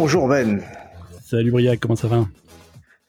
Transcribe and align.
Bonjour 0.00 0.28
Ben. 0.28 0.62
Salut 1.24 1.50
Briac, 1.50 1.80
comment 1.80 1.96
ça 1.96 2.06
va 2.06 2.24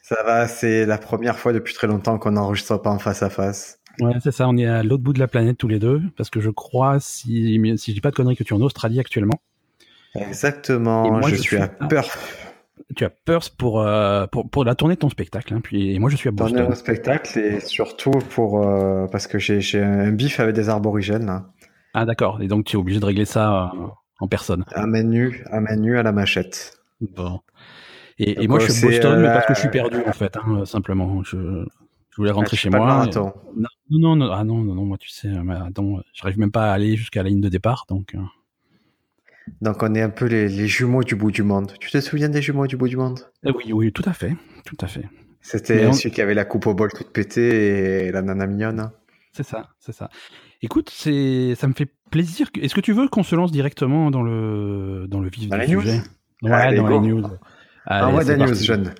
Ça 0.01 0.15
va, 0.25 0.47
c'est 0.47 0.87
la 0.87 0.97
première 0.97 1.37
fois 1.37 1.53
depuis 1.53 1.75
très 1.75 1.85
longtemps 1.85 2.17
qu'on 2.17 2.31
n'enregistre 2.31 2.77
pas 2.77 2.89
en 2.89 2.97
face 2.97 3.21
à 3.21 3.29
face. 3.29 3.79
Ouais, 3.99 4.13
c'est 4.23 4.31
ça, 4.31 4.47
on 4.47 4.57
est 4.57 4.65
à 4.65 4.81
l'autre 4.81 5.03
bout 5.03 5.13
de 5.13 5.19
la 5.19 5.27
planète 5.27 5.59
tous 5.59 5.67
les 5.67 5.77
deux, 5.77 6.01
parce 6.17 6.31
que 6.31 6.39
je 6.39 6.49
crois, 6.49 6.99
si, 6.99 7.61
si 7.77 7.91
je 7.91 7.95
dis 7.95 8.01
pas 8.01 8.09
de 8.09 8.15
conneries, 8.15 8.35
que 8.35 8.43
tu 8.43 8.55
es 8.55 8.57
en 8.57 8.61
Australie 8.61 8.99
actuellement. 8.99 9.39
Exactement, 10.15 11.11
moi, 11.11 11.29
je, 11.29 11.35
suis, 11.35 11.57
à 11.57 11.67
Perth. 11.67 12.17
Tu 12.95 13.05
as 13.05 13.11
Perth 13.11 13.51
pour, 13.55 13.81
euh, 13.81 14.25
pour, 14.25 14.49
pour 14.49 14.65
la 14.65 14.73
tournée 14.73 14.95
de 14.95 14.99
ton 14.99 15.09
spectacle, 15.09 15.53
hein, 15.53 15.61
puis 15.61 15.93
et 15.93 15.99
moi 15.99 16.09
je 16.09 16.15
suis 16.15 16.29
à 16.29 16.31
Boston. 16.31 16.57
Tournée 16.57 16.71
de 16.71 16.75
spectacle 16.75 17.37
et 17.37 17.59
surtout 17.59 18.17
pour, 18.31 18.65
euh, 18.65 19.05
parce 19.11 19.27
que 19.27 19.37
j'ai 19.37 19.79
un 19.79 20.11
bif 20.11 20.39
avec 20.39 20.55
des 20.55 20.69
aborigènes. 20.69 21.27
Là. 21.27 21.51
Ah 21.93 22.05
d'accord, 22.05 22.41
et 22.41 22.47
donc 22.47 22.65
tu 22.65 22.77
es 22.77 22.79
obligé 22.79 22.99
de 22.99 23.05
régler 23.05 23.25
ça 23.25 23.71
euh, 23.75 23.87
en 24.21 24.27
personne. 24.27 24.65
Un 24.73 24.87
menu, 24.87 25.45
un 25.51 25.61
menu 25.61 25.99
à 25.99 26.01
la 26.01 26.11
machette. 26.11 26.78
Bon. 27.01 27.39
Et, 28.17 28.43
et 28.43 28.47
moi, 28.47 28.59
je 28.59 28.71
suis 28.71 28.85
à 28.85 28.89
Boston, 28.89 29.21
mais 29.21 29.27
parce 29.27 29.45
que 29.45 29.53
je 29.53 29.59
suis 29.59 29.69
perdu, 29.69 29.97
en 30.05 30.13
fait, 30.13 30.35
hein, 30.37 30.65
simplement. 30.65 31.23
Je, 31.23 31.65
je 32.09 32.15
voulais 32.17 32.31
rentrer 32.31 32.57
ah, 32.57 32.61
chez 32.61 32.69
moi. 32.69 33.07
non, 33.15 33.33
non, 33.89 34.15
non, 34.15 34.31
ah 34.31 34.43
non, 34.43 34.57
non, 34.57 34.75
non, 34.75 34.85
moi, 34.85 34.97
tu 34.97 35.09
sais, 35.09 35.29
attends, 35.65 36.01
j'arrive 36.13 36.37
même 36.37 36.51
pas 36.51 36.71
à 36.71 36.73
aller 36.73 36.95
jusqu'à 36.97 37.23
la 37.23 37.29
ligne 37.29 37.41
de 37.41 37.49
départ, 37.49 37.85
donc. 37.87 38.15
Euh. 38.15 38.19
Donc, 39.61 39.81
on 39.81 39.95
est 39.95 40.01
un 40.01 40.09
peu 40.09 40.25
les, 40.25 40.47
les, 40.47 40.67
jumeaux 40.67 41.03
du 41.03 41.15
bout 41.15 41.31
du 41.31 41.43
monde. 41.43 41.73
Tu 41.79 41.89
te 41.89 41.99
souviens 42.01 42.29
des 42.29 42.41
jumeaux 42.41 42.67
du 42.67 42.77
bout 42.77 42.87
du 42.87 42.97
monde? 42.97 43.21
Eh 43.45 43.51
Oui, 43.51 43.71
oui, 43.73 43.91
tout 43.91 44.03
à 44.05 44.13
fait, 44.13 44.35
tout 44.65 44.77
à 44.81 44.87
fait. 44.87 45.05
C'était 45.41 45.91
celui 45.93 46.11
qui 46.11 46.21
avait 46.21 46.33
la 46.33 46.45
coupe 46.45 46.67
au 46.67 46.73
bol 46.73 46.91
toute 46.91 47.11
pétée 47.11 48.05
et 48.05 48.11
la 48.11 48.21
nana 48.21 48.45
mignonne. 48.45 48.91
C'est 49.31 49.43
ça, 49.43 49.69
c'est 49.79 49.93
ça. 49.93 50.09
Écoute, 50.61 50.91
c'est, 50.93 51.55
ça 51.55 51.67
me 51.67 51.73
fait 51.73 51.89
plaisir. 52.11 52.49
Est-ce 52.61 52.75
que 52.75 52.81
tu 52.81 52.91
veux 52.91 53.07
qu'on 53.07 53.23
se 53.23 53.35
lance 53.35 53.51
directement 53.51 54.11
dans 54.11 54.21
le 54.21 55.05
dans 55.07 55.21
le 55.21 55.29
vif 55.29 55.47
dans 55.47 55.57
du 55.57 55.67
sujet? 55.67 56.01
Ouais, 56.41 56.75
dans 56.75 56.87
les 56.87 56.99
news. 56.99 57.23
Envoie 57.87 58.23
des 58.23 58.37
news, 58.37 58.53
jeune. 58.55 58.93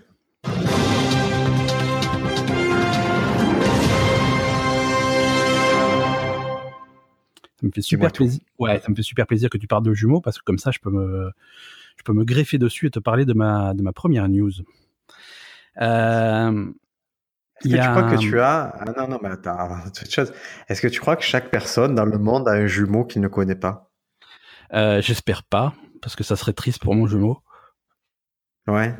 Ça 7.59 7.67
me 7.67 7.71
fait 7.71 7.81
super 7.81 8.11
plaisir. 8.11 8.41
Ouais, 8.57 8.79
ça 8.79 8.89
me 8.89 8.95
fait 8.95 9.03
super 9.03 9.27
plaisir 9.27 9.49
que 9.49 9.57
tu 9.57 9.67
parles 9.67 9.83
de 9.83 9.93
jumeaux 9.93 10.21
parce 10.21 10.37
que 10.37 10.43
comme 10.43 10.57
ça, 10.57 10.71
je 10.71 10.79
peux 10.79 10.89
me, 10.89 11.31
je 11.97 12.03
peux 12.03 12.13
me 12.13 12.23
greffer 12.23 12.57
dessus 12.57 12.87
et 12.87 12.89
te 12.89 12.99
parler 12.99 13.25
de 13.25 13.33
ma, 13.33 13.73
de 13.73 13.81
ma 13.81 13.91
première 13.91 14.29
news. 14.29 14.51
Euh, 15.81 16.65
Est-ce 17.63 17.69
que 17.69 17.81
tu 17.81 17.89
crois 17.89 18.03
que 18.03 18.17
tu 18.17 18.39
as 18.39 18.73
ah 18.79 18.85
non 18.97 19.07
non 19.07 19.19
mais 19.21 19.29
attends 19.29 19.57
chose. 20.09 20.33
Est-ce 20.67 20.81
que 20.81 20.87
tu 20.87 20.99
crois 20.99 21.15
que 21.15 21.23
chaque 21.23 21.51
personne 21.51 21.95
dans 21.95 22.05
le 22.05 22.17
monde 22.17 22.47
a 22.47 22.51
un 22.51 22.67
jumeau 22.67 23.05
qu'il 23.05 23.21
ne 23.21 23.27
connaît 23.27 23.55
pas? 23.55 23.89
Euh, 24.73 25.01
J'espère 25.01 25.43
pas 25.43 25.73
parce 26.01 26.15
que 26.15 26.23
ça 26.23 26.35
serait 26.35 26.53
triste 26.53 26.81
pour 26.81 26.95
mon 26.95 27.07
jumeau. 27.07 27.39
Ouais. 28.67 28.95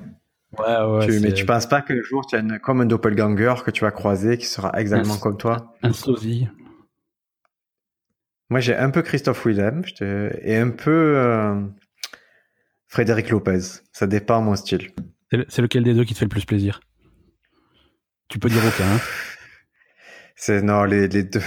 Ouais, 0.58 0.84
ouais, 0.84 1.06
tu, 1.06 1.20
mais 1.20 1.34
tu 1.34 1.46
penses 1.46 1.68
pas 1.68 1.82
qu'un 1.82 2.02
jour 2.02 2.26
tu 2.26 2.36
as 2.36 2.40
une, 2.40 2.60
comme 2.60 2.82
un 2.82 2.86
doppelganger 2.86 3.54
que 3.64 3.70
tu 3.70 3.82
vas 3.82 3.92
croiser 3.92 4.38
qui 4.38 4.48
sera 4.48 4.72
exactement 4.80 5.18
comme 5.18 5.38
toi? 5.38 5.76
Un 5.84 5.94
sosie. 5.94 6.48
Moi 8.50 8.60
j'ai 8.60 8.76
un 8.76 8.90
peu 8.90 9.04
Christophe 9.04 9.46
Willem 9.46 9.84
et 10.02 10.58
un 10.58 10.72
peu 10.72 11.18
euh, 11.18 11.62
Frédéric 12.88 13.30
Lopez. 13.30 13.60
Ça 13.92 14.08
dépend 14.08 14.42
mon 14.42 14.56
style. 14.56 14.92
C'est 15.50 15.62
lequel 15.62 15.84
des 15.84 15.94
deux 15.94 16.04
qui 16.04 16.16
te 16.16 16.20
fait 16.20 16.26
le 16.26 16.30
plus 16.30 16.46
plaisir? 16.46 16.80
Tu 18.28 18.40
peux 18.40 18.50
dire 18.50 18.64
aucun. 18.68 18.96
Hein 18.96 19.00
c'est 20.36 20.64
non 20.64 20.84
les, 20.84 21.08
les 21.08 21.26
deux. 21.26 21.42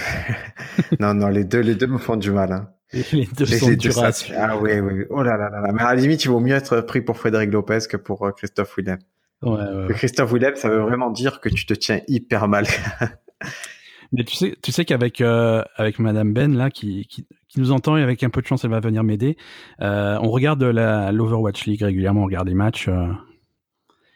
non 1.01 1.13
non 1.13 1.27
les 1.27 1.43
deux 1.43 1.59
les 1.59 1.75
deux 1.75 1.87
me 1.87 1.97
font 1.97 2.15
du 2.15 2.31
mal. 2.31 2.53
Hein. 2.53 2.72
Les 3.11 3.25
deux 3.25 3.45
sont 3.91 4.03
Ah 4.37 4.57
oui, 4.57 4.79
oui. 4.79 5.05
Oh 5.09 5.23
là 5.23 5.35
là 5.35 5.49
là 5.49 5.71
Mais 5.73 5.81
à 5.81 5.95
la 5.95 6.01
limite, 6.01 6.23
il 6.25 6.27
vaut 6.29 6.39
mieux 6.39 6.55
être 6.55 6.81
pris 6.81 7.01
pour 7.01 7.17
Frédéric 7.17 7.51
Lopez 7.51 7.79
que 7.89 7.97
pour 7.97 8.25
euh, 8.25 8.31
Christophe 8.31 8.77
Willem. 8.77 8.99
Ouais, 9.41 9.51
ouais, 9.51 9.93
Christophe 9.95 10.31
Willem, 10.31 10.55
ça 10.55 10.69
veut 10.69 10.79
vraiment 10.79 11.09
dire 11.09 11.41
que 11.41 11.49
tu 11.49 11.65
te 11.65 11.73
tiens 11.73 12.01
hyper 12.07 12.47
mal. 12.47 12.65
Mais 14.13 14.23
tu 14.23 14.35
sais, 14.35 14.55
tu 14.61 14.71
sais 14.71 14.85
qu'avec 14.85 15.21
euh, 15.21 15.63
avec 15.75 15.97
Madame 15.97 16.33
Ben 16.33 16.55
là, 16.55 16.69
qui, 16.69 17.07
qui, 17.07 17.25
qui, 17.49 17.59
nous 17.59 17.71
entend 17.71 17.97
et 17.97 18.03
avec 18.03 18.21
un 18.23 18.29
peu 18.29 18.41
de 18.41 18.47
chance, 18.47 18.63
elle 18.63 18.69
va 18.69 18.79
venir 18.79 19.03
m'aider. 19.03 19.37
Euh, 19.81 20.19
on 20.21 20.29
regarde 20.29 20.61
la 20.61 21.11
l'Overwatch 21.11 21.65
League 21.65 21.81
régulièrement, 21.81 22.21
on 22.21 22.25
regarde 22.25 22.47
les 22.47 22.53
matchs. 22.53 22.87
Euh, 22.89 23.07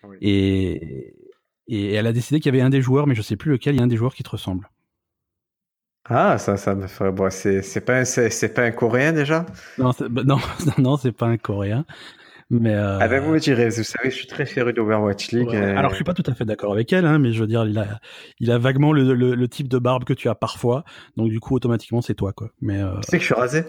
oui. 0.08 0.18
et, 0.22 1.16
et 1.68 1.94
elle 1.94 2.06
a 2.06 2.14
décidé 2.14 2.40
qu'il 2.40 2.54
y 2.54 2.56
avait 2.56 2.64
un 2.64 2.70
des 2.70 2.82
joueurs, 2.82 3.08
mais 3.08 3.16
je 3.16 3.24
sais 3.24 3.36
plus 3.36 3.52
lequel, 3.52 3.74
il 3.74 3.80
y 3.80 3.82
a 3.82 3.84
un 3.84 3.88
des 3.88 3.98
joueurs 3.98 4.14
qui 4.14 4.22
te 4.22 4.30
ressemble. 4.30 4.70
Ah, 6.10 6.38
ça, 6.38 6.58
ça 6.58 6.76
me 6.76 6.88
ferait. 6.88 7.12
Bon, 7.12 7.30
c'est, 7.30 7.62
c'est 7.62 7.82
pas, 7.82 8.06
c'est, 8.06 8.54
pas 8.54 8.64
un 8.64 8.72
Coréen 8.72 9.12
déjà? 9.14 9.46
Non, 9.78 9.92
bah, 10.10 10.24
non, 10.26 10.40
non, 10.78 10.98
c'est 10.98 11.12
pas 11.12 11.28
un 11.28 11.38
Coréen. 11.38 11.86
Mais 12.50 12.74
euh... 12.74 12.98
ah 13.02 13.08
ben 13.10 13.22
vous 13.22 13.32
me 13.32 13.40
direz, 13.40 13.68
vous 13.68 13.84
savez, 13.84 14.10
je 14.10 14.16
suis 14.16 14.28
très 14.28 14.46
féru 14.46 14.72
d'Overwatch 14.72 15.32
League. 15.32 15.50
Ouais. 15.50 15.58
Alors 15.58 15.90
je 15.90 15.96
suis 15.96 16.06
pas 16.06 16.14
tout 16.14 16.24
à 16.28 16.34
fait 16.34 16.46
d'accord 16.46 16.72
avec 16.72 16.94
elle, 16.94 17.06
hein, 17.06 17.20
mais 17.20 17.34
je 17.34 17.42
veux 17.42 17.48
dire, 17.48 17.66
il 17.66 17.78
a, 17.78 18.00
il 18.40 18.52
a 18.52 18.58
vaguement 18.58 18.94
le, 18.94 19.14
le, 19.14 19.36
le, 19.36 19.48
type 19.50 19.68
de 19.68 19.78
barbe 19.78 20.06
que 20.06 20.14
tu 20.14 20.30
as 20.30 20.36
parfois, 20.36 20.86
donc 21.18 21.30
du 21.30 21.42
coup 21.42 21.56
automatiquement 21.56 22.02
c'est 22.02 22.14
toi 22.14 22.32
quoi. 22.32 22.50
Mais 22.62 22.82
euh... 22.82 22.96
tu 23.02 23.10
sais 23.10 23.18
que 23.18 23.22
je 23.22 23.26
suis 23.26 23.36
rasé. 23.36 23.66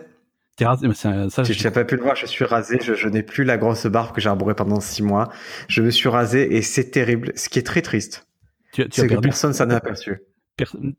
T'es 0.56 0.64
rasé, 0.64 0.86
mais 0.86 0.94
ça. 0.94 1.28
Tu 1.42 1.64
n'as 1.64 1.70
pas 1.72 1.84
pu 1.84 1.96
le 1.96 2.02
voir, 2.02 2.14
je 2.14 2.26
suis 2.26 2.44
rasé. 2.44 2.78
Je, 2.80 2.94
je 2.94 3.08
n'ai 3.08 3.24
plus 3.24 3.42
la 3.42 3.58
grosse 3.58 3.86
barbe 3.86 4.14
que 4.14 4.20
j'ai 4.20 4.28
arborée 4.28 4.54
pendant 4.54 4.80
six 4.80 5.02
mois. 5.02 5.28
Je 5.68 5.82
me 5.82 5.90
suis 5.90 6.08
rasé 6.08 6.56
et 6.56 6.62
c'est 6.62 6.90
terrible. 6.90 7.32
Ce 7.34 7.48
qui 7.48 7.58
est 7.58 7.66
très 7.66 7.82
triste, 7.82 8.28
tu, 8.72 8.88
tu 8.88 9.00
c'est 9.00 9.08
que 9.08 9.16
personne 9.16 9.52
s'en 9.54 9.70
a 9.70 9.76
aperçu 9.76 10.20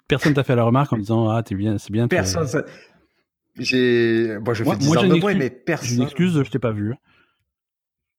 personne 0.08 0.34
t'a 0.34 0.44
fait 0.44 0.56
la 0.56 0.64
remarque 0.64 0.94
en 0.94 0.98
disant 1.06 1.30
ah 1.30 1.44
t'es 1.44 1.56
bien 1.56 1.78
c'est 1.78 1.92
bien 1.92 2.08
personne 2.08 2.48
ça... 2.48 2.64
j'ai 3.58 4.38
bon 4.40 4.54
je 4.54 4.64
fais 4.64 4.76
10 4.76 4.98
ans 4.98 5.04
de 5.04 5.16
moins 5.16 5.34
mais 5.36 5.50
personne 5.50 5.98
une 5.98 6.04
excuse 6.04 6.42
je 6.44 6.50
t'ai 6.50 6.60
pas 6.60 6.72
vu 6.72 6.96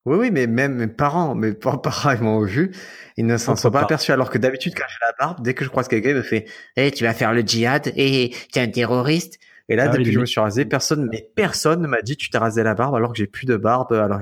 oui 0.06 0.16
oui 0.16 0.30
mais 0.30 0.46
même 0.46 0.74
mes 0.76 0.86
parents 0.86 1.34
mes 1.34 1.52
parents 1.82 2.12
ils 2.12 2.22
m'ont 2.22 2.42
vu. 2.42 2.72
Ils 3.16 3.26
ne 3.26 3.36
s'en 3.36 3.54
sont 3.56 3.70
pas 3.70 3.82
aperçus 3.82 4.12
alors 4.12 4.30
que 4.30 4.38
d'habitude 4.38 4.74
quand 4.74 4.86
j'ai 4.88 4.98
la 5.02 5.12
barbe 5.18 5.42
dès 5.42 5.52
que 5.54 5.64
je 5.64 5.68
croise 5.68 5.88
quelqu'un 5.88 6.10
il 6.10 6.16
me 6.16 6.22
fait 6.22 6.46
hey, 6.76 6.88
eh, 6.88 6.90
tu 6.90 7.04
vas 7.04 7.12
faire 7.12 7.34
le 7.34 7.42
djihad. 7.42 7.92
Et 7.96 8.24
hey, 8.24 8.36
tu 8.52 8.58
es 8.58 8.62
un 8.62 8.68
terroriste 8.68 9.38
et 9.68 9.76
là 9.76 9.84
ah, 9.84 9.88
depuis 9.88 10.04
que 10.04 10.12
je 10.12 10.20
me 10.20 10.26
suis 10.26 10.40
rasé 10.40 10.64
personne 10.64 11.08
mais 11.12 11.30
personne 11.34 11.82
ne 11.82 11.86
m'a 11.86 12.00
dit 12.00 12.16
tu 12.16 12.30
t'es 12.30 12.38
rasé 12.38 12.62
la 12.62 12.74
barbe 12.74 12.94
alors 12.94 13.12
que 13.12 13.18
j'ai 13.18 13.26
plus 13.26 13.44
de 13.46 13.56
barbe 13.56 13.92
alors 13.92 14.20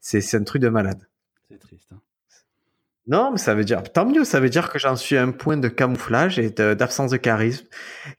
c'est 0.00 0.20
c'est 0.22 0.38
un 0.38 0.44
truc 0.44 0.62
de 0.62 0.68
malade. 0.68 1.06
C'est 1.50 1.58
triste 1.58 1.88
hein. 1.92 2.00
Non, 3.08 3.32
mais 3.32 3.38
ça 3.38 3.54
veut 3.54 3.64
dire, 3.64 3.82
tant 3.82 4.06
mieux, 4.06 4.22
ça 4.24 4.38
veut 4.38 4.48
dire 4.48 4.70
que 4.70 4.78
j'en 4.78 4.94
suis 4.94 5.16
à 5.16 5.22
un 5.24 5.32
point 5.32 5.56
de 5.56 5.66
camouflage 5.66 6.38
et 6.38 6.50
d'absence 6.50 7.10
de, 7.10 7.16
charisme 7.16 7.66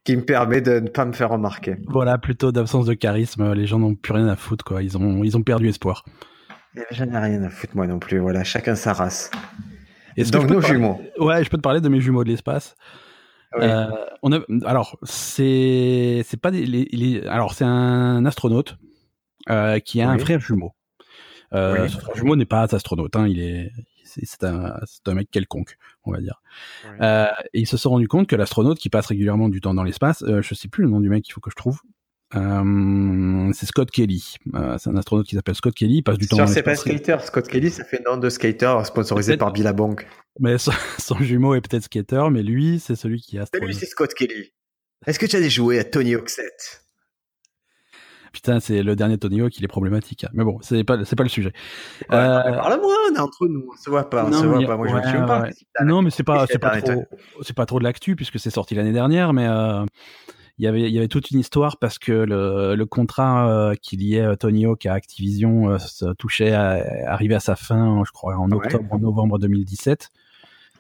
qui 0.04 0.18
me 0.18 0.24
permet 0.24 0.60
de 0.60 0.80
ne 0.80 0.90
pas 0.90 1.06
me 1.06 1.14
faire 1.14 1.30
remarquer. 1.30 1.78
Voilà, 1.88 2.18
plutôt 2.18 2.52
d'absence 2.52 2.86
de 2.86 2.94
charisme, 2.94 3.54
les 3.54 3.66
gens 3.66 3.80
n'ont 3.80 3.96
plus 3.96 4.14
rien 4.14 4.28
à 4.28 4.36
foutre, 4.36 4.66
quoi. 4.66 4.84
Ils 4.84 4.98
ont, 4.98 5.24
ils 5.24 5.38
ont 5.38 5.42
perdu 5.42 5.70
espoir. 5.70 6.04
J'en 6.92 7.06
ai 7.06 7.18
rien 7.18 7.44
à 7.44 7.50
foutre, 7.50 7.76
moi 7.78 7.88
non 7.88 8.00
plus. 8.00 8.20
Voilà, 8.20 8.44
chacun 8.44 8.76
sa 8.76 8.92
race. 8.92 9.32
Et 10.18 10.24
Donc, 10.26 10.50
nos 10.50 10.60
jumeaux. 10.60 11.00
Ouais, 11.18 11.44
je 11.44 11.50
peux 11.50 11.58
te 11.58 11.62
parler 11.62 11.80
de 11.80 11.90
mes 11.90 12.02
jumeaux 12.02 12.24
de 12.26 12.30
l'espace. 12.30 12.76
Oui. 13.56 13.64
Euh, 13.64 13.88
on 14.22 14.34
a, 14.34 14.40
alors, 14.66 14.98
c'est, 15.04 16.24
c'est 16.26 16.40
pas 16.40 16.52
des, 16.52 16.66
les, 16.66 16.90
les, 16.92 17.26
alors, 17.28 17.54
c'est 17.54 17.66
un 17.66 18.26
astronaute, 18.26 18.78
euh, 19.50 19.80
qui 19.80 20.02
a 20.02 20.10
oui. 20.10 20.16
un 20.16 20.18
frère 20.18 20.40
jumeau. 20.40 20.74
Euh, 21.54 21.84
oui. 21.84 21.90
Ce 21.90 21.98
frère 22.00 22.16
jumeau 22.16 22.36
n'est 22.36 22.46
pas 22.46 22.64
astronaute, 22.64 23.16
hein, 23.16 23.28
il 23.28 23.40
est, 23.40 23.72
c'est 24.24 24.44
un, 24.44 24.80
un, 25.06 25.14
mec 25.14 25.30
quelconque, 25.32 25.78
on 26.06 26.12
va 26.12 26.20
dire. 26.20 26.42
Ouais. 26.86 26.98
Euh, 27.02 27.26
et 27.54 27.62
ils 27.62 27.68
se 27.68 27.78
sont 27.78 27.90
rendu 27.90 28.08
compte 28.08 28.28
que 28.28 28.36
l'astronaute 28.36 28.80
qui 28.80 28.90
passe 28.90 29.08
régulièrement 29.08 29.50
du 29.50 29.62
temps 29.62 29.74
dans 29.74 29.84
l'espace, 29.84 30.24
euh, 30.24 30.42
je 30.42 30.54
sais 30.54 30.68
plus 30.68 30.84
le 30.84 30.90
nom 30.90 31.00
du 31.00 31.10
mec, 31.10 31.28
il 31.28 31.32
faut 31.32 31.42
que 31.42 31.52
je 31.52 31.56
trouve. 31.56 31.80
Euh, 32.36 33.52
c'est 33.54 33.66
Scott 33.66 33.92
Kelly. 33.92 34.36
Euh, 34.56 34.78
c'est 34.80 34.90
un 34.90 34.98
astronaute 34.98 35.28
qui 35.28 35.36
s'appelle 35.36 35.56
Scott 35.56 35.74
Kelly. 35.74 35.98
Il 35.98 36.04
passe 36.04 36.18
du 36.18 36.28
temps. 36.28 36.48
C'est 36.48 36.64
pas 36.64 36.76
skater. 36.76 37.18
Scott 37.24 37.48
Kelly, 37.48 37.70
ça 37.70 37.84
fait 37.84 38.02
nom 38.06 38.18
de 38.18 38.30
skater 38.30 38.76
sponsorisé 38.86 39.38
par 39.38 39.52
Billabong. 39.52 40.04
Mais 40.40 40.58
son, 40.58 40.72
son, 41.00 41.18
jumeau 41.18 41.56
est 41.56 41.62
peut-être 41.62 41.84
skater, 41.84 42.30
mais 42.32 42.42
lui, 42.42 42.80
c'est 42.80 42.96
celui 42.96 43.22
qui 43.22 43.38
est 43.38 43.42
astronaute. 43.42 43.68
Lui, 43.68 43.76
c'est 43.76 43.86
Scott 43.86 44.14
Kelly. 44.14 44.54
Est-ce 45.06 45.20
que 45.20 45.26
tu 45.26 45.36
as 45.36 45.50
joué 45.50 45.80
à 45.80 45.84
Tony 45.84 46.16
7 46.26 46.83
Putain, 48.34 48.60
c'est 48.60 48.82
le 48.82 48.96
dernier 48.96 49.20
Tony 49.20 49.42
Hawk, 49.42 49.56
il 49.60 49.64
est 49.64 49.68
problématique. 49.68 50.26
Mais 50.34 50.44
bon, 50.44 50.58
c'est 50.62 50.84
pas, 50.84 51.06
c'est 51.06 51.16
pas 51.16 51.22
le 51.22 51.30
sujet. 51.30 51.54
Ouais, 52.10 52.16
euh... 52.16 52.42
Parle-moi, 52.42 52.92
on 53.12 53.16
est 53.16 53.20
entre 53.20 53.48
nous, 53.48 53.70
on 53.72 53.78
se 53.78 53.92
voit 53.92 54.10
pas, 54.10 54.26
on 54.26 54.32
non, 54.32 54.42
se 54.42 54.48
voit 54.48 54.66
pas. 54.66 54.76
Moi, 54.76 54.88
ouais, 54.88 55.02
je 55.06 55.18
me 55.18 55.26
pas. 55.28 55.42
Ouais. 55.44 55.52
Non, 55.86 56.02
mais 56.02 56.10
c'est 56.10 56.24
pas, 56.24 56.48
c'est 56.48 56.58
pas 56.58 56.82
trop, 56.82 57.06
c'est 57.44 57.56
pas 57.56 57.68
trop 57.68 57.78
de 57.78 57.84
l'actu 57.84 58.16
puisque 58.16 58.40
c'est 58.40 58.50
sorti 58.50 58.74
l'année 58.74 58.92
dernière, 58.92 59.34
mais 59.34 59.48
euh, 59.48 59.86
il 60.58 60.66
y 60.66 60.68
avait, 60.68 60.82
il 60.82 60.94
y 60.94 60.98
avait 60.98 61.08
toute 61.08 61.30
une 61.30 61.40
histoire 61.40 61.78
parce 61.78 62.00
que 62.00 62.12
le, 62.12 62.74
le 62.74 62.86
contrat 62.88 63.48
euh, 63.48 63.76
qui 63.80 63.98
liait 63.98 64.36
Tony 64.38 64.66
Hawk 64.66 64.88
à 64.88 64.94
Activision 64.94 65.70
euh, 65.70 66.14
touchait 66.18 66.54
à, 66.54 66.84
arriver 67.06 67.36
à 67.36 67.40
sa 67.40 67.56
fin, 67.56 68.02
je 68.04 68.12
crois, 68.12 68.36
en 68.38 68.52
octobre, 68.52 68.86
en 68.90 68.98
novembre 68.98 69.38
2017. 69.38 70.10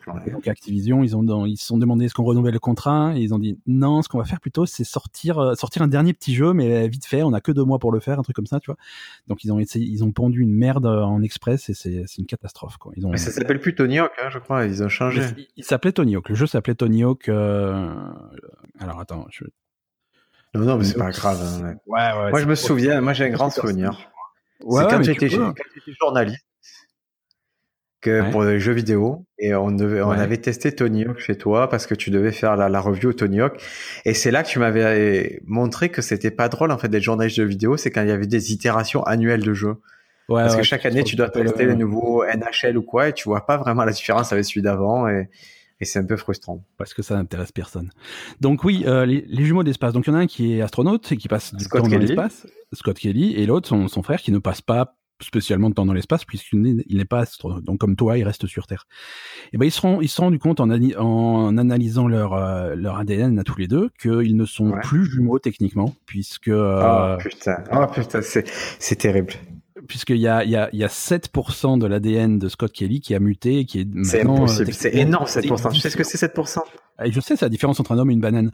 Ouais. 0.07 0.31
Donc 0.31 0.47
Activision, 0.47 1.03
ils 1.03 1.15
ont 1.15 1.45
ils 1.45 1.57
se 1.57 1.65
sont 1.65 1.77
demandé 1.77 2.05
est-ce 2.05 2.13
qu'on 2.13 2.23
renouvelle 2.23 2.53
le 2.53 2.59
contrat? 2.59 3.13
Et 3.15 3.21
ils 3.21 3.33
ont 3.33 3.39
dit 3.39 3.57
non, 3.67 4.01
ce 4.01 4.09
qu'on 4.09 4.17
va 4.17 4.25
faire 4.25 4.39
plutôt 4.39 4.65
c'est 4.65 4.83
sortir 4.83 5.39
euh, 5.39 5.55
sortir 5.55 5.81
un 5.81 5.87
dernier 5.87 6.13
petit 6.13 6.33
jeu 6.33 6.53
mais 6.53 6.87
vite 6.87 7.05
fait, 7.05 7.23
on 7.23 7.33
a 7.33 7.41
que 7.41 7.51
deux 7.51 7.63
mois 7.63 7.79
pour 7.79 7.91
le 7.91 7.99
faire, 7.99 8.19
un 8.19 8.23
truc 8.23 8.35
comme 8.35 8.45
ça, 8.45 8.59
tu 8.59 8.67
vois. 8.67 8.77
Donc 9.27 9.43
ils 9.43 9.51
ont 9.51 9.59
essayé, 9.59 9.85
ils 9.85 10.03
ont 10.03 10.11
pondu 10.11 10.41
une 10.41 10.53
merde 10.53 10.85
en 10.85 11.21
express 11.21 11.69
et 11.69 11.73
c'est 11.73 12.17
une 12.17 12.25
catastrophe 12.25 12.77
quoi. 12.77 12.91
Ils 12.95 13.05
ont 13.05 13.11
Mais 13.11 13.17
ça 13.17 13.31
s'appelle 13.31 13.59
plus 13.59 13.75
Tony 13.75 13.99
Hawk 13.99 14.11
hein, 14.21 14.29
je 14.29 14.39
crois, 14.39 14.65
ils 14.65 14.83
ont 14.83 14.89
changé. 14.89 15.21
Il, 15.37 15.47
il 15.57 15.63
s'appelait 15.63 15.93
Tony 15.93 16.15
Hawk, 16.15 16.29
le 16.29 16.35
jeu 16.35 16.47
s'appelait 16.47 16.75
Tony 16.75 17.03
Hawk 17.03 17.29
euh... 17.29 17.93
alors 18.79 18.99
attends, 18.99 19.25
je 19.29 19.45
Non 20.53 20.65
non, 20.65 20.77
mais 20.77 20.83
c'est 20.83 20.97
pas 20.97 21.11
grave. 21.11 21.41
Hein. 21.41 21.75
Ouais 21.87 21.99
ouais. 21.99 22.29
Moi 22.31 22.41
je 22.41 22.45
me 22.45 22.55
souviens, 22.55 23.01
moi 23.01 23.13
j'ai 23.13 23.25
un 23.25 23.31
grand 23.31 23.49
souvenir. 23.49 24.09
c'est 24.59 24.87
quand 24.89 25.01
j'étais 25.01 25.29
journaliste 25.99 26.45
que 28.03 28.29
pour 28.31 28.43
les 28.43 28.59
jeux 28.59 28.73
vidéo 28.73 29.25
et 29.39 29.55
on 29.55 29.71
devait, 29.71 30.01
on 30.01 30.11
avait 30.11 30.37
testé 30.37 30.71
Tony 30.73 31.05
Hawk 31.05 31.19
chez 31.19 31.37
toi 31.37 31.69
parce 31.69 31.87
que 31.87 31.95
tu 31.95 32.11
devais 32.11 32.31
faire 32.31 32.55
la, 32.55 32.69
la 32.69 32.79
review 32.79 33.13
Tony 33.13 33.41
Hawk 33.41 33.61
et 34.05 34.13
c'est 34.13 34.29
là 34.29 34.43
que 34.43 34.49
tu 34.49 34.59
m'avais 34.59 35.41
montré 35.45 35.89
que 35.89 36.01
c'était 36.01 36.31
pas 36.31 36.49
drôle 36.49 36.71
en 36.71 36.77
fait 36.77 36.89
d'être 36.89 37.01
journaliste 37.01 37.37
de 37.37 37.43
jeux 37.43 37.49
vidéo, 37.49 37.77
c'est 37.77 37.91
quand 37.91 38.03
il 38.03 38.09
y 38.09 38.11
avait 38.11 38.27
des 38.27 38.51
itérations 38.51 39.03
annuelles 39.03 39.43
de 39.43 39.53
jeux. 39.53 39.77
parce 40.27 40.55
que 40.55 40.63
chaque 40.63 40.85
année 40.85 41.03
tu 41.03 41.15
dois 41.15 41.29
tester 41.29 41.65
le 41.65 41.75
nouveau 41.75 42.23
NHL 42.25 42.77
ou 42.77 42.83
quoi 42.83 43.09
et 43.09 43.13
tu 43.13 43.23
vois 43.23 43.45
pas 43.45 43.57
vraiment 43.57 43.85
la 43.85 43.93
différence 43.93 44.33
avec 44.33 44.45
celui 44.45 44.61
d'avant 44.61 45.07
et 45.07 45.29
et 45.79 45.85
c'est 45.85 45.99
un 45.99 46.05
peu 46.05 46.15
frustrant. 46.15 46.63
Parce 46.77 46.93
que 46.93 47.01
ça 47.01 47.15
n'intéresse 47.15 47.51
personne. 47.51 47.91
Donc 48.39 48.63
oui, 48.63 48.83
euh, 48.87 49.05
les, 49.05 49.45
jumeaux 49.45 49.63
d'espace. 49.63 49.91
Donc 49.91 50.07
il 50.07 50.11
y 50.11 50.13
en 50.13 50.15
a 50.17 50.21
un 50.21 50.27
qui 50.27 50.53
est 50.53 50.61
astronaute 50.61 51.11
et 51.11 51.17
qui 51.17 51.27
passe 51.27 51.53
du 51.53 51.67
temps 51.67 51.85
dans 51.85 51.97
l'espace, 51.97 52.47
Scott 52.71 52.97
Kelly, 52.97 53.33
et 53.35 53.45
l'autre, 53.45 53.67
son, 53.67 53.89
son 53.89 54.01
frère, 54.01 54.21
qui 54.21 54.31
ne 54.31 54.39
passe 54.39 54.61
pas 54.61 54.95
spécialement 55.23 55.69
de 55.69 55.75
temps 55.75 55.85
dans 55.85 55.93
l'espace 55.93 56.25
puisqu'il 56.25 56.83
n'est 56.89 57.05
pas 57.05 57.19
astronaute. 57.19 57.63
Donc 57.63 57.79
comme 57.79 57.95
toi, 57.95 58.17
il 58.17 58.23
reste 58.23 58.47
sur 58.47 58.67
Terre. 58.67 58.85
Et 59.51 59.57
ben 59.57 59.65
ils 59.65 59.71
se 59.71 59.79
sont 59.79 60.01
ils 60.01 60.07
se 60.07 60.21
rendus 60.21 60.39
compte 60.39 60.59
en, 60.59 60.69
en 60.69 61.57
analysant 61.57 62.07
leur 62.07 62.33
euh, 62.33 62.75
leur 62.75 62.97
ADN 62.97 63.39
à 63.39 63.43
tous 63.43 63.57
les 63.57 63.67
deux 63.67 63.89
qu'ils 63.99 64.35
ne 64.35 64.45
sont 64.45 64.73
plus 64.83 65.05
jumeaux 65.05 65.39
techniquement 65.39 65.95
puisque. 66.05 66.49
Euh, 66.49 67.15
oh 67.15 67.21
putain, 67.21 67.63
oh 67.71 67.85
putain, 67.91 68.21
c'est 68.21 68.47
c'est 68.79 68.97
terrible 68.97 69.33
puisqu'il 69.87 70.17
y 70.17 70.27
a, 70.27 70.43
il 70.43 70.49
y, 70.49 70.55
a, 70.55 70.69
il 70.71 70.79
y 70.79 70.83
a 70.83 70.87
7% 70.87 71.77
de 71.77 71.85
l'ADN 71.85 72.39
de 72.39 72.47
Scott 72.47 72.71
Kelly 72.71 73.01
qui 73.01 73.15
a 73.15 73.19
muté 73.19 73.59
et 73.59 73.65
qui 73.65 73.81
est 73.81 73.85
maintenant. 73.85 74.47
C'est 74.47 74.63
euh, 74.63 74.71
c'est 74.71 74.95
énorme 74.95 75.25
7%. 75.25 75.71
Tu 75.73 75.79
sais 75.79 75.89
ce 75.89 75.97
que 75.97 76.03
c'est 76.03 76.33
7% 76.33 76.59
ah, 76.97 77.09
Je 77.09 77.19
sais, 77.19 77.35
c'est 77.35 77.45
la 77.45 77.49
différence 77.49 77.79
entre 77.79 77.91
un 77.91 77.97
homme 77.97 78.09
et 78.09 78.13
une 78.13 78.21
banane. 78.21 78.51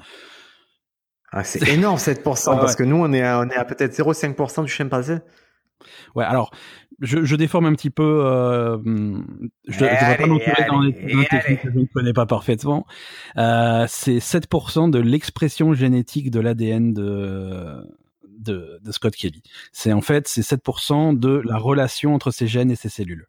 Ah, 1.32 1.44
c'est 1.44 1.68
énorme 1.74 1.98
7%, 1.98 2.24
parce 2.60 2.76
que 2.76 2.84
nous, 2.84 2.98
on 2.98 3.14
est 3.14 3.22
à, 3.22 3.40
on 3.40 3.50
est 3.50 3.56
à 3.56 3.66
peut-être 3.66 3.94
0,5% 3.94 4.64
du 4.64 4.70
chimpanzé. 4.70 5.18
Ouais, 6.16 6.26
alors, 6.26 6.52
je, 7.02 7.24
je, 7.24 7.36
déforme 7.36 7.66
un 7.66 7.74
petit 7.74 7.90
peu. 7.90 8.24
Euh, 8.26 8.78
je 9.68 9.84
ne 9.84 9.90
vais 9.90 10.18
pas 10.18 10.28
non 10.28 10.40
dans 10.68 10.82
les, 10.82 10.94
techniques 10.94 11.62
que 11.62 11.72
je 11.72 11.80
ne 11.80 11.86
connais 11.86 12.14
pas 12.14 12.26
parfaitement. 12.26 12.86
Euh, 13.38 13.86
c'est 13.88 14.18
7% 14.18 14.90
de 14.90 15.00
l'expression 15.00 15.74
génétique 15.74 16.32
de 16.32 16.40
l'ADN 16.40 16.94
de, 16.94 17.78
de, 18.28 18.80
de 18.84 18.92
Scott 18.92 19.16
Kelly. 19.16 19.44
C'est 19.72 19.94
en 19.94 20.02
fait 20.02 20.28
c'est 20.28 20.42
7% 20.42 21.18
de 21.18 21.42
la 21.46 21.58
relation 21.58 22.14
entre 22.14 22.32
ses 22.32 22.48
gènes 22.48 22.72
et 22.72 22.76
ses 22.76 22.90
cellules. 22.90 23.28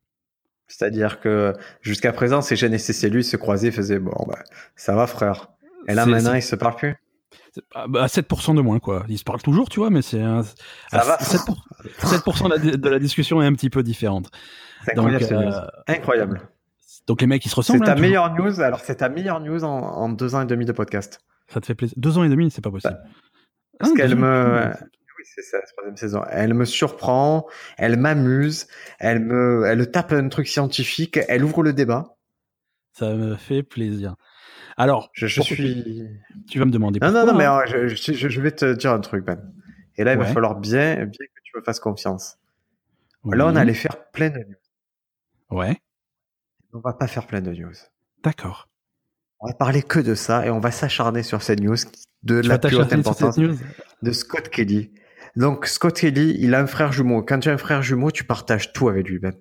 C'est-à-dire 0.66 1.20
que 1.20 1.52
jusqu'à 1.80 2.12
présent, 2.12 2.42
ces 2.42 2.54
gènes 2.54 2.74
et 2.74 2.78
ces 2.78 2.92
cellules 2.92 3.24
se 3.24 3.36
croisaient, 3.36 3.72
faisaient 3.72 3.98
bon, 3.98 4.14
bah, 4.28 4.38
ça 4.76 4.94
va 4.94 5.06
frère. 5.06 5.48
Et 5.88 5.94
là 5.94 6.06
maintenant, 6.06 6.34
ils 6.34 6.42
se 6.42 6.54
parlent 6.54 6.76
plus? 6.76 6.96
À 7.74 7.88
bah, 7.88 8.06
7% 8.06 8.54
de 8.54 8.60
moins, 8.60 8.78
quoi. 8.78 9.04
Ils 9.08 9.18
se 9.18 9.24
parlent 9.24 9.42
toujours, 9.42 9.68
tu 9.68 9.80
vois, 9.80 9.90
mais 9.90 10.02
c'est 10.02 10.20
un... 10.20 10.42
7%, 10.92 11.56
7% 12.00 12.78
de, 12.78 12.88
la, 12.88 12.98
discussion 12.98 13.42
est 13.42 13.46
un 13.46 13.52
petit 13.54 13.70
peu 13.70 13.82
différente. 13.82 14.30
C'est 14.84 14.92
incroyable. 14.92 15.28
Donc, 15.28 15.32
euh, 15.32 15.66
incroyable. 15.88 16.48
Donc 17.06 17.20
les 17.20 17.26
mecs, 17.26 17.44
ils 17.44 17.48
se 17.48 17.56
ressemblent. 17.56 17.84
C'est 17.84 17.94
ta 17.94 18.00
meilleure 18.00 18.34
news. 18.34 18.60
Alors 18.60 18.80
c'est 18.80 18.96
ta 18.96 19.08
meilleure 19.08 19.40
news 19.40 19.64
en, 19.64 20.08
deux 20.10 20.34
ans 20.34 20.42
et 20.42 20.46
demi 20.46 20.64
de 20.64 20.72
podcast. 20.72 21.20
Ça 21.48 21.60
te 21.60 21.66
fait 21.66 21.74
plaisir. 21.74 21.94
Deux 21.98 22.18
ans 22.18 22.24
et 22.24 22.28
demi, 22.28 22.50
c'est 22.50 22.62
pas 22.62 22.70
possible. 22.70 22.94
Bah, 22.94 23.10
parce 23.78 23.92
ah, 23.92 23.96
qu'elle 23.96 24.14
me, 24.14 24.70
c'est 25.24 25.42
ça, 25.42 25.58
la 25.58 25.66
troisième 25.66 25.96
saison. 25.96 26.22
Elle 26.30 26.54
me 26.54 26.64
surprend, 26.64 27.46
elle 27.78 27.96
m'amuse, 27.96 28.66
elle 28.98 29.20
me, 29.20 29.64
elle 29.66 29.90
tape 29.90 30.12
un 30.12 30.28
truc 30.28 30.48
scientifique, 30.48 31.18
elle 31.28 31.44
ouvre 31.44 31.62
le 31.62 31.72
débat. 31.72 32.16
Ça 32.92 33.14
me 33.14 33.36
fait 33.36 33.62
plaisir. 33.62 34.16
Alors, 34.80 35.10
je, 35.12 35.26
suis. 35.26 36.08
Tu 36.48 36.58
vas 36.58 36.64
me 36.64 36.70
demander. 36.70 37.00
Non, 37.00 37.12
non, 37.12 37.26
non, 37.26 37.34
mais 37.34 37.44
hein. 37.44 37.64
je, 37.66 37.86
je, 37.86 38.40
vais 38.40 38.50
te 38.50 38.72
dire 38.72 38.92
un 38.92 39.00
truc, 39.00 39.26
Ben. 39.26 39.38
Et 39.98 40.04
là, 40.04 40.14
il 40.14 40.18
va 40.18 40.24
falloir 40.24 40.58
bien, 40.58 40.94
bien 41.04 41.26
que 41.26 41.40
tu 41.44 41.52
me 41.54 41.62
fasses 41.62 41.80
confiance. 41.80 42.38
Là, 43.26 43.46
on 43.46 43.56
allait 43.56 43.74
faire 43.74 44.10
plein 44.10 44.30
de 44.30 44.38
news. 44.38 44.56
Ouais. 45.58 45.76
On 46.72 46.78
va 46.78 46.94
pas 46.94 47.08
faire 47.08 47.26
plein 47.26 47.42
de 47.42 47.50
news. 47.50 47.74
D'accord. 48.24 48.70
On 49.40 49.48
va 49.48 49.52
parler 49.52 49.82
que 49.82 50.00
de 50.00 50.14
ça 50.14 50.46
et 50.46 50.50
on 50.50 50.60
va 50.60 50.70
s'acharner 50.70 51.22
sur 51.24 51.42
cette 51.42 51.60
news 51.60 51.76
de 52.22 52.36
la 52.36 52.58
plus 52.58 52.76
haute 52.76 52.94
importance 52.94 53.38
de 53.38 54.12
Scott 54.12 54.48
Kelly. 54.48 54.94
Donc 55.36 55.66
Scott 55.66 55.98
Kelly, 55.98 56.36
il 56.38 56.54
a 56.54 56.60
un 56.60 56.66
frère 56.66 56.92
jumeau. 56.92 57.22
Quand 57.22 57.38
tu 57.40 57.50
as 57.50 57.52
un 57.52 57.58
frère 57.58 57.82
jumeau, 57.82 58.10
tu 58.10 58.24
partages 58.24 58.72
tout 58.72 58.88
avec 58.88 59.06
lui, 59.06 59.18
Ben. 59.18 59.34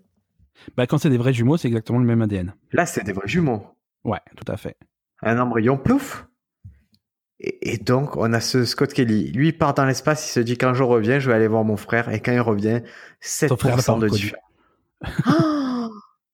Bah 0.76 0.86
quand 0.86 0.98
c'est 0.98 1.10
des 1.10 1.18
vrais 1.18 1.32
jumeaux, 1.32 1.56
c'est 1.56 1.70
exactement 1.70 2.00
le 2.00 2.06
même 2.06 2.22
ADN. 2.22 2.54
Là, 2.74 2.86
c'est 2.86 3.06
des 3.06 3.14
vrais 3.14 3.28
jumeaux. 3.28 3.66
Ouais, 4.04 4.20
tout 4.36 4.52
à 4.52 4.58
fait. 4.58 4.76
Un 5.22 5.40
embryon 5.40 5.78
plouf. 5.78 6.26
Et, 7.40 7.78
donc, 7.78 8.18
on 8.18 8.34
a 8.34 8.42
ce 8.42 8.66
Scott 8.66 8.92
Kelly. 8.94 9.32
Lui, 9.32 9.50
il 9.50 9.58
part 9.58 9.74
dans 9.74 9.86
l'espace, 9.86 10.28
il 10.28 10.32
se 10.32 10.40
dit 10.42 10.58
quand 10.58 10.74
je 10.74 10.84
reviens, 10.84 11.20
je 11.20 11.30
vais 11.30 11.36
aller 11.36 11.48
voir 11.48 11.64
mon 11.64 11.78
frère. 11.78 12.10
Et 12.10 12.20
quand 12.20 12.34
il 12.34 12.42
revient, 12.42 12.82
7% 13.24 14.00
de 14.00 14.10
différence. 14.10 14.44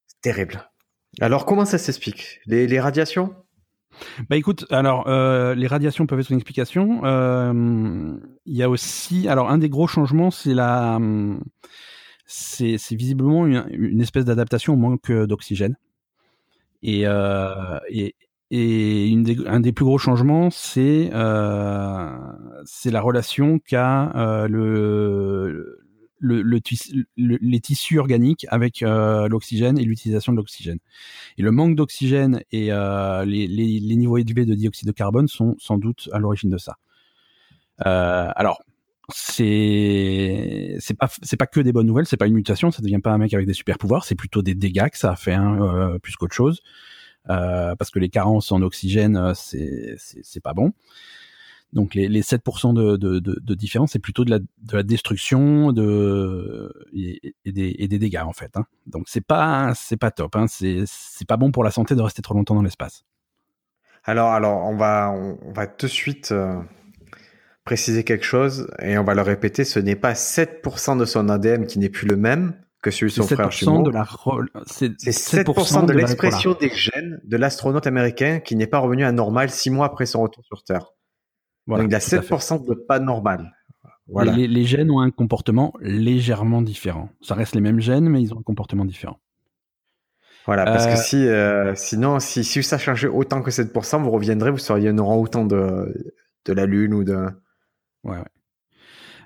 c'est 0.07 0.21
terrible. 0.21 0.69
Alors, 1.21 1.45
comment 1.45 1.65
ça 1.65 1.77
s'explique? 1.77 2.39
Les 2.47 2.79
radiations? 2.79 3.35
Bah 4.29 4.35
écoute, 4.35 4.65
alors 4.69 5.07
euh, 5.07 5.55
les 5.55 5.67
radiations 5.67 6.05
peuvent 6.05 6.19
être 6.19 6.29
une 6.29 6.37
explication. 6.37 7.05
Euh, 7.05 8.17
il 8.45 8.55
y 8.55 8.63
a 8.63 8.69
aussi, 8.69 9.27
alors 9.27 9.49
un 9.49 9.57
des 9.57 9.69
gros 9.69 9.87
changements, 9.87 10.31
c'est 10.31 10.53
la, 10.53 10.99
c'est 12.25 12.77
visiblement 12.91 13.45
une, 13.45 14.01
espèce 14.01 14.25
d'adaptation 14.25 14.73
au 14.73 14.77
manque 14.77 15.11
d'oxygène. 15.11 15.77
Et, 16.81 17.03
euh, 17.05 17.79
et, 17.89 18.15
et 18.51 19.07
une 19.07 19.23
des, 19.23 19.37
un 19.47 19.59
des 19.59 19.71
plus 19.71 19.85
gros 19.85 19.97
changements, 19.97 20.49
c'est 20.51 21.09
euh, 21.13 22.09
la 22.85 23.01
relation 23.01 23.59
qu'a 23.59 24.11
euh, 24.15 24.47
le, 24.47 25.79
le, 26.19 26.41
le, 26.41 27.37
les 27.41 27.59
tissus 27.59 27.99
organiques 27.99 28.45
avec 28.49 28.83
euh, 28.83 29.27
l'oxygène 29.27 29.77
et 29.77 29.83
l'utilisation 29.83 30.31
de 30.31 30.37
l'oxygène. 30.37 30.79
Et 31.37 31.41
le 31.41 31.51
manque 31.51 31.75
d'oxygène 31.75 32.41
et 32.51 32.71
euh, 32.71 33.25
les, 33.25 33.47
les, 33.47 33.79
les, 33.79 33.95
niveaux 33.95 34.17
élevés 34.17 34.45
de 34.45 34.53
dioxyde 34.53 34.87
de 34.87 34.93
carbone 34.93 35.27
sont 35.27 35.55
sans 35.59 35.77
doute 35.77 36.09
à 36.11 36.19
l'origine 36.19 36.49
de 36.49 36.57
ça. 36.57 36.77
Euh, 37.85 38.29
alors, 38.35 38.61
c'est 39.09 40.77
c'est 40.79 40.97
pas 40.97 41.09
pas 41.37 41.47
que 41.47 41.59
des 41.59 41.71
bonnes 41.73 41.87
nouvelles, 41.87 42.05
c'est 42.07 42.17
pas 42.17 42.27
une 42.27 42.33
mutation, 42.33 42.71
ça 42.71 42.81
devient 42.81 42.99
pas 43.03 43.11
un 43.11 43.17
mec 43.17 43.33
avec 43.33 43.45
des 43.45 43.53
super 43.53 43.77
pouvoirs, 43.77 44.05
c'est 44.05 44.15
plutôt 44.15 44.41
des 44.41 44.55
dégâts 44.55 44.89
que 44.89 44.97
ça 44.97 45.11
a 45.11 45.15
fait 45.15 45.33
hein, 45.33 45.59
euh, 45.61 45.99
plus 45.99 46.15
qu'autre 46.15 46.33
chose, 46.33 46.61
parce 47.27 47.89
que 47.89 47.99
les 47.99 48.09
carences 48.09 48.51
en 48.51 48.61
oxygène 48.61 49.17
euh, 49.17 49.33
c'est 49.35 50.43
pas 50.43 50.53
bon. 50.53 50.73
Donc 51.73 51.93
les, 51.93 52.07
les 52.07 52.21
7% 52.21 52.73
de, 52.73 53.55
différence, 53.55 53.91
c'est 53.91 53.99
plutôt 53.99 54.23
de 54.23 54.31
la, 54.31 54.39
de 54.39 54.77
la 54.77 54.83
destruction 54.83 55.73
de, 55.73 56.71
et, 56.93 57.35
des, 57.45 57.87
dégâts 57.87 58.23
en 58.25 58.31
fait. 58.31 58.55
Hein. 58.55 58.65
Donc 58.87 59.05
c'est 59.07 59.25
pas 59.25 59.73
pas 59.99 60.11
top. 60.11 60.35
Hein. 60.37 60.45
C'est 60.47 60.83
c'est 60.85 61.27
pas 61.27 61.35
bon 61.35 61.51
pour 61.51 61.65
la 61.65 61.71
santé 61.71 61.95
de 61.95 62.01
rester 62.01 62.21
trop 62.21 62.33
longtemps 62.33 62.55
dans 62.55 62.61
l'espace. 62.61 63.03
Alors 64.05 64.31
alors 64.31 64.63
on 64.65 64.77
va 64.77 65.11
on, 65.11 65.51
va 65.51 65.67
tout 65.67 65.87
de 65.87 65.91
suite 65.91 66.31
euh, 66.31 66.61
préciser 67.65 68.05
quelque 68.05 68.25
chose 68.25 68.71
et 68.81 68.97
on 68.97 69.03
va 69.03 69.13
le 69.13 69.21
répéter. 69.21 69.65
Ce 69.65 69.79
n'est 69.79 69.97
pas 69.97 70.13
7% 70.13 70.97
de 70.97 71.03
son 71.03 71.27
ADN 71.27 71.65
qui 71.65 71.79
n'est 71.79 71.89
plus 71.89 72.07
le 72.07 72.15
même 72.15 72.53
que 72.85 72.91
celui 72.91 73.11
de 73.11 73.15
son 73.15 73.27
frère 73.27 73.49
jumeau. 73.49 73.81
De 73.81 73.89
la 73.89 74.05
c'est 74.67 74.91
7%, 74.99 75.81
de, 75.81 75.93
de 75.93 75.97
l'expression 75.97 76.53
des 76.53 76.69
gènes 76.69 77.19
de 77.23 77.35
l'astronaute 77.37 77.87
américain 77.87 78.39
qui 78.39 78.55
n'est 78.55 78.67
pas 78.67 78.77
revenu 78.77 79.03
à 79.03 79.11
normal 79.11 79.49
six 79.49 79.71
mois 79.71 79.87
après 79.87 80.05
son 80.05 80.21
retour 80.21 80.45
sur 80.45 80.63
Terre. 80.63 80.93
Voilà, 81.65 81.83
Donc 81.83 81.91
il 81.91 81.95
a 81.95 81.99
7% 81.99 82.63
de 82.63 82.75
pas 82.75 82.99
normal. 82.99 83.55
Voilà. 84.07 84.33
Les, 84.33 84.47
les, 84.47 84.65
gènes 84.65 84.91
ont 84.91 84.99
un 84.99 85.09
comportement 85.09 85.73
légèrement 85.81 86.61
différent. 86.61 87.09
Ça 87.21 87.33
reste 87.33 87.55
les 87.55 87.61
mêmes 87.61 87.79
gènes, 87.79 88.07
mais 88.07 88.21
ils 88.21 88.35
ont 88.35 88.39
un 88.39 88.43
comportement 88.43 88.85
différent. 88.85 89.19
Voilà, 90.45 90.65
parce 90.65 90.85
que 90.85 90.91
euh, 90.91 90.95
si, 90.95 91.27
euh, 91.27 91.73
sinon, 91.73 92.19
si, 92.19 92.43
si 92.43 92.61
ça 92.61 92.77
changeait 92.77 93.07
autant 93.07 93.41
que 93.41 93.49
7%, 93.49 94.03
vous 94.03 94.11
reviendrez, 94.11 94.51
vous 94.51 94.59
seriez 94.59 94.91
en 94.91 94.99
autant 94.99 95.43
de, 95.43 95.91
de 96.45 96.53
la 96.53 96.67
Lune 96.67 96.93
ou 96.93 97.03
de. 97.03 97.15
Ouais, 98.03 98.17
ouais. 98.17 98.25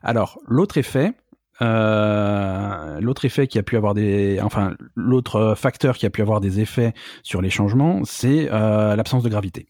Alors, 0.01 0.39
l'autre 0.47 0.77
effet, 0.77 1.13
euh, 1.61 2.99
l'autre 3.01 3.25
effet 3.25 3.47
qui 3.47 3.59
a 3.59 3.63
pu 3.63 3.75
avoir 3.75 3.93
des, 3.93 4.39
enfin, 4.41 4.75
l'autre 4.95 5.55
facteur 5.55 5.97
qui 5.97 6.05
a 6.05 6.09
pu 6.09 6.21
avoir 6.21 6.39
des 6.39 6.59
effets 6.59 6.93
sur 7.23 7.41
les 7.41 7.49
changements, 7.49 8.01
c'est 8.05 8.49
euh, 8.51 8.95
l'absence 8.95 9.23
de 9.23 9.29
gravité. 9.29 9.67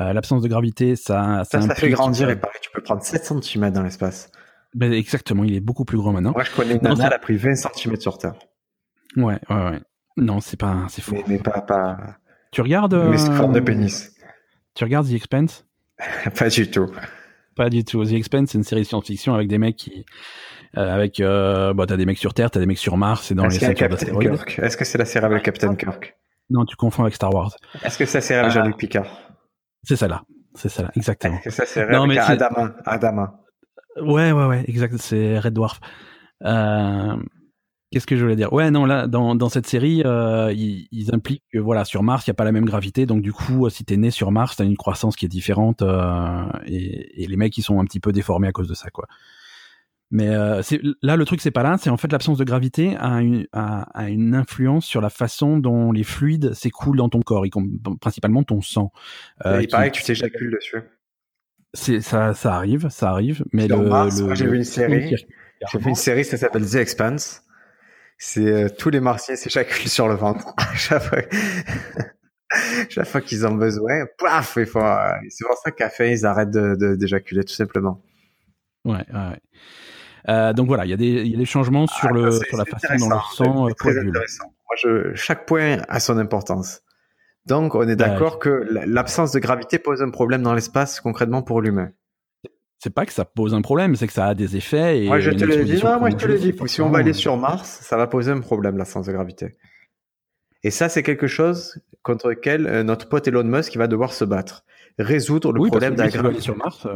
Euh, 0.00 0.12
l'absence 0.12 0.42
de 0.42 0.48
gravité, 0.48 0.96
ça, 0.96 1.42
ça, 1.44 1.60
ça 1.60 1.74
fait 1.74 1.90
grandir 1.90 2.30
et 2.30 2.36
pareil, 2.36 2.58
tu 2.62 2.70
peux 2.72 2.82
prendre 2.82 3.02
7 3.02 3.24
cm 3.42 3.70
dans 3.70 3.82
l'espace. 3.82 4.30
Ben, 4.74 4.92
exactement, 4.92 5.44
il 5.44 5.54
est 5.54 5.60
beaucoup 5.60 5.84
plus 5.84 5.98
grand 5.98 6.12
maintenant. 6.12 6.32
Moi, 6.32 6.44
je 6.44 6.52
connais 6.52 6.78
Nana, 6.78 7.06
elle 7.06 7.12
a 7.12 7.18
pris 7.18 7.36
20 7.36 7.56
cm 7.56 7.96
sur 7.96 8.18
Terre. 8.18 8.34
Ouais, 9.16 9.38
ouais, 9.50 9.56
ouais. 9.56 9.80
Non, 10.16 10.40
c'est 10.40 10.58
pas, 10.58 10.86
c'est 10.88 11.02
faux. 11.02 11.16
Mais, 11.26 11.38
pas, 11.38 11.60
pas. 11.62 11.98
Tu 12.52 12.60
regardes. 12.60 12.94
Mais 12.94 13.18
c'est 13.18 13.32
forme 13.32 13.52
de 13.52 13.60
pénis. 13.60 14.14
Tu 14.74 14.84
regardes 14.84 15.08
The 15.08 15.14
Expense 15.14 15.66
Pas 16.38 16.48
du 16.48 16.70
tout. 16.70 16.86
Pas 17.56 17.68
du 17.68 17.84
tout. 17.84 18.04
The 18.04 18.12
Expense, 18.12 18.50
c'est 18.50 18.58
une 18.58 18.64
série 18.64 18.82
de 18.82 18.86
science-fiction 18.86 19.34
avec 19.34 19.48
des 19.48 19.58
mecs 19.58 19.76
qui, 19.76 19.90
euh, 20.00 20.59
avec, 20.74 21.20
euh, 21.20 21.74
bah, 21.74 21.86
t'as 21.86 21.96
des 21.96 22.06
mecs 22.06 22.18
sur 22.18 22.34
Terre, 22.34 22.50
t'as 22.50 22.60
des 22.60 22.66
mecs 22.66 22.78
sur 22.78 22.96
Mars, 22.96 23.26
c'est 23.26 23.34
dans 23.34 23.46
les 23.46 23.58
ceintures 23.58 23.88
d'astéroïdes. 23.88 24.38
Est-ce 24.58 24.76
que 24.76 24.84
c'est 24.84 24.98
la 24.98 25.04
série 25.04 25.26
avec 25.26 25.42
Captain 25.42 25.74
Kirk? 25.74 26.16
Non, 26.48 26.64
tu 26.64 26.76
confonds 26.76 27.02
avec 27.02 27.14
Star 27.14 27.32
Wars. 27.32 27.54
Est-ce 27.84 27.98
que 27.98 28.06
c'est 28.06 28.18
la 28.18 28.22
série 28.22 28.40
avec 28.40 28.52
Jean-Luc 28.52 28.76
Picard? 28.76 29.06
C'est 29.84 29.96
ça 29.96 30.08
là. 30.08 30.22
C'est 30.54 30.68
ça 30.68 30.82
là, 30.82 30.90
exactement. 30.96 31.38
C'est 31.44 31.50
ça, 31.50 31.64
c'est 31.64 31.82
Adama. 31.82 32.74
Adama. 32.84 33.40
Ouais, 34.00 34.32
ouais, 34.32 34.46
ouais, 34.46 34.64
exact. 34.66 34.96
C'est 34.98 35.38
Red 35.38 35.54
Dwarf. 35.54 35.80
Euh, 36.44 37.16
Qu'est-ce 37.90 38.06
que 38.06 38.16
je 38.16 38.22
voulais 38.22 38.36
dire? 38.36 38.52
Ouais, 38.52 38.70
non, 38.70 38.84
là, 38.84 39.08
dans, 39.08 39.34
dans 39.34 39.48
cette 39.48 39.66
série, 39.66 40.02
euh, 40.04 40.52
ils, 40.52 40.86
ils, 40.92 41.12
impliquent 41.12 41.42
que 41.52 41.58
voilà, 41.58 41.84
sur 41.84 42.04
Mars, 42.04 42.24
il 42.24 42.30
n'y 42.30 42.32
a 42.32 42.34
pas 42.34 42.44
la 42.44 42.52
même 42.52 42.64
gravité, 42.64 43.04
donc 43.04 43.20
du 43.20 43.32
coup, 43.32 43.68
si 43.68 43.84
t'es 43.84 43.96
né 43.96 44.12
sur 44.12 44.30
Mars, 44.30 44.54
t'as 44.56 44.64
une 44.64 44.76
croissance 44.76 45.16
qui 45.16 45.24
est 45.24 45.28
différente, 45.28 45.82
euh, 45.82 46.44
et, 46.66 47.24
et, 47.24 47.26
les 47.26 47.36
mecs, 47.36 47.58
ils 47.58 47.62
sont 47.62 47.80
un 47.80 47.84
petit 47.84 47.98
peu 47.98 48.12
déformés 48.12 48.46
à 48.46 48.52
cause 48.52 48.68
de 48.68 48.74
ça, 48.74 48.90
quoi. 48.90 49.06
Mais 50.10 50.28
euh, 50.28 50.60
là, 51.02 51.16
le 51.16 51.24
truc, 51.24 51.40
c'est 51.40 51.50
pas 51.50 51.62
là, 51.62 51.76
c'est 51.80 51.90
en 51.90 51.96
fait 51.96 52.10
l'absence 52.10 52.38
de 52.38 52.44
gravité 52.44 52.96
a 52.98 53.20
une, 53.20 53.46
a, 53.52 53.82
a, 53.94 54.08
une 54.08 54.34
influence 54.34 54.84
sur 54.84 55.00
la 55.00 55.10
façon 55.10 55.58
dont 55.58 55.92
les 55.92 56.02
fluides 56.02 56.52
s'écoulent 56.52 56.96
dans 56.96 57.08
ton 57.08 57.20
corps, 57.20 57.46
y 57.46 57.50
principalement 58.00 58.42
ton 58.42 58.60
sang. 58.60 58.92
Euh, 59.46 59.62
il 59.62 59.68
paraît 59.68 59.90
que 59.90 59.96
tu 59.96 60.02
t'éjacules 60.02 60.50
dessus. 60.50 60.82
C'est 61.72 62.00
ça, 62.00 62.34
ça 62.34 62.56
arrive, 62.56 62.88
ça 62.88 63.10
arrive, 63.10 63.44
mais 63.52 63.68
le, 63.68 63.76
le 63.76 64.34
j'ai 64.34 64.46
vu 64.46 64.56
une 64.56 64.64
série. 64.64 65.14
J'ai 65.70 65.78
vu 65.78 65.88
une 65.88 65.94
série, 65.94 66.24
ça 66.24 66.36
s'appelle 66.36 66.68
The 66.68 66.76
Expanse 66.76 67.42
c'est 68.22 68.46
euh, 68.46 68.68
tous 68.68 68.90
les 68.90 69.00
Martiens 69.00 69.34
s'éjaculent 69.34 69.88
sur 69.88 70.06
le 70.06 70.14
ventre. 70.14 70.54
chaque 70.76 71.02
fois, 71.02 71.18
chaque 72.90 73.06
fois 73.06 73.20
qu'ils 73.22 73.46
ont 73.46 73.54
besoin, 73.54 74.04
paf, 74.18 74.58
il 74.58 74.66
faut. 74.66 74.78
Euh, 74.78 75.10
c'est 75.30 75.46
pour 75.46 75.56
ça 75.56 75.70
qu'à 75.70 75.88
fin 75.88 76.04
ils 76.04 76.26
arrêtent 76.26 76.50
de, 76.50 76.94
d'éjaculer 76.94 77.42
tout 77.42 77.54
simplement. 77.54 78.02
Ouais, 78.84 79.06
ouais. 79.12 79.40
Euh, 80.28 80.52
donc 80.52 80.66
voilà, 80.66 80.84
il 80.84 80.90
y, 80.90 80.94
a 80.94 80.96
des, 80.96 81.24
y 81.26 81.34
a 81.34 81.38
des 81.38 81.44
changements 81.44 81.86
sur, 81.86 82.08
ah, 82.08 82.12
le, 82.12 82.30
sur 82.32 82.56
la 82.56 82.64
façon 82.64 82.96
dont 82.98 83.08
le 83.08 83.20
sang 83.34 83.68
c'est 83.68 83.74
très 83.74 83.98
intéressant. 83.98 84.44
Moi, 84.44 84.76
je, 84.82 85.14
chaque 85.14 85.46
point 85.46 85.78
a 85.88 86.00
son 86.00 86.18
importance. 86.18 86.82
Donc, 87.46 87.74
on 87.74 87.88
est 87.88 87.96
d'accord 87.96 88.38
que 88.38 88.66
l'absence 88.86 89.32
de 89.32 89.38
gravité 89.38 89.78
pose 89.78 90.02
un 90.02 90.10
problème 90.10 90.42
dans 90.42 90.54
l'espace 90.54 91.00
concrètement 91.00 91.42
pour 91.42 91.60
l'humain 91.62 91.90
c'est 92.80 92.94
pas 92.94 93.04
que 93.04 93.12
ça 93.12 93.26
pose 93.26 93.52
un 93.54 93.60
problème, 93.60 93.94
c'est 93.94 94.06
que 94.06 94.12
ça 94.12 94.26
a 94.26 94.34
des 94.34 94.56
effets. 94.56 95.04
Et 95.04 95.06
moi, 95.06 95.20
je 95.20 95.30
te 95.30 95.44
le 95.44 95.64
dis. 95.64 95.82
Non, 95.84 96.00
moi, 96.00 96.08
je 96.10 96.16
te 96.16 96.26
le 96.26 96.38
dis. 96.38 96.54
Si 96.66 96.80
on 96.80 96.88
va 96.88 96.98
aller 97.00 97.12
sur 97.12 97.36
Mars, 97.36 97.80
ça 97.82 97.98
va 97.98 98.06
poser 98.06 98.32
un 98.32 98.40
problème, 98.40 98.78
la 98.78 98.86
sens 98.86 99.06
de 99.06 99.12
gravité. 99.12 99.56
Et 100.62 100.70
ça, 100.70 100.88
c'est 100.88 101.02
quelque 101.02 101.26
chose 101.26 101.78
contre 102.02 102.30
lequel 102.30 102.66
euh, 102.66 102.82
notre 102.82 103.08
pote 103.08 103.28
Elon 103.28 103.44
Musk 103.44 103.76
va 103.76 103.86
devoir 103.86 104.14
se 104.14 104.24
battre. 104.24 104.64
Résoudre 104.98 105.52
le 105.52 105.66
problème 105.66 105.94
de 105.94 106.00
la 106.00 106.08
gravité. 106.08 106.40
sur 106.40 106.56
Mars. 106.56 106.86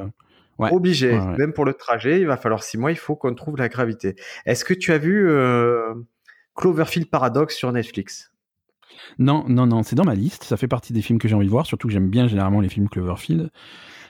Obligé. 0.59 1.19
Même 1.39 1.53
pour 1.53 1.65
le 1.65 1.75
trajet, 1.75 2.21
il 2.21 2.27
va 2.27 2.37
falloir 2.37 2.63
six 2.63 2.79
mois, 2.79 2.91
il 2.91 2.99
faut 2.99 3.17
qu'on 3.17 3.35
trouve 3.35 3.57
la 3.57 3.69
gravité. 3.69 4.17
Est-ce 4.47 4.65
que 4.65 4.75
tu 4.75 4.93
as 4.93 4.99
vu 4.99 5.29
euh, 5.29 5.95
Cloverfield 6.55 7.11
Paradox 7.11 7.55
sur 7.55 7.73
Netflix? 7.73 8.33
Non, 9.19 9.45
non, 9.49 9.67
non. 9.67 9.83
C'est 9.83 9.97
dans 9.97 10.05
ma 10.05 10.15
liste. 10.15 10.45
Ça 10.45 10.57
fait 10.57 10.69
partie 10.69 10.93
des 10.93 11.03
films 11.03 11.19
que 11.19 11.29
j'ai 11.29 11.35
envie 11.35 11.47
de 11.47 11.51
voir, 11.51 11.67
surtout 11.67 11.89
que 11.89 11.93
j'aime 11.93 12.09
bien 12.09 12.29
généralement 12.29 12.61
les 12.61 12.69
films 12.69 12.89
Cloverfield. 12.89 13.51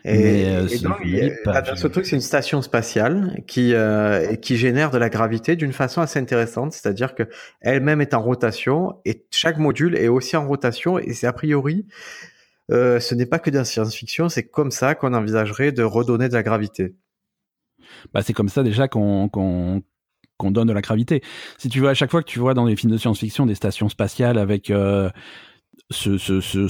Et, 0.06 0.44
euh, 0.48 0.66
donc, 0.82 0.98
ce 1.76 1.86
truc, 1.86 2.04
c'est 2.04 2.16
une 2.16 2.20
station 2.20 2.60
spatiale 2.60 3.42
qui 3.46 3.72
euh, 3.72 4.34
qui 4.36 4.58
génère 4.58 4.90
de 4.90 4.98
la 4.98 5.08
gravité 5.08 5.56
d'une 5.56 5.72
façon 5.72 6.02
assez 6.02 6.18
intéressante, 6.18 6.74
c'est-à-dire 6.74 7.14
que 7.14 7.22
elle-même 7.62 8.02
est 8.02 8.12
en 8.12 8.20
rotation 8.20 8.98
et 9.06 9.24
chaque 9.30 9.56
module 9.56 9.96
est 9.96 10.08
aussi 10.08 10.36
en 10.36 10.46
rotation 10.46 10.98
et 10.98 11.14
c'est 11.14 11.26
a 11.26 11.32
priori, 11.32 11.86
euh, 12.70 13.00
ce 13.00 13.14
n'est 13.14 13.26
pas 13.26 13.38
que 13.38 13.50
de 13.50 13.58
la 13.58 13.64
science-fiction, 13.64 14.28
c'est 14.28 14.44
comme 14.44 14.70
ça 14.70 14.94
qu'on 14.94 15.14
envisagerait 15.14 15.72
de 15.72 15.82
redonner 15.82 16.28
de 16.28 16.34
la 16.34 16.42
gravité. 16.42 16.94
Bah, 18.12 18.22
c'est 18.22 18.32
comme 18.32 18.48
ça 18.48 18.62
déjà 18.62 18.88
qu'on 18.88 19.82
donne 20.40 20.68
de 20.68 20.72
la 20.72 20.80
gravité. 20.80 21.22
Si 21.58 21.68
tu 21.68 21.80
vois 21.80 21.90
à 21.90 21.94
chaque 21.94 22.10
fois 22.10 22.22
que 22.22 22.28
tu 22.28 22.38
vois 22.38 22.54
dans 22.54 22.64
les 22.64 22.76
films 22.76 22.92
de 22.92 22.98
science-fiction 22.98 23.46
des 23.46 23.54
stations 23.54 23.88
spatiales 23.88 24.38
avec 24.38 24.70
euh, 24.70 25.10
ce, 25.90 26.18
ce, 26.18 26.40
ce 26.40 26.66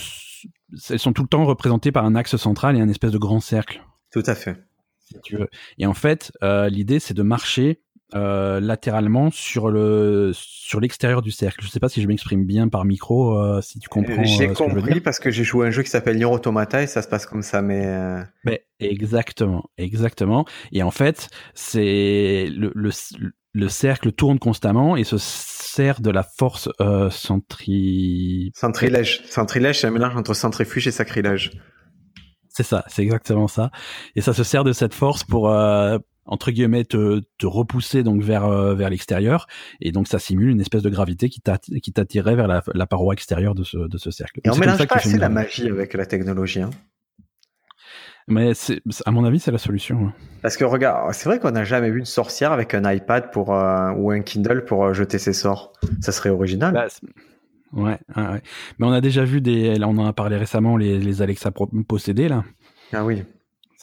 elles 0.91 0.99
sont 0.99 1.13
tout 1.13 1.23
le 1.23 1.29
temps 1.29 1.45
représentées 1.45 1.93
par 1.93 2.05
un 2.05 2.15
axe 2.15 2.37
central 2.37 2.77
et 2.77 2.81
un 2.81 2.89
espèce 2.89 3.13
de 3.13 3.19
grand 3.19 3.41
cercle. 3.41 3.83
Tout 4.11 4.23
à 4.27 4.35
fait. 4.35 4.57
Si 4.99 5.15
tu 5.23 5.37
veux. 5.37 5.49
Et 5.79 5.87
en 5.87 5.95
fait, 5.95 6.33
euh, 6.43 6.69
l'idée 6.69 6.99
c'est 6.99 7.15
de 7.15 7.23
marcher 7.23 7.81
euh, 8.15 8.61
latéralement 8.61 9.31
sur 9.31 9.71
le 9.71 10.31
sur 10.35 10.81
l'extérieur 10.81 11.23
du 11.23 11.31
cercle. 11.31 11.65
Je 11.65 11.71
sais 11.71 11.81
pas 11.81 11.89
si 11.89 12.03
je 12.03 12.07
m'exprime 12.07 12.45
bien 12.45 12.69
par 12.69 12.85
micro, 12.85 13.39
euh, 13.39 13.61
si 13.61 13.79
tu 13.79 13.89
comprends. 13.89 14.23
Euh, 14.23 14.25
j'ai 14.25 14.49
compris 14.49 15.01
parce 15.01 15.19
que 15.19 15.31
j'ai 15.31 15.45
joué 15.45 15.67
un 15.67 15.71
jeu 15.71 15.83
qui 15.83 15.91
s'appelle 15.91 16.17
Nier 16.17 16.25
Automata 16.27 16.83
et 16.83 16.87
ça 16.87 17.03
se 17.03 17.09
passe 17.09 17.27
comme 17.27 17.43
ça, 17.43 17.63
mais. 17.63 17.87
Euh, 17.87 18.23
mais 18.45 18.65
exactement, 18.79 19.65
exactement. 19.79 20.45
Et 20.73 20.83
en 20.83 20.91
fait, 20.91 21.29
c'est 21.55 22.49
le, 22.51 22.73
le 22.75 22.91
le 23.55 23.69
cercle 23.69 24.13
tourne 24.13 24.39
constamment 24.41 24.97
et 24.97 25.05
se 25.05 25.17
sert 25.17 26.01
de 26.01 26.11
la 26.11 26.25
force 26.25 26.69
euh, 26.81 27.09
centri... 27.09 28.51
Centrilège. 28.55 29.23
Centrilège, 29.27 29.81
c'est 29.81 29.87
un 29.87 29.93
mélange 29.93 30.17
entre 30.17 30.35
centrifuge 30.35 30.89
et 30.89 30.91
sacrilège. 30.91 31.53
C'est 32.49 32.65
ça, 32.65 32.85
c'est 32.89 33.03
exactement 33.03 33.47
ça. 33.47 33.71
Et 34.17 34.21
ça 34.21 34.33
se 34.35 34.43
sert 34.43 34.65
de 34.65 34.73
cette 34.73 34.93
force 34.93 35.23
pour, 35.23 35.51
euh, 35.51 35.99
entre 36.27 36.51
guillemets, 36.51 36.85
te, 36.85 37.21
te, 37.39 37.47
repousser 37.47 38.03
donc 38.03 38.23
vers, 38.23 38.45
euh, 38.45 38.75
vers 38.75 38.91
l'extérieur. 38.91 39.47
Et 39.81 39.93
donc 39.93 40.09
ça 40.09 40.19
simule 40.19 40.51
une 40.51 40.61
espèce 40.61 40.83
de 40.83 40.91
gravité 40.91 41.29
qui 41.29 41.41
t'attirait 41.41 42.35
vers 42.35 42.49
la, 42.49 42.63
la, 42.75 42.87
paroi 42.87 43.15
extérieure 43.15 43.55
de 43.55 43.65
ce, 43.65 43.77
de 43.77 43.99
ce 43.99 44.11
cercle. 44.11 44.41
Et 44.45 44.51
on 44.51 44.57
mélange 44.57 44.87
pas 44.87 44.97
assez 44.97 45.19
la 45.19 45.29
magie 45.29 45.69
avec 45.69 45.95
la 45.95 46.07
technologie. 46.07 46.63
Hein. 46.63 46.71
Mais 48.27 48.55
c'est, 48.55 48.81
à 49.05 49.11
mon 49.11 49.25
avis, 49.25 49.39
c'est 49.39 49.51
la 49.51 49.59
solution. 49.59 50.13
Parce 50.41 50.57
que 50.57 50.65
regarde, 50.65 51.13
c'est 51.13 51.29
vrai 51.29 51.39
qu'on 51.39 51.51
n'a 51.51 51.65
jamais 51.65 51.91
vu 51.91 51.99
une 51.99 52.05
sorcière 52.07 52.53
avec 52.53 52.73
un 52.73 52.91
iPad 52.91 53.31
pour 53.31 53.55
euh, 53.55 53.93
ou 53.93 54.11
un 54.11 54.21
Kindle 54.21 54.65
pour 54.65 54.85
euh, 54.85 54.95
jeter 54.95 55.19
ses 55.19 55.35
sorts. 55.35 55.73
Ça 56.01 56.11
serait 56.11 56.31
original. 56.31 56.73
Bah, 56.73 56.87
ouais, 57.75 57.99
ouais, 58.17 58.43
mais 58.79 58.87
on 58.87 58.93
a 58.93 59.03
déjà 59.03 59.25
vu 59.25 59.43
des. 59.43 59.75
Là, 59.75 59.89
on 59.89 59.99
en 59.99 60.07
a 60.07 60.15
parlé 60.15 60.39
récemment 60.39 60.79
les, 60.79 60.99
les 60.99 61.21
Alexa 61.21 61.51
possédés 61.87 62.29
là. 62.29 62.45
Ah 62.95 63.05
oui. 63.05 63.25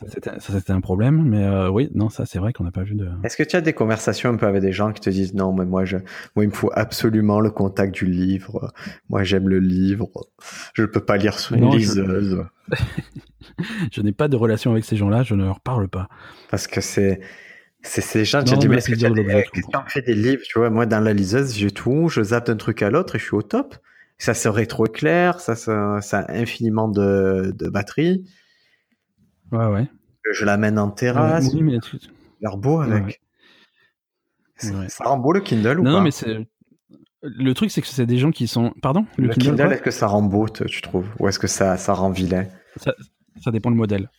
Ça 0.08 0.54
c'était 0.54 0.72
un 0.72 0.82
problème, 0.82 1.24
mais 1.24 1.44
euh, 1.44 1.70
oui, 1.70 1.90
non, 1.94 2.10
ça 2.10 2.26
c'est 2.26 2.40
vrai 2.40 2.54
qu'on 2.54 2.64
n'a 2.64 2.72
pas 2.72 2.84
vu 2.84 2.96
de. 2.96 3.08
Est-ce 3.24 3.38
que 3.38 3.44
tu 3.44 3.56
as 3.56 3.62
des 3.62 3.74
conversations 3.74 4.32
un 4.32 4.36
peu 4.36 4.48
avec 4.48 4.62
des 4.62 4.72
gens 4.72 4.92
qui 4.94 5.02
te 5.02 5.10
disent 5.10 5.34
non, 5.34 5.54
mais 5.54 5.66
moi, 5.66 5.86
je, 5.86 5.98
moi, 6.36 6.44
il 6.44 6.48
me 6.48 6.54
faut 6.54 6.72
absolument 6.74 7.40
le 7.40 7.52
contact 7.52 7.94
du 7.94 8.06
livre. 8.06 8.74
Moi, 9.10 9.24
j'aime 9.24 9.48
le 9.48 9.60
livre. 9.60 10.10
Je 10.74 10.82
ne 10.82 10.88
peux 10.88 11.04
pas 11.04 11.18
lire 11.18 11.38
sur 11.38 11.56
une 11.56 11.70
liseuse. 11.72 12.44
Je, 13.92 14.02
n'ai 14.02 14.14
pas 14.14 14.28
de 14.28 14.38
relation 14.38 14.72
avec 14.72 14.86
ces 14.86 14.96
gens-là. 14.96 15.24
Je 15.24 15.36
ne 15.36 15.44
leur 15.44 15.60
parle 15.60 15.90
pas. 15.90 16.08
Parce 16.50 16.68
que 16.68 16.80
c'est 16.80 17.20
c'est 17.82 18.02
ces 18.02 18.24
gens 18.24 18.44
qui 18.44 18.56
disent 18.56 18.70
mais 18.70 18.78
est-ce 18.78 18.92
que 18.92 18.96
tu 18.96 19.06
as 19.06 19.86
fait 19.88 20.02
des 20.02 20.14
livres 20.14 20.44
Tu 20.46 20.60
vois, 20.60 20.70
moi 20.70 20.86
dans 20.86 21.00
la 21.00 21.14
liseuse, 21.14 21.56
j'ai 21.56 21.72
tout, 21.72 22.08
je 22.08 22.22
zappe 22.22 22.48
d'un 22.48 22.56
truc 22.56 22.82
à 22.82 22.90
l'autre 22.90 23.16
et 23.16 23.20
je 23.20 23.26
suis 23.26 23.36
au 23.36 23.42
top. 23.42 23.76
Ça 24.18 24.36
serait 24.36 24.68
trop 24.68 24.86
clair, 24.86 25.40
ça, 25.40 25.56
ça, 25.56 26.00
ça 26.02 26.20
a 26.20 26.34
infiniment 26.34 26.88
de, 26.88 27.54
de 27.56 27.70
batterie. 27.70 28.24
Ouais, 29.52 29.66
ouais. 29.66 29.88
Je 30.32 30.46
l'amène 30.46 30.80
en 30.80 30.90
terrasse. 30.90 31.54
Oui, 31.54 31.64
mais 31.64 31.78
l'air 32.42 32.58
beau 32.58 32.80
avec. 32.80 33.22
Ça 34.58 35.04
rend 35.04 35.18
beau 35.18 35.34
le 35.34 35.42
Kindle 35.42 35.80
ou 35.80 35.84
pas 35.84 35.90
Non, 35.90 36.02
mais 36.02 36.12
c'est. 36.12 36.48
Le 37.24 37.54
truc, 37.54 37.70
c'est 37.70 37.82
que 37.82 37.88
c'est 37.88 38.06
des 38.06 38.18
gens 38.18 38.32
qui 38.32 38.48
sont. 38.48 38.74
Pardon? 38.82 39.06
Le, 39.18 39.30
Kindle, 39.30 39.74
est-ce 39.74 39.82
que 39.82 39.92
ça 39.92 40.08
rend 40.08 40.24
beau, 40.24 40.48
tu 40.50 40.82
trouves? 40.82 41.08
Ou 41.20 41.28
est-ce 41.28 41.40
que 41.40 41.48
ça, 41.48 41.78
ça 41.78 41.94
rend 41.94 42.10
vilain? 42.10 42.46
Ça, 42.78 42.94
ça, 43.44 43.52
dépend 43.52 43.70
le 43.70 43.76
modèle. 43.76 44.10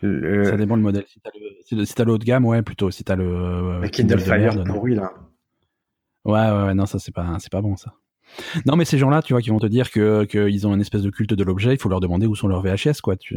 Ça 0.00 0.56
dépend 0.56 0.76
le 0.76 0.82
modèle. 0.82 1.04
Si 1.06 1.20
t'as 1.20 1.30
le, 1.34 1.84
si 1.84 1.94
le 2.04 2.12
haut 2.12 2.18
de 2.18 2.24
gamme, 2.24 2.46
ouais, 2.46 2.62
plutôt. 2.62 2.90
Si 2.90 3.04
t'as 3.04 3.16
le. 3.16 3.24
Euh, 3.24 3.80
le 3.80 3.88
Kindle, 3.88 4.20
Fire 4.20 4.64
pourri, 4.64 4.94
là. 4.94 5.12
Ouais, 6.24 6.32
ouais, 6.32 6.66
ouais, 6.66 6.74
non, 6.74 6.86
ça, 6.86 6.98
c'est 6.98 7.14
pas, 7.14 7.36
c'est 7.38 7.52
pas 7.52 7.60
bon, 7.60 7.76
ça. 7.76 7.92
Non, 8.64 8.76
mais 8.76 8.84
ces 8.84 8.98
gens-là, 8.98 9.22
tu 9.22 9.32
vois, 9.32 9.42
qui 9.42 9.50
vont 9.50 9.60
te 9.60 9.66
dire 9.66 9.90
que 9.90 10.24
qu'ils 10.24 10.66
ont 10.66 10.74
une 10.74 10.80
espèce 10.80 11.02
de 11.02 11.10
culte 11.10 11.34
de 11.34 11.44
l'objet, 11.44 11.74
il 11.74 11.78
faut 11.78 11.88
leur 11.88 12.00
demander 12.00 12.26
où 12.26 12.34
sont 12.34 12.48
leurs 12.48 12.62
VHS, 12.62 13.00
quoi. 13.02 13.16
Tu... 13.16 13.36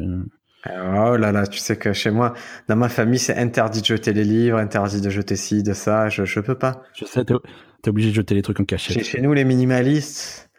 Oh 0.66 1.16
là 1.16 1.32
là, 1.32 1.48
tu 1.48 1.58
sais 1.58 1.78
que 1.78 1.94
chez 1.94 2.12
moi, 2.12 2.34
dans 2.68 2.75
ma 2.75 2.89
famille, 2.89 3.20
c'est 3.20 3.36
interdit 3.38 3.82
de 3.82 3.86
jeter 3.86 4.12
les 4.12 4.25
livres, 4.25 4.58
interdit 4.58 5.00
de 5.00 5.10
jeter 5.10 5.38
ci, 5.38 5.63
de 5.63 5.74
ça, 5.74 6.10
je, 6.10 6.25
je 6.25 6.39
peux 6.42 6.58
pas. 6.58 6.84
Je 6.94 7.06
sais, 7.06 7.24
t'es, 7.24 7.34
es 7.34 7.89
obligé 7.89 8.10
de 8.10 8.16
jeter 8.16 8.36
les 8.36 8.42
trucs 8.42 8.60
en 8.60 8.66
cachette. 8.66 9.04
Chez, 9.04 9.22
nous, 9.22 9.34
les 9.34 9.46
minimalistes, 9.46 10.50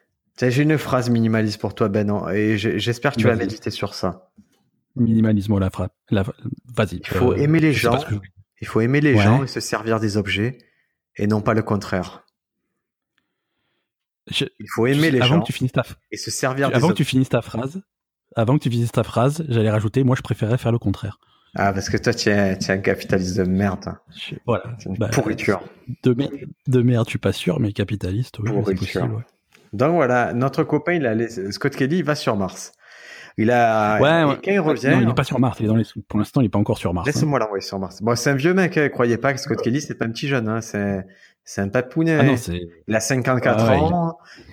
j'ai 0.40 0.62
une 0.62 0.78
phrase 0.78 1.10
minimaliste 1.10 1.60
pour 1.60 1.74
toi, 1.74 1.88
Ben, 1.90 2.10
et 2.32 2.56
j'espère 2.56 3.12
que 3.12 3.18
tu 3.18 3.26
vas 3.26 3.36
méditer 3.36 3.70
sur 3.70 3.94
ça. 3.94 4.30
Minimalisme, 4.96 5.58
la 5.58 5.70
phrase. 5.70 5.90
Vas-y. 6.10 6.96
Il 6.96 7.06
faut 7.06 7.34
aimer 7.34 7.60
les 7.60 7.74
gens. 7.74 7.98
Il 8.62 8.66
faut 8.66 8.80
aimer 8.80 9.00
les 9.00 9.16
gens 9.16 9.44
et 9.44 9.46
se 9.46 9.60
servir 9.60 10.00
des 10.00 10.16
objets, 10.16 10.58
et 11.16 11.26
non 11.26 11.42
pas 11.42 11.54
le 11.54 11.62
contraire. 11.62 12.24
il 14.28 14.68
faut 14.74 14.86
aimer 14.86 15.10
les 15.10 15.20
avant 15.20 15.36
gens 15.36 15.40
que 15.40 15.46
tu 15.46 15.52
finisses 15.52 15.72
ta... 15.72 15.82
et 16.10 16.16
se 16.16 16.30
servir 16.30 16.68
des 16.68 16.74
Avant 16.74 16.88
que 16.88 16.94
tu 16.94 17.04
finisses 17.04 17.30
ta 17.30 17.42
phrase, 17.42 17.82
avant 18.36 18.56
que 18.56 18.62
tu 18.62 18.70
finisses 18.70 18.92
ta 18.92 19.02
phrase, 19.02 19.44
j'allais 19.48 19.70
rajouter, 19.70 20.04
moi 20.04 20.16
je 20.16 20.22
préférais 20.22 20.58
faire 20.58 20.72
le 20.72 20.78
contraire. 20.78 21.18
Ah, 21.56 21.72
parce 21.72 21.88
que 21.88 21.96
toi, 21.96 22.14
tu 22.14 22.28
es, 22.28 22.56
tu 22.58 22.70
es 22.70 22.74
un 22.74 22.78
capitaliste 22.78 23.36
de 23.36 23.42
merde. 23.42 23.84
Hein. 23.86 23.98
voilà. 24.46 24.64
Une 24.86 24.96
bah, 24.96 25.08
pourriture. 25.08 25.60
De, 26.04 26.14
de 26.68 26.82
merde, 26.82 27.06
je 27.06 27.10
suis 27.10 27.18
pas 27.18 27.32
sûr, 27.32 27.58
mais 27.58 27.72
capitaliste, 27.72 28.38
oui. 28.38 28.50
Pourriture. 28.50 29.00
Possible, 29.00 29.14
ouais. 29.16 29.22
Donc 29.72 29.94
voilà, 29.94 30.32
notre 30.32 30.64
copain, 30.64 30.94
il 30.94 31.06
a 31.06 31.16
Scott 31.50 31.74
Kelly, 31.74 31.98
il 31.98 32.04
va 32.04 32.14
sur 32.14 32.36
Mars. 32.36 32.72
Il 33.36 33.50
a. 33.50 34.00
Ouais, 34.00 34.36
quand 34.44 34.50
il 34.50 34.60
revient. 34.60 34.88
Non, 34.88 35.00
il 35.00 35.06
n'est 35.06 35.14
pas 35.14 35.24
sur 35.24 35.38
Mars. 35.38 35.58
Il 35.60 35.66
est 35.66 35.68
dans 35.68 35.76
les... 35.76 35.84
Pour 36.08 36.18
l'instant, 36.18 36.40
il 36.40 36.44
n'est 36.44 36.50
pas 36.50 36.58
encore 36.58 36.78
sur 36.78 36.92
Mars. 36.92 37.06
Laisse-moi 37.06 37.38
hein. 37.38 37.44
l'envoyer 37.44 37.64
sur 37.64 37.78
Mars. 37.78 38.02
Bon, 38.02 38.16
c'est 38.16 38.30
un 38.30 38.34
vieux 38.34 38.54
mec. 38.54 38.76
Hein, 38.76 38.88
croyez 38.88 39.16
pas 39.16 39.32
que 39.32 39.40
Scott 39.40 39.62
Kelly, 39.62 39.80
c'est 39.80 39.94
pas 39.94 40.04
un 40.04 40.10
petit 40.10 40.28
jeune. 40.28 40.48
Hein. 40.48 40.60
C'est, 40.60 41.06
c'est 41.44 41.60
un 41.60 41.68
papounet. 41.68 42.18
Ah 42.18 42.22
non, 42.24 42.36
c'est. 42.36 42.60
Il 42.88 42.94
a 42.94 43.00
54 43.00 43.70
ans. 43.70 44.18
il 44.36 44.52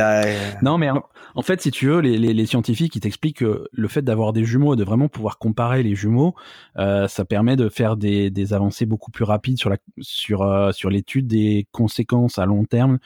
a. 0.00 0.24
Non, 0.62 0.78
mais 0.78 0.88
en, 1.34 1.42
fait, 1.42 1.60
si 1.60 1.70
tu 1.70 1.86
veux, 1.86 2.00
les, 2.00 2.16
les, 2.18 2.32
les 2.32 2.46
scientifiques, 2.46 2.94
ils 2.96 3.00
t'expliquent 3.00 3.38
que 3.38 3.68
le 3.70 3.88
fait 3.88 4.02
d'avoir 4.02 4.32
des 4.32 4.44
jumeaux 4.44 4.74
et 4.74 4.76
de 4.76 4.84
vraiment 4.84 5.08
pouvoir 5.08 5.38
comparer 5.38 5.82
les 5.82 5.94
jumeaux, 5.94 6.34
euh, 6.78 7.08
ça 7.08 7.24
permet 7.24 7.56
de 7.56 7.68
faire 7.68 7.96
des, 7.96 8.30
des, 8.30 8.52
avancées 8.52 8.86
beaucoup 8.86 9.10
plus 9.10 9.24
rapides 9.24 9.58
sur 9.58 9.70
la 9.70 9.76
sur 10.00 10.42
euh, 10.42 10.72
sur 10.72 10.90
l'étude 10.90 11.26
des 11.26 11.66
conséquences 11.72 12.38
à 12.38 12.46
long 12.46 12.64
terme 12.64 12.98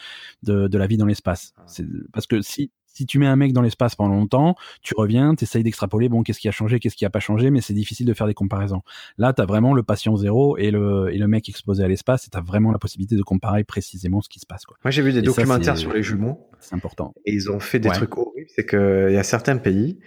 de, 0.42 0.68
de 0.68 0.78
la 0.78 0.86
vie 0.86 0.96
dans 0.96 1.06
l'espace. 1.06 1.52
Ah. 1.56 1.64
Parce 2.12 2.26
que 2.26 2.42
si 2.42 2.70
si 2.98 3.06
tu 3.06 3.20
mets 3.20 3.26
un 3.26 3.36
mec 3.36 3.52
dans 3.52 3.62
l'espace 3.62 3.94
pendant 3.94 4.14
longtemps, 4.14 4.56
tu 4.82 4.92
reviens, 4.96 5.36
tu 5.36 5.44
essayes 5.44 5.62
d'extrapoler, 5.62 6.08
bon, 6.08 6.24
qu'est-ce 6.24 6.40
qui 6.40 6.48
a 6.48 6.50
changé, 6.50 6.80
qu'est-ce 6.80 6.96
qui 6.96 7.04
a 7.04 7.10
pas 7.10 7.20
changé, 7.20 7.50
mais 7.50 7.60
c'est 7.60 7.74
difficile 7.74 8.06
de 8.06 8.12
faire 8.12 8.26
des 8.26 8.34
comparaisons. 8.34 8.82
Là, 9.18 9.32
tu 9.32 9.40
as 9.40 9.46
vraiment 9.46 9.72
le 9.72 9.84
patient 9.84 10.16
zéro 10.16 10.56
et 10.56 10.72
le, 10.72 11.14
et 11.14 11.18
le 11.18 11.28
mec 11.28 11.48
exposé 11.48 11.84
à 11.84 11.88
l'espace, 11.88 12.26
et 12.26 12.30
tu 12.30 12.36
as 12.36 12.40
vraiment 12.40 12.72
la 12.72 12.78
possibilité 12.78 13.14
de 13.14 13.22
comparer 13.22 13.62
précisément 13.62 14.20
ce 14.20 14.28
qui 14.28 14.40
se 14.40 14.46
passe. 14.46 14.64
Quoi. 14.64 14.76
Moi, 14.82 14.90
j'ai 14.90 15.02
vu 15.02 15.12
des 15.12 15.22
documentaires 15.22 15.78
sur 15.78 15.92
les 15.92 16.02
jumeaux. 16.02 16.50
C'est 16.58 16.74
important. 16.74 17.14
Et 17.24 17.32
ils 17.32 17.52
ont 17.52 17.60
fait 17.60 17.78
des 17.78 17.88
trucs 17.90 18.18
horribles. 18.18 18.48
C'est 18.56 18.66
qu'il 18.66 19.12
y 19.12 19.16
a 19.16 19.22
certains 19.22 19.58
pays 19.58 20.00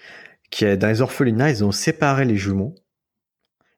qui, 0.49 0.65
dans 0.77 0.87
les 0.87 1.01
orphelinats, 1.01 1.49
ils 1.49 1.63
ont 1.63 1.71
séparé 1.71 2.25
les 2.25 2.35
jumeaux. 2.35 2.75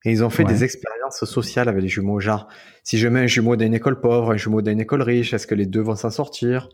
Et 0.06 0.12
ils 0.12 0.24
ont 0.24 0.32
fait 0.32 0.44
des 0.44 0.64
expériences 0.64 1.24
sociales 1.24 1.70
avec 1.70 1.84
les 1.84 1.88
jumeaux. 1.88 2.20
Genre, 2.20 2.48
si 2.84 2.98
je 2.98 3.08
mets 3.08 3.22
un 3.22 3.28
jumeau 3.28 3.56
d'une 3.56 3.76
école 3.76 4.02
pauvre, 4.02 4.32
un 4.32 4.38
jumeau 4.38 4.64
d'une 4.64 4.82
école 4.82 5.04
riche, 5.04 5.34
est-ce 5.34 5.46
que 5.46 5.56
les 5.56 5.68
deux 5.68 5.82
vont 5.82 5.96
s'en 5.96 6.10
sortir? 6.10 6.68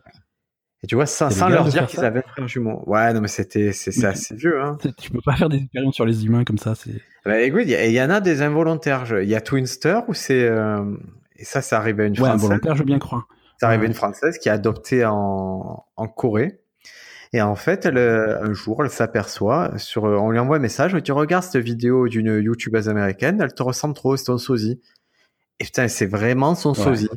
Et 0.81 0.87
tu 0.87 0.95
vois, 0.95 1.05
sans, 1.05 1.29
sans 1.29 1.49
leur 1.49 1.65
dire 1.65 1.87
qu'ils 1.87 2.03
avaient 2.05 2.19
un 2.19 2.29
frère 2.29 2.47
jumeau. 2.47 2.83
Ouais, 2.85 3.11
non, 3.13 3.19
mais 3.19 3.27
c'était, 3.27 3.73
c'est, 3.73 4.05
assez 4.05 4.35
vieux, 4.35 4.61
hein. 4.61 4.77
Tu 4.97 5.11
peux 5.11 5.19
pas 5.21 5.35
faire 5.35 5.49
des 5.49 5.57
expériences 5.57 5.95
sur 5.95 6.05
les 6.05 6.25
humains 6.25 6.45
comme 6.45 6.57
ça, 6.57 6.73
c'est. 6.75 7.01
Bah, 7.25 7.41
écoute, 7.41 7.63
il 7.65 7.91
y, 7.91 8.01
en 8.01 8.09
a 8.09 8.21
des 8.21 8.41
involontaires. 8.41 9.05
Il 9.21 9.27
y 9.27 9.35
a 9.35 9.41
Twinster 9.41 9.99
où 10.07 10.13
c'est, 10.13 10.43
euh... 10.43 10.95
et 11.35 11.43
ça, 11.43 11.61
ça 11.61 11.77
arrive 11.77 11.99
à 11.99 12.05
une 12.05 12.13
ouais, 12.13 12.19
française. 12.19 12.45
involontaire, 12.45 12.75
je 12.75 12.79
veux 12.79 12.85
bien 12.85 12.99
croire. 12.99 13.27
Ça 13.59 13.67
arrive 13.67 13.81
à 13.81 13.85
une 13.85 13.93
française 13.93 14.37
qui 14.37 14.47
a 14.47 14.53
adopté 14.53 15.03
en, 15.05 15.83
en 15.97 16.07
Corée. 16.07 16.61
Et 17.33 17.41
en 17.41 17.55
fait, 17.55 17.85
elle, 17.85 17.97
euh, 17.97 18.41
un 18.41 18.53
jour, 18.53 18.83
elle 18.83 18.89
s'aperçoit 18.89 19.77
sur, 19.77 20.05
euh, 20.05 20.17
on 20.17 20.31
lui 20.31 20.39
envoie 20.39 20.55
un 20.55 20.61
message, 20.61 20.95
tu 21.03 21.11
regardes 21.11 21.43
cette 21.43 21.63
vidéo 21.63 22.07
d'une 22.07 22.41
youtubeuse 22.41 22.89
américaine, 22.89 23.39
elle 23.41 23.53
te 23.53 23.61
ressemble 23.61 23.93
trop, 23.93 24.17
c'est 24.17 24.25
ton 24.25 24.37
sosie. 24.37 24.81
Et 25.59 25.65
putain, 25.65 25.87
c'est 25.89 26.07
vraiment 26.07 26.55
son 26.55 26.73
sosie. 26.73 27.09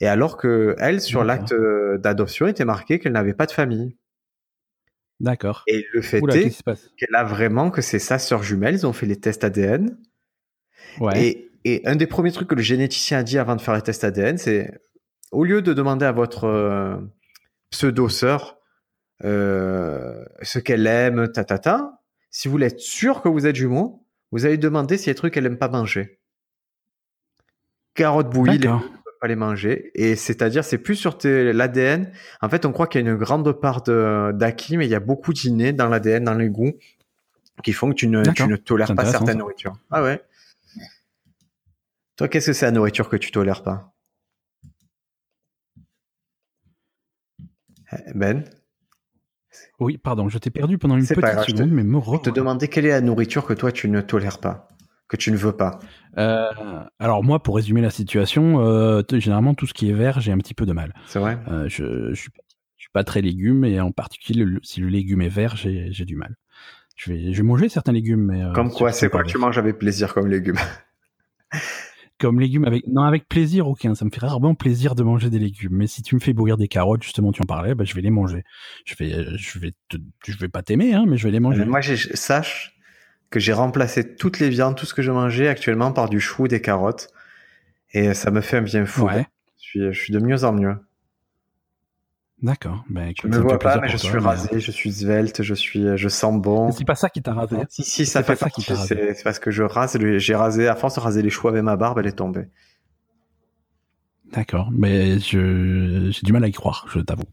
Et 0.00 0.06
alors 0.06 0.36
que 0.36 0.76
elle, 0.78 1.00
sur 1.00 1.24
l'acte 1.24 1.52
euh, 1.52 1.98
d'adoption, 1.98 2.46
était 2.46 2.64
marqué 2.64 2.98
qu'elle 2.98 3.12
n'avait 3.12 3.34
pas 3.34 3.46
de 3.46 3.52
famille. 3.52 3.96
D'accord. 5.20 5.62
Et 5.66 5.86
le 5.92 6.02
fait 6.02 6.18
est 6.34 6.62
qu'elle 6.98 7.14
a 7.14 7.24
vraiment 7.24 7.70
que 7.70 7.80
c'est 7.80 7.98
sa 7.98 8.18
sœur 8.18 8.42
jumelle. 8.42 8.74
Ils 8.74 8.86
ont 8.86 8.92
fait 8.92 9.06
les 9.06 9.18
tests 9.18 9.44
ADN. 9.44 9.96
Ouais. 11.00 11.22
Et, 11.22 11.50
et, 11.64 11.86
un 11.86 11.96
des 11.96 12.06
premiers 12.06 12.32
trucs 12.32 12.48
que 12.48 12.54
le 12.54 12.62
généticien 12.62 13.18
a 13.18 13.22
dit 13.22 13.38
avant 13.38 13.56
de 13.56 13.62
faire 13.62 13.74
les 13.74 13.82
tests 13.82 14.04
ADN, 14.04 14.36
c'est 14.36 14.70
au 15.32 15.44
lieu 15.44 15.62
de 15.62 15.72
demander 15.72 16.04
à 16.04 16.12
votre 16.12 16.44
euh, 16.44 16.96
pseudo 17.70 18.08
sœur 18.10 18.58
euh, 19.24 20.24
ce 20.42 20.58
qu'elle 20.58 20.86
aime, 20.86 21.32
ta, 21.32 21.44
ta, 21.44 21.58
ta, 21.58 22.02
si 22.30 22.48
vous 22.48 22.52
voulez 22.52 22.66
être 22.66 22.80
sûr 22.80 23.22
que 23.22 23.28
vous 23.28 23.46
êtes 23.46 23.56
jumeaux, 23.56 24.06
vous 24.32 24.44
allez 24.44 24.58
demander 24.58 24.98
s'il 24.98 25.06
y 25.06 25.10
a 25.10 25.14
des 25.14 25.18
trucs 25.18 25.34
qu'elle 25.34 25.46
aime 25.46 25.58
pas 25.58 25.68
manger. 25.68 26.20
Carottes 27.94 28.28
bouillies, 28.28 28.60
pas 29.20 29.28
les 29.28 29.36
manger. 29.36 29.90
Et 29.94 30.16
c'est-à-dire, 30.16 30.64
c'est 30.64 30.78
plus 30.78 30.96
sur 30.96 31.18
l'ADN. 31.24 32.10
En 32.40 32.48
fait, 32.48 32.66
on 32.66 32.72
croit 32.72 32.86
qu'il 32.86 33.04
y 33.04 33.06
a 33.06 33.10
une 33.10 33.16
grande 33.16 33.50
part 33.52 33.82
d'acquis, 33.82 34.76
mais 34.76 34.86
il 34.86 34.90
y 34.90 34.94
a 34.94 35.00
beaucoup 35.00 35.32
d'innés 35.32 35.72
dans 35.72 35.88
l'ADN, 35.88 36.24
dans 36.24 36.34
les 36.34 36.48
goûts, 36.48 36.74
qui 37.62 37.72
font 37.72 37.90
que 37.90 37.94
tu 37.94 38.08
ne, 38.08 38.22
tu 38.32 38.46
ne 38.46 38.56
tolères 38.56 38.94
pas 38.94 39.04
certaines 39.04 39.38
nourritures. 39.38 39.76
Ah 39.90 40.02
ouais. 40.02 40.22
Toi, 42.16 42.28
qu'est-ce 42.28 42.46
que 42.46 42.52
c'est 42.52 42.66
la 42.66 42.72
nourriture 42.72 43.08
que 43.08 43.16
tu 43.16 43.30
tolères 43.30 43.62
pas? 43.62 43.92
Eh, 47.92 48.12
Ben? 48.14 48.44
Oui, 49.78 49.98
pardon, 49.98 50.28
je 50.28 50.38
t'ai 50.38 50.50
perdu 50.50 50.78
pendant 50.78 50.96
une 50.96 51.06
petite 51.06 51.44
seconde, 51.44 51.70
mais 51.70 51.82
me 51.82 52.00
Je 52.00 52.18
te 52.18 52.30
demandais 52.30 52.68
quelle 52.68 52.86
est 52.86 52.90
la 52.90 53.00
nourriture 53.00 53.46
que 53.46 53.52
toi 53.52 53.72
tu 53.72 53.88
ne 53.88 54.00
tolères 54.00 54.38
pas 54.38 54.68
que 55.08 55.16
tu 55.16 55.30
ne 55.30 55.36
veux 55.36 55.52
pas 55.52 55.78
euh, 56.18 56.50
Alors 56.98 57.22
moi, 57.22 57.42
pour 57.42 57.56
résumer 57.56 57.80
la 57.80 57.90
situation, 57.90 58.60
euh, 58.60 59.02
généralement 59.12 59.54
tout 59.54 59.66
ce 59.66 59.74
qui 59.74 59.90
est 59.90 59.94
vert, 59.94 60.20
j'ai 60.20 60.32
un 60.32 60.38
petit 60.38 60.54
peu 60.54 60.66
de 60.66 60.72
mal. 60.72 60.94
C'est 61.06 61.18
vrai? 61.18 61.38
Euh, 61.48 61.68
je, 61.68 62.12
je, 62.12 62.20
suis, 62.20 62.30
pas 62.92 63.04
très 63.04 63.20
légume 63.20 63.64
et 63.66 63.78
en 63.78 63.92
particulier 63.92 64.46
si 64.62 64.80
le 64.80 64.88
légume 64.88 65.20
est 65.20 65.28
vert, 65.28 65.54
j'ai 65.56 66.04
du 66.06 66.16
mal. 66.16 66.34
Je 66.96 67.12
vais, 67.12 67.32
je 67.32 67.36
vais 67.36 67.42
manger 67.42 67.68
certains 67.68 67.92
légumes, 67.92 68.24
mais 68.24 68.42
comme 68.54 68.72
quoi, 68.72 68.90
c'est 68.90 69.10
quoi 69.10 69.22
que 69.22 69.28
tu 69.28 69.36
manges 69.36 69.58
avec 69.58 69.76
plaisir 69.76 70.14
comme 70.14 70.28
légumes 70.28 70.56
Comme 72.18 72.40
légumes 72.40 72.64
avec 72.64 72.86
non 72.86 73.02
avec 73.02 73.28
plaisir 73.28 73.68
aucun. 73.68 73.94
Ça 73.94 74.06
me 74.06 74.10
fait 74.10 74.20
rarement 74.24 74.54
plaisir 74.54 74.94
de 74.94 75.02
manger 75.02 75.28
des 75.28 75.38
légumes. 75.38 75.76
Mais 75.76 75.86
si 75.86 76.00
tu 76.00 76.14
me 76.14 76.20
fais 76.20 76.32
bouillir 76.32 76.56
des 76.56 76.68
carottes, 76.68 77.02
justement, 77.02 77.30
tu 77.30 77.42
en 77.42 77.44
parlais, 77.44 77.74
bah, 77.74 77.84
je 77.84 77.94
vais 77.94 78.00
les 78.00 78.08
manger. 78.08 78.42
Je 78.86 78.94
vais, 78.94 79.36
je 79.36 79.58
vais, 79.58 79.72
je 80.26 80.38
vais 80.38 80.48
pas 80.48 80.62
t'aimer, 80.62 80.94
hein, 80.94 81.04
mais 81.06 81.18
je 81.18 81.24
vais 81.24 81.30
les 81.30 81.40
manger. 81.40 81.66
moi, 81.66 81.82
sache 81.82 82.75
que 83.36 83.40
j'ai 83.40 83.52
remplacé 83.52 84.16
toutes 84.16 84.38
les 84.38 84.48
viandes, 84.48 84.76
tout 84.76 84.86
ce 84.86 84.94
que 84.94 85.02
je 85.02 85.12
mangeais 85.12 85.46
actuellement 85.46 85.92
par 85.92 86.08
du 86.08 86.20
chou, 86.20 86.48
des 86.48 86.62
carottes. 86.62 87.10
Et 87.92 88.14
ça 88.14 88.30
me 88.30 88.40
fait 88.40 88.56
un 88.56 88.62
bien 88.62 88.86
fou. 88.86 89.10
Je, 89.10 89.22
suis, 89.58 89.92
je 89.92 90.00
suis 90.00 90.12
de 90.14 90.20
mieux 90.20 90.44
en 90.44 90.54
mieux. 90.54 90.76
D'accord. 92.40 92.82
Ben, 92.88 93.12
je 93.14 93.28
me 93.28 93.36
vois 93.36 93.58
pas, 93.58 93.78
mais 93.78 93.88
je 93.88 93.98
suis 93.98 94.16
rasé, 94.16 94.58
je 94.58 94.70
suis 94.70 94.90
svelte, 94.90 95.42
je 95.42 95.52
suis, 95.52 95.98
je 95.98 96.08
sens 96.08 96.40
bon. 96.40 96.72
C'est 96.72 96.86
pas 96.86 96.94
ça 96.94 97.10
qui 97.10 97.20
t'a 97.20 97.34
rasé. 97.34 97.56
Si, 97.68 97.84
si, 97.84 98.06
ça 98.06 98.22
fait 98.22 98.36
ça 98.36 98.48
qui 98.48 98.62
C'est 98.62 99.22
parce 99.22 99.38
que 99.38 99.50
je 99.50 99.62
rase, 99.62 99.98
j'ai 100.16 100.34
rasé, 100.34 100.66
à 100.66 100.74
force 100.74 100.94
de 100.94 101.00
raser 101.00 101.20
les 101.20 101.28
choux 101.28 101.48
avec 101.48 101.62
ma 101.62 101.76
barbe, 101.76 101.98
elle 101.98 102.06
est 102.06 102.12
tombée. 102.12 102.48
D'accord. 104.32 104.70
Mais 104.72 105.18
je, 105.18 106.08
j'ai 106.10 106.22
du 106.22 106.32
mal 106.32 106.42
à 106.42 106.48
y 106.48 106.52
croire, 106.52 106.86
je 106.90 107.00
t'avoue. 107.00 107.28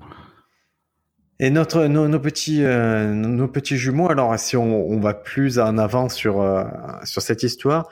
Et 1.43 1.49
notre 1.49 1.87
nos, 1.87 2.19
petits 2.21 2.63
euh, 2.63 3.13
nos 3.13 3.49
petits 3.49 3.75
jumeaux. 3.75 4.09
Alors 4.09 4.39
si 4.39 4.55
on, 4.55 4.87
on 4.89 4.97
va 5.01 5.13
plus 5.13 5.59
en 5.59 5.77
avant 5.77 6.07
sur 6.07 6.41
euh, 6.41 6.63
sur 7.03 7.21
cette 7.21 7.43
histoire, 7.43 7.89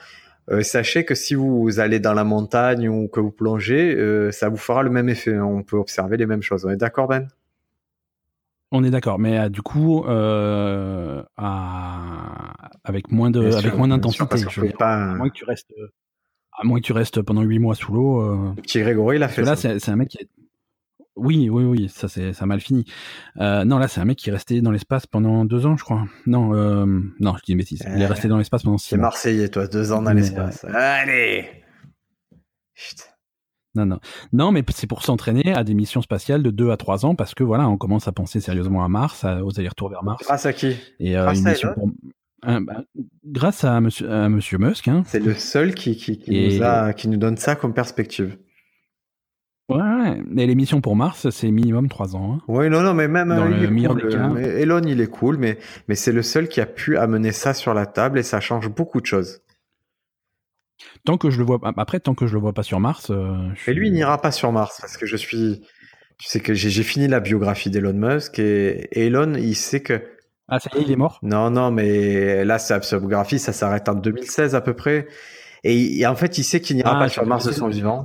euh, 0.50 0.62
sachez 0.62 1.04
que 1.04 1.14
si 1.14 1.34
vous 1.34 1.78
allez 1.78 2.00
dans 2.00 2.14
la 2.14 2.24
montagne 2.24 2.88
ou 2.88 3.08
que 3.08 3.20
vous 3.20 3.30
plongez, 3.30 3.94
ça 4.32 4.48
vous 4.48 4.56
fera 4.56 4.82
le 4.82 4.88
même 4.88 5.10
effet. 5.10 5.38
On 5.38 5.62
peut 5.62 5.76
observer 5.76 6.16
les 6.16 6.24
mêmes 6.24 6.40
choses. 6.40 6.64
On 6.64 6.70
est 6.70 6.78
d'accord, 6.78 7.08
Ben? 7.08 7.28
On 8.70 8.82
est 8.84 8.90
d'accord, 8.90 9.18
mais 9.18 9.50
du 9.50 9.60
coup, 9.60 10.02
à... 10.06 11.26
avec 12.84 13.12
moins 13.12 13.30
de 13.30 13.54
avec 13.54 13.76
moins 13.76 13.88
d'intensité. 13.88 14.70
Pas... 14.78 14.94
À 14.94 15.14
moins 15.14 15.28
que 15.28 15.34
tu 15.34 15.44
restes 15.44 15.74
à 16.58 16.64
moins 16.64 16.80
que 16.80 16.84
tu 16.84 16.94
restes 16.94 17.20
pendant 17.20 17.42
huit 17.42 17.58
mois 17.58 17.74
sous 17.74 17.92
l'eau. 17.92 18.54
Petit 18.62 18.80
Grégory, 18.80 19.16
il 19.16 19.22
a 19.22 19.28
fait. 19.28 19.42
Là, 19.42 19.56
c'est 19.56 19.88
un 19.90 19.96
mec 19.96 20.08
qui 20.08 20.16
est 20.22 20.28
oui, 21.16 21.48
oui, 21.50 21.64
oui, 21.64 21.88
ça 21.88 22.08
c'est 22.08 22.32
ça 22.32 22.44
a 22.44 22.46
mal 22.46 22.60
fini. 22.60 22.84
Euh, 23.38 23.64
non, 23.64 23.78
là 23.78 23.88
c'est 23.88 24.00
un 24.00 24.04
mec 24.04 24.18
qui 24.18 24.30
est 24.30 24.32
resté 24.32 24.60
dans 24.60 24.70
l'espace 24.70 25.06
pendant 25.06 25.44
deux 25.44 25.66
ans, 25.66 25.76
je 25.76 25.84
crois. 25.84 26.06
Non, 26.26 26.54
euh, 26.54 26.86
non, 27.20 27.34
je 27.36 27.42
dis 27.44 27.52
une 27.52 27.58
bêtise. 27.58 27.82
Il 27.94 28.00
est 28.00 28.06
resté 28.06 28.28
dans 28.28 28.38
l'espace 28.38 28.62
pendant 28.62 28.78
six 28.78 28.96
mois. 28.96 29.08
Marseillais, 29.08 29.48
toi, 29.48 29.66
deux 29.66 29.92
ans 29.92 30.02
dans 30.02 30.12
l'espace. 30.12 30.64
Euh, 30.64 30.70
Allez. 30.72 31.46
Non, 33.74 33.86
non, 33.86 34.00
non, 34.32 34.52
mais 34.52 34.62
c'est 34.74 34.86
pour 34.86 35.02
s'entraîner 35.02 35.54
à 35.54 35.64
des 35.64 35.74
missions 35.74 36.02
spatiales 36.02 36.42
de 36.42 36.50
deux 36.50 36.70
à 36.70 36.76
trois 36.76 37.06
ans 37.06 37.14
parce 37.14 37.34
que 37.34 37.42
voilà, 37.42 37.68
on 37.68 37.78
commence 37.78 38.06
à 38.06 38.12
penser 38.12 38.40
sérieusement 38.40 38.84
à 38.84 38.88
Mars, 38.88 39.24
aux 39.24 39.58
allers-retours 39.58 39.88
vers 39.88 40.02
Mars. 40.02 40.22
Grâce 40.24 40.46
à 40.46 40.52
qui? 40.52 40.76
Et 41.00 41.12
grâce, 41.12 41.38
une 41.38 41.48
mission 41.48 41.74
pour... 41.74 41.90
Bah, 42.44 42.84
grâce 43.24 43.62
à 43.64 43.80
Monsieur, 43.80 44.10
à 44.10 44.28
Monsieur 44.28 44.58
Musk. 44.58 44.88
Hein. 44.88 45.04
C'est 45.06 45.20
le 45.20 45.32
seul 45.32 45.74
qui, 45.74 45.96
qui, 45.96 46.18
qui 46.18 46.56
nous 46.56 46.62
a, 46.62 46.92
qui 46.92 47.08
nous 47.08 47.16
donne 47.16 47.36
ça 47.36 47.54
comme 47.54 47.72
perspective. 47.72 48.36
Ouais, 49.76 50.22
et 50.36 50.46
les 50.46 50.54
missions 50.54 50.80
pour 50.80 50.96
Mars, 50.96 51.30
c'est 51.30 51.50
minimum 51.50 51.88
3 51.88 52.16
ans. 52.16 52.34
Hein. 52.34 52.40
Oui, 52.48 52.68
non, 52.68 52.82
non, 52.82 52.94
mais 52.94 53.08
même 53.08 53.28
Dans 53.28 53.46
il 53.48 53.64
est 53.64 53.86
cool. 53.86 54.02
Euh, 54.04 54.58
Elon, 54.58 54.82
il 54.82 55.00
est 55.00 55.06
cool, 55.06 55.36
mais, 55.38 55.58
mais 55.88 55.94
c'est 55.94 56.12
le 56.12 56.22
seul 56.22 56.48
qui 56.48 56.60
a 56.60 56.66
pu 56.66 56.96
amener 56.96 57.32
ça 57.32 57.54
sur 57.54 57.74
la 57.74 57.86
table 57.86 58.18
et 58.18 58.22
ça 58.22 58.40
change 58.40 58.68
beaucoup 58.68 59.00
de 59.00 59.06
choses. 59.06 59.40
Tant 61.04 61.16
que 61.16 61.30
je 61.30 61.38
le 61.38 61.44
vois, 61.44 61.60
après, 61.76 62.00
tant 62.00 62.14
que 62.14 62.26
je 62.26 62.34
le 62.34 62.40
vois 62.40 62.52
pas 62.52 62.62
sur 62.62 62.80
Mars. 62.80 63.10
Euh, 63.10 63.36
et 63.66 63.74
lui, 63.74 63.88
il 63.88 63.92
n'ira 63.92 64.20
pas 64.20 64.32
sur 64.32 64.52
Mars 64.52 64.78
parce 64.80 64.96
que 64.96 65.06
je 65.06 65.16
suis. 65.16 65.62
Tu 66.18 66.28
sais 66.28 66.40
que 66.40 66.54
j'ai 66.54 66.82
fini 66.82 67.08
la 67.08 67.18
biographie 67.18 67.70
d'Elon 67.70 67.94
Musk 67.94 68.38
et, 68.38 68.88
Elon, 68.92 69.34
il 69.34 69.56
sait 69.56 69.80
que. 69.80 70.02
Ah, 70.48 70.60
ça 70.60 70.70
y 70.74 70.78
est, 70.78 70.82
il 70.82 70.92
est 70.92 70.96
mort? 70.96 71.18
Non, 71.22 71.50
non, 71.50 71.70
mais 71.70 72.44
là, 72.44 72.58
sa 72.58 72.78
biographie, 72.78 73.38
ça 73.38 73.52
s'arrête 73.52 73.88
en 73.88 73.94
2016 73.94 74.54
à 74.54 74.60
peu 74.60 74.74
près. 74.74 75.08
Et, 75.64 76.04
en 76.06 76.16
fait, 76.16 76.38
il 76.38 76.44
sait 76.44 76.60
qu'il 76.60 76.76
n'ira 76.76 76.96
ah, 76.96 76.98
pas 76.98 77.08
sur 77.08 77.24
Mars 77.26 77.46
de 77.46 77.52
son 77.52 77.68
vivant. 77.68 78.04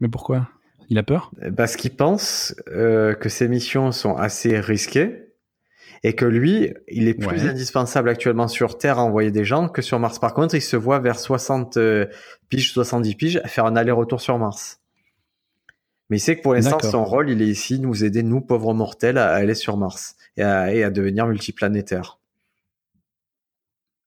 Mais 0.00 0.08
pourquoi? 0.08 0.48
Il 0.90 0.98
a 0.98 1.02
peur? 1.02 1.30
Parce 1.56 1.76
qu'il 1.76 1.94
pense 1.96 2.54
euh, 2.68 3.14
que 3.14 3.28
ces 3.28 3.48
missions 3.48 3.92
sont 3.92 4.16
assez 4.16 4.60
risquées 4.60 5.24
et 6.02 6.14
que 6.14 6.26
lui, 6.26 6.74
il 6.88 7.08
est 7.08 7.14
plus 7.14 7.48
indispensable 7.48 8.10
actuellement 8.10 8.46
sur 8.46 8.76
Terre 8.76 8.98
à 8.98 9.04
envoyer 9.04 9.30
des 9.30 9.44
gens 9.44 9.68
que 9.68 9.80
sur 9.80 9.98
Mars. 9.98 10.18
Par 10.18 10.34
contre, 10.34 10.54
il 10.54 10.60
se 10.60 10.76
voit 10.76 10.98
vers 10.98 11.18
60 11.18 11.78
euh, 11.78 12.06
piges, 12.50 12.72
70 12.72 13.14
piges, 13.14 13.42
faire 13.46 13.64
un 13.64 13.74
aller-retour 13.74 14.20
sur 14.20 14.38
Mars. 14.38 14.80
Mais 16.10 16.18
il 16.18 16.20
sait 16.20 16.36
que 16.36 16.42
pour 16.42 16.52
l'instant, 16.52 16.78
son 16.80 17.04
rôle, 17.04 17.30
il 17.30 17.40
est 17.40 17.46
ici, 17.46 17.80
nous 17.80 18.04
aider, 18.04 18.22
nous, 18.22 18.42
pauvres 18.42 18.74
mortels, 18.74 19.16
à 19.16 19.32
aller 19.32 19.54
sur 19.54 19.78
Mars 19.78 20.16
et 20.36 20.42
à, 20.42 20.74
et 20.74 20.84
à 20.84 20.90
devenir 20.90 21.26
multiplanétaires. 21.26 22.18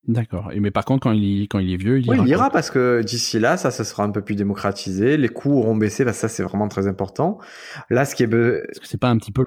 D'accord. 0.08 0.52
Mais 0.60 0.72
par 0.72 0.86
contre, 0.86 1.04
quand 1.04 1.12
il, 1.12 1.48
quand 1.50 1.60
il 1.60 1.74
est 1.74 1.78
vieux, 1.78 2.00
il 2.00 2.06
ira. 2.06 2.16
Oui, 2.16 2.22
il 2.24 2.30
ira 2.30 2.50
parce 2.50 2.72
que 2.72 3.02
d'ici 3.04 3.40
là, 3.40 3.58
ça, 3.58 3.72
ça 3.72 3.84
sera 3.84 4.04
un 4.04 4.12
peu 4.12 4.22
plus 4.22 4.36
démocratisé. 4.36 5.18
Les 5.18 5.30
coûts 5.30 5.58
auront 5.58 5.76
baissé, 5.76 6.06
parce 6.06 6.18
que 6.18 6.22
ça, 6.22 6.30
c'est 6.30 6.44
vraiment 6.44 6.68
très 6.70 6.88
important. 6.88 7.40
Là, 7.90 8.06
ce 8.06 8.16
qui 8.16 8.24
est. 8.24 8.34
Est-ce 8.34 8.80
que 8.80 8.88
c'est 8.88 9.00
pas 9.00 9.10
un 9.10 9.18
petit 9.18 9.32
peu 9.32 9.46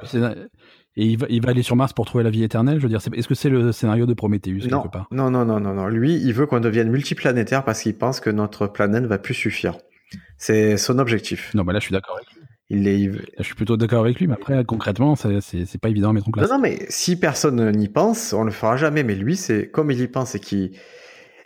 et 0.96 1.06
il 1.06 1.18
va, 1.18 1.26
il 1.30 1.40
va 1.40 1.50
aller 1.50 1.62
sur 1.62 1.76
Mars 1.76 1.92
pour 1.92 2.04
trouver 2.04 2.24
la 2.24 2.30
vie 2.30 2.42
éternelle. 2.42 2.78
Je 2.78 2.82
veux 2.82 2.88
dire, 2.88 2.98
est-ce 3.14 3.28
que 3.28 3.34
c'est 3.34 3.48
le 3.48 3.70
scénario 3.72 4.06
de 4.06 4.14
Prometheus 4.14 4.66
non. 4.68 4.82
quelque 4.82 4.92
part? 4.92 5.08
Non, 5.12 5.30
non, 5.30 5.44
non, 5.44 5.60
non, 5.60 5.72
non. 5.72 5.86
Lui, 5.86 6.16
il 6.16 6.32
veut 6.32 6.46
qu'on 6.46 6.60
devienne 6.60 6.90
multiplanétaire 6.90 7.64
parce 7.64 7.82
qu'il 7.82 7.96
pense 7.96 8.20
que 8.20 8.28
notre 8.28 8.66
planète 8.66 9.04
va 9.04 9.18
plus 9.18 9.34
suffire. 9.34 9.78
C'est 10.36 10.76
son 10.76 10.98
objectif. 10.98 11.54
Non, 11.54 11.64
mais 11.64 11.72
là, 11.72 11.78
je 11.78 11.84
suis 11.84 11.92
d'accord 11.92 12.16
avec 12.16 12.28
lui. 12.34 12.39
Il 12.70 12.86
est... 12.86 13.10
Je 13.38 13.42
suis 13.42 13.56
plutôt 13.56 13.76
d'accord 13.76 14.04
avec 14.04 14.20
lui, 14.20 14.28
mais 14.28 14.34
après, 14.34 14.64
concrètement, 14.64 15.16
c'est 15.16 15.78
pas 15.80 15.88
évident 15.88 16.10
à 16.10 16.12
mettre 16.12 16.28
en 16.28 16.30
place. 16.30 16.48
Non, 16.48 16.56
non, 16.56 16.62
mais 16.62 16.86
si 16.88 17.16
personne 17.16 17.70
n'y 17.72 17.88
pense, 17.88 18.32
on 18.32 18.44
le 18.44 18.52
fera 18.52 18.76
jamais. 18.76 19.02
Mais 19.02 19.16
lui, 19.16 19.36
c'est 19.36 19.68
comme 19.68 19.90
il 19.90 20.00
y 20.00 20.06
pense 20.06 20.34
et 20.36 20.40
qu'il 20.40 20.72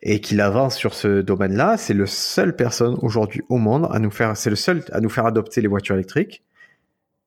et 0.04 0.20
qu'il 0.20 0.42
avance 0.42 0.76
sur 0.76 0.92
ce 0.92 1.22
domaine-là, 1.22 1.78
c'est 1.78 1.94
le 1.94 2.04
seul 2.04 2.54
personne 2.54 2.98
aujourd'hui 3.00 3.40
au 3.48 3.56
monde 3.56 3.88
à 3.90 3.98
nous 3.98 4.10
faire, 4.10 4.36
c'est 4.36 4.50
le 4.50 4.56
seul 4.56 4.84
à 4.92 5.00
nous 5.00 5.08
faire 5.08 5.24
adopter 5.24 5.62
les 5.62 5.66
voitures 5.66 5.94
électriques. 5.94 6.44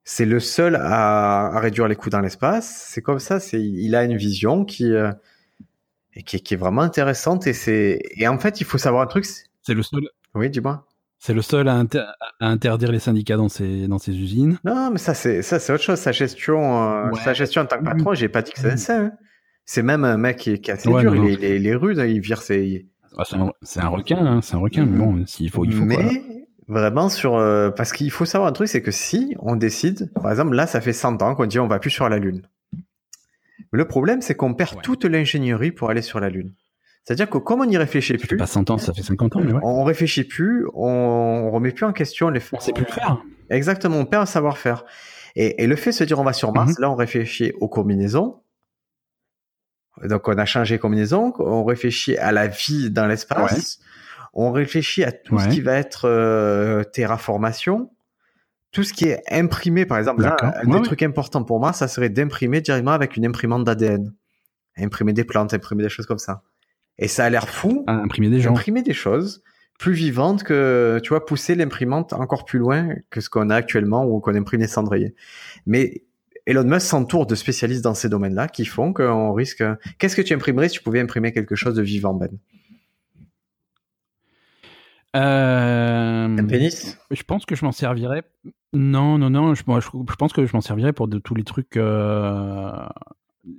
C'est 0.03 0.25
le 0.25 0.39
seul 0.39 0.75
à, 0.75 1.47
à, 1.47 1.59
réduire 1.59 1.87
les 1.87 1.95
coûts 1.95 2.11
dans 2.11 2.21
l'espace. 2.21 2.85
C'est 2.87 3.01
comme 3.01 3.19
ça. 3.19 3.41
C'est, 3.41 3.61
il 3.61 3.93
a 3.95 4.03
une 4.05 4.15
vision 4.15 4.63
qui, 4.63 4.93
euh, 4.93 5.11
qui, 6.25 6.39
qui, 6.39 6.53
est 6.53 6.57
vraiment 6.57 6.81
intéressante 6.81 7.45
et 7.47 7.53
c'est, 7.53 7.99
et 8.15 8.27
en 8.27 8.37
fait, 8.37 8.61
il 8.61 8.63
faut 8.63 8.77
savoir 8.77 9.01
un 9.01 9.07
truc. 9.07 9.25
C'est 9.25 9.73
le 9.73 9.83
seul. 9.83 10.07
Oui, 10.33 10.49
dis-moi. 10.49 10.86
C'est 11.19 11.33
le 11.33 11.41
seul 11.41 11.67
à, 11.67 11.79
à, 11.79 12.47
interdire 12.47 12.91
les 12.91 12.99
syndicats 12.99 13.37
dans 13.37 13.49
ses, 13.49 13.87
dans 13.87 13.97
ses 13.97 14.15
usines. 14.15 14.59
Non, 14.63 14.91
mais 14.91 14.99
ça 14.99 15.13
c'est 15.13 15.41
ça 15.41 15.59
c'est 15.59 15.73
autre 15.73 15.83
chose. 15.83 15.99
Sa 15.99 16.11
gestion, 16.11 17.07
euh, 17.07 17.11
sa 17.23 17.33
gestion 17.33 17.63
en 17.63 17.65
tant 17.65 17.79
que 17.79 17.83
patron, 17.83 18.13
j'ai 18.13 18.29
pas 18.29 18.41
dit 18.41 18.51
que 18.51 18.59
c'est 18.59 18.77
ça. 18.77 18.99
Hein. 18.99 19.11
C'est 19.65 19.81
même 19.83 20.05
un 20.05 20.17
mec 20.17 20.37
qui, 20.37 20.51
est 20.51 20.69
assez 20.69 20.89
dur. 20.89 21.15
Il, 21.15 21.43
est, 21.43 21.57
il, 21.57 21.67
est, 21.67 21.75
rude. 21.75 21.99
Hein, 21.99 22.05
il 22.05 22.21
vire 22.21 22.41
ses. 22.41 22.87
Ah, 23.17 23.23
c'est 23.25 23.79
un, 23.79 23.87
requin, 23.87 24.23
hein, 24.23 24.41
c'est 24.41 24.55
un 24.55 24.59
requin. 24.59 24.85
Mais 24.85 24.97
bon, 24.97 25.25
s'il 25.25 25.49
faut, 25.49 25.65
il 25.65 25.73
faut. 25.73 25.83
Mais 25.83 26.21
vraiment 26.67 27.09
sur 27.09 27.35
euh, 27.35 27.71
parce 27.71 27.91
qu'il 27.91 28.11
faut 28.11 28.25
savoir 28.25 28.49
un 28.49 28.53
truc, 28.53 28.67
c'est 28.67 28.81
que 28.81 28.91
si 28.91 29.35
on 29.39 29.55
décide, 29.55 30.11
par 30.13 30.29
exemple 30.29 30.53
là, 30.53 30.67
ça 30.67 30.81
fait 30.81 30.93
100 30.93 31.21
ans 31.21 31.35
qu'on 31.35 31.45
dit 31.45 31.59
on 31.59 31.67
va 31.67 31.79
plus 31.79 31.89
sur 31.89 32.07
la 32.09 32.19
lune. 32.19 32.43
Mais 33.73 33.79
le 33.79 33.87
problème, 33.87 34.21
c'est 34.21 34.35
qu'on 34.35 34.53
perd 34.53 34.81
toute 34.81 35.03
l'ingénierie 35.03 35.71
pour 35.71 35.89
aller 35.89 36.01
sur 36.01 36.19
la 36.19 36.29
lune. 36.29 36.53
C'est-à-dire 37.07 37.29
que 37.29 37.37
comme 37.37 37.61
on 37.61 37.65
n'y 37.65 37.77
réfléchit 37.77 38.17
plus, 38.17 38.35
pas 38.35 38.45
100 38.45 38.69
ans, 38.69 38.77
ça 38.77 38.93
fait 38.93 39.01
50 39.01 39.37
ans, 39.37 39.39
mais 39.39 39.53
ouais. 39.53 39.61
on 39.63 39.85
réfléchit 39.85 40.25
plus, 40.25 40.67
on, 40.73 41.49
remet 41.51 41.71
plus 41.71 41.85
en 41.85 41.93
question 41.93 42.27
les. 42.27 42.41
On 42.51 42.59
sait 42.59 42.73
plus 42.73 42.83
le 42.83 42.91
faire. 42.91 43.23
Exactement, 43.49 43.95
on 43.95 44.05
perd 44.05 44.23
le 44.23 44.27
savoir-faire. 44.27 44.83
Et, 45.37 45.67
le 45.67 45.75
fait 45.77 45.91
de 45.91 45.95
se 45.95 46.03
dire 46.03 46.19
on 46.19 46.25
va 46.25 46.33
sur 46.33 46.51
Mars, 46.51 46.71
mhm. 46.71 46.81
là 46.81 46.91
on 46.91 46.95
réfléchit 46.95 47.53
aux 47.61 47.69
combinaisons. 47.69 48.41
Donc 50.03 50.27
on 50.27 50.37
a 50.37 50.43
changé 50.43 50.79
combinaison, 50.79 51.31
on 51.39 51.63
réfléchit 51.63 52.17
à 52.17 52.33
la 52.33 52.47
vie 52.47 52.91
dans 52.91 53.07
l'espace, 53.07 53.79
on 54.33 54.51
réfléchit 54.51 55.05
à 55.05 55.13
tout 55.13 55.39
ce 55.39 55.47
qui 55.47 55.61
va 55.61 55.77
être 55.77 56.09
euh, 56.09 56.83
terraformation, 56.83 57.89
tout 58.73 58.83
ce 58.83 58.91
qui 58.91 59.05
est 59.05 59.23
imprimé, 59.31 59.85
par 59.85 59.97
exemple. 59.97 60.23
Là, 60.23 60.35
un 60.41 60.69
des 60.69 60.81
trucs 60.81 61.03
importants 61.03 61.45
pour 61.45 61.61
moi, 61.61 61.71
ça 61.71 61.87
serait 61.87 62.09
d'imprimer 62.09 62.59
directement 62.59 62.91
avec 62.91 63.15
une 63.15 63.25
imprimante 63.25 63.63
d'ADN, 63.63 64.13
imprimer 64.77 65.13
des 65.13 65.23
plantes, 65.23 65.53
imprimer 65.53 65.83
des 65.83 65.89
choses 65.89 66.05
comme 66.05 66.19
ça. 66.19 66.43
Et 66.99 67.07
ça 67.07 67.25
a 67.25 67.29
l'air 67.29 67.49
fou. 67.49 67.83
Imprimer 67.87 68.29
des 68.29 68.39
gens. 68.39 68.51
Imprimer 68.51 68.81
des 68.81 68.93
choses 68.93 69.43
plus 69.77 69.93
vivantes 69.93 70.43
que, 70.43 70.99
tu 71.03 71.09
vois, 71.09 71.25
pousser 71.25 71.55
l'imprimante 71.55 72.13
encore 72.13 72.45
plus 72.45 72.59
loin 72.59 72.95
que 73.09 73.21
ce 73.21 73.29
qu'on 73.29 73.49
a 73.49 73.55
actuellement 73.55 74.05
ou 74.05 74.19
qu'on 74.19 74.35
imprime 74.35 74.61
les 74.61 74.67
cendriers. 74.67 75.15
Mais 75.65 76.03
Elon 76.47 76.63
Musk 76.63 76.87
s'entoure 76.87 77.27
de 77.27 77.35
spécialistes 77.35 77.83
dans 77.83 77.93
ces 77.93 78.09
domaines-là 78.09 78.47
qui 78.47 78.65
font 78.65 78.93
qu'on 78.93 79.33
risque. 79.33 79.63
Qu'est-ce 79.99 80.15
que 80.15 80.21
tu 80.21 80.33
imprimerais 80.33 80.69
si 80.69 80.77
tu 80.77 80.83
pouvais 80.83 80.99
imprimer 80.99 81.31
quelque 81.31 81.55
chose 81.55 81.75
de 81.75 81.83
vivant, 81.83 82.13
Ben? 82.13 82.29
Euh... 85.15 86.37
Un 86.37 86.45
pénis? 86.45 86.97
Je 87.11 87.23
pense 87.23 87.45
que 87.45 87.55
je 87.55 87.65
m'en 87.65 87.71
servirais. 87.71 88.23
Non, 88.73 89.17
non, 89.17 89.29
non. 89.29 89.55
Je, 89.55 89.63
je, 89.63 90.15
pense 90.15 90.33
que 90.33 90.45
je 90.45 90.53
m'en 90.53 90.61
servirais 90.61 90.93
pour 90.93 91.07
de, 91.07 91.19
tous 91.19 91.35
les 91.35 91.43
trucs, 91.43 91.77
euh... 91.77 92.71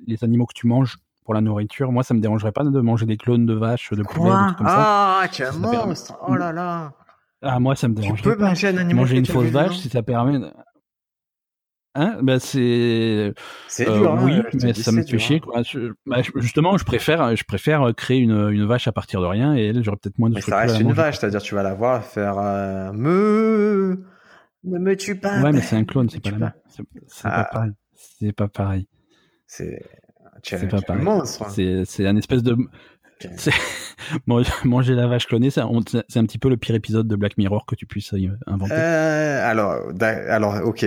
les 0.06 0.22
animaux 0.24 0.46
que 0.46 0.54
tu 0.54 0.66
manges 0.66 0.98
pour 1.28 1.34
la 1.34 1.42
nourriture. 1.42 1.92
Moi, 1.92 2.02
ça 2.02 2.14
me 2.14 2.20
dérangerait 2.20 2.52
pas 2.52 2.64
de 2.64 2.80
manger 2.80 3.04
des 3.04 3.18
clones 3.18 3.44
de 3.44 3.52
vaches, 3.52 3.92
de 3.92 4.02
poulet, 4.02 4.30
des 4.30 4.54
comme 4.56 4.66
ça. 4.66 5.20
Ah, 5.20 5.28
tu 5.30 5.42
es 5.42 5.44
un 5.44 5.52
monstre 5.52 6.18
Oh 6.26 6.34
là 6.34 6.54
là 6.54 6.94
Ah, 7.42 7.60
moi, 7.60 7.76
ça 7.76 7.86
me 7.86 7.94
dérange. 7.94 8.22
Tu 8.22 8.30
peux 8.30 8.34
manger 8.34 8.68
un 8.68 8.78
animal 8.78 8.96
Manger 8.96 9.18
une 9.18 9.26
fausse 9.26 9.50
vache, 9.50 9.76
si 9.76 9.90
ça 9.90 10.02
permet... 10.02 10.40
Hein? 11.94 12.18
Bah 12.22 12.38
c'est 12.38 13.34
c'est 13.66 13.84
dur, 13.84 14.14
hein, 14.14 14.20
oui, 14.22 14.40
mais 14.62 14.72
ça 14.72 14.90
me 14.90 15.02
fait 15.02 15.18
chier. 15.18 15.40
Quoi. 15.40 15.62
Bah, 16.06 16.22
justement, 16.36 16.78
je 16.78 16.84
préfère, 16.84 17.36
je 17.36 17.44
préfère 17.44 17.92
créer 17.94 18.20
une, 18.20 18.50
une 18.50 18.64
vache 18.64 18.88
à 18.88 18.92
partir 18.92 19.20
de 19.20 19.26
rien 19.26 19.54
et 19.54 19.66
elle, 19.66 19.84
j'aurais 19.84 19.96
peut-être 19.96 20.18
moins 20.18 20.30
de. 20.30 20.36
Mais 20.36 20.40
ça 20.40 20.58
reste 20.58 20.80
une 20.80 20.92
vache, 20.92 21.18
c'est-à-dire 21.18 21.42
tu 21.42 21.54
vas 21.54 21.62
la 21.62 21.74
voir 21.74 22.04
faire 22.04 22.38
euh, 22.38 22.92
me 22.92 24.02
ne 24.64 24.78
me 24.78 24.96
tue 24.96 25.16
pas. 25.16 25.42
Ouais, 25.42 25.52
mais 25.52 25.60
c'est 25.60 25.76
un 25.76 25.84
clone, 25.84 26.08
c'est 26.08 26.22
pas 26.22 26.30
la 26.30 26.38
même. 26.38 26.52
C'est 26.68 27.22
pas 27.22 27.28
ah. 27.34 27.48
pareil. 27.52 27.72
C'est 27.92 28.32
pas 28.32 28.48
pareil. 28.48 28.88
C'est 29.46 29.82
c'est 30.42 30.68
pas 30.68 30.80
pareil. 30.80 31.84
C'est 31.86 32.06
un 32.06 32.16
espèce 32.16 32.42
de. 32.42 32.56
Manger 34.64 34.94
la 34.94 35.08
vache 35.08 35.26
clonée, 35.26 35.50
c'est 35.50 35.60
un 35.60 35.82
petit 36.24 36.38
peu 36.38 36.48
le 36.48 36.56
pire 36.56 36.74
épisode 36.74 37.08
de 37.08 37.16
Black 37.16 37.36
Mirror 37.36 37.66
que 37.66 37.74
tu 37.74 37.86
puisses 37.86 38.14
inventer. 38.46 38.74
Euh, 38.74 39.48
alors, 39.50 39.92
alors, 40.00 40.60
ok. 40.64 40.86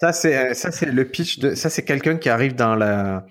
Ça 0.00 0.12
c'est 0.12 0.54
ça 0.54 0.70
c'est 0.70 0.86
le 0.86 1.04
pitch 1.04 1.40
de 1.40 1.54
ça 1.54 1.68
c'est 1.68 1.84
quelqu'un 1.84 2.16
qui 2.16 2.30
arrive 2.30 2.54
dans 2.54 2.74
la 2.74 3.26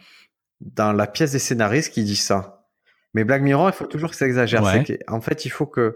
dans 0.61 0.93
la 0.93 1.07
pièce 1.07 1.31
des 1.31 1.39
scénaristes 1.39 1.91
qui 1.91 2.03
dit 2.03 2.15
ça. 2.15 2.67
Mais 3.13 3.23
Black 3.23 3.41
Mirror, 3.41 3.69
il 3.69 3.73
faut 3.73 3.87
toujours 3.87 4.11
que 4.11 4.15
ça 4.15 4.27
exagère. 4.27 4.63
En 5.07 5.21
fait, 5.21 5.45
il 5.45 5.49
faut 5.49 5.65
que 5.65 5.95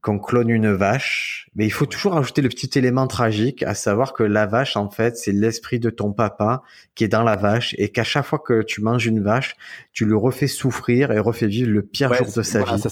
qu'on 0.00 0.18
clone 0.18 0.48
une 0.48 0.72
vache, 0.72 1.48
mais 1.54 1.66
il 1.66 1.70
faut 1.70 1.86
toujours 1.86 2.16
ajouter 2.16 2.42
le 2.42 2.48
petit 2.48 2.78
élément 2.78 3.06
tragique, 3.06 3.62
à 3.62 3.74
savoir 3.74 4.12
que 4.12 4.22
la 4.22 4.46
vache, 4.46 4.76
en 4.76 4.90
fait, 4.90 5.16
c'est 5.16 5.32
l'esprit 5.32 5.78
de 5.78 5.90
ton 5.90 6.12
papa 6.12 6.62
qui 6.94 7.04
est 7.04 7.08
dans 7.08 7.22
la 7.22 7.36
vache 7.36 7.74
et 7.78 7.90
qu'à 7.90 8.04
chaque 8.04 8.24
fois 8.24 8.38
que 8.38 8.62
tu 8.62 8.80
manges 8.80 9.06
une 9.06 9.22
vache, 9.22 9.56
tu 9.92 10.04
le 10.04 10.16
refais 10.16 10.46
souffrir 10.46 11.10
et 11.12 11.18
refais 11.18 11.46
vivre 11.46 11.70
le 11.70 11.82
pire 11.82 12.12
jour 12.14 12.26
de 12.34 12.42
sa 12.42 12.64
vie. 12.64 12.82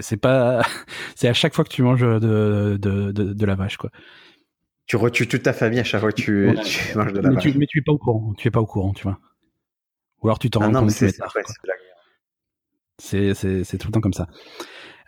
C'est 0.00 0.16
pas, 0.16 0.62
c'est 1.14 1.28
à 1.28 1.34
chaque 1.34 1.54
fois 1.54 1.64
que 1.64 1.70
tu 1.70 1.82
manges 1.82 2.00
de, 2.00 2.78
de, 2.80 3.12
de, 3.12 3.46
la 3.46 3.54
vache, 3.54 3.76
quoi. 3.76 3.90
Tu 4.86 4.96
retues 4.96 5.28
toute 5.28 5.44
ta 5.44 5.52
famille 5.52 5.80
à 5.80 5.84
chaque 5.84 6.00
fois 6.00 6.10
que 6.10 6.20
tu, 6.20 6.58
tu 6.64 6.98
manges 6.98 7.12
de 7.12 7.20
la 7.20 7.28
mais 7.28 7.34
vache. 7.36 7.44
Tu, 7.44 7.58
mais 7.58 7.66
tu 7.66 7.78
es 7.78 7.82
pas 7.82 7.92
au 7.92 7.98
courant, 7.98 8.34
tu 8.36 8.48
es 8.48 8.50
pas 8.50 8.60
au 8.60 8.66
courant, 8.66 8.92
tu 8.92 9.04
vois. 9.04 9.18
Ou 10.22 10.28
alors 10.28 10.38
tu 10.38 10.50
t'en 10.50 10.60
ah 10.62 10.66
rends 10.66 10.80
compte. 10.80 10.90
C'est, 12.98 13.34
c'est 13.34 13.78
tout 13.78 13.88
le 13.88 13.92
temps 13.92 14.00
comme 14.00 14.12
ça. 14.12 14.26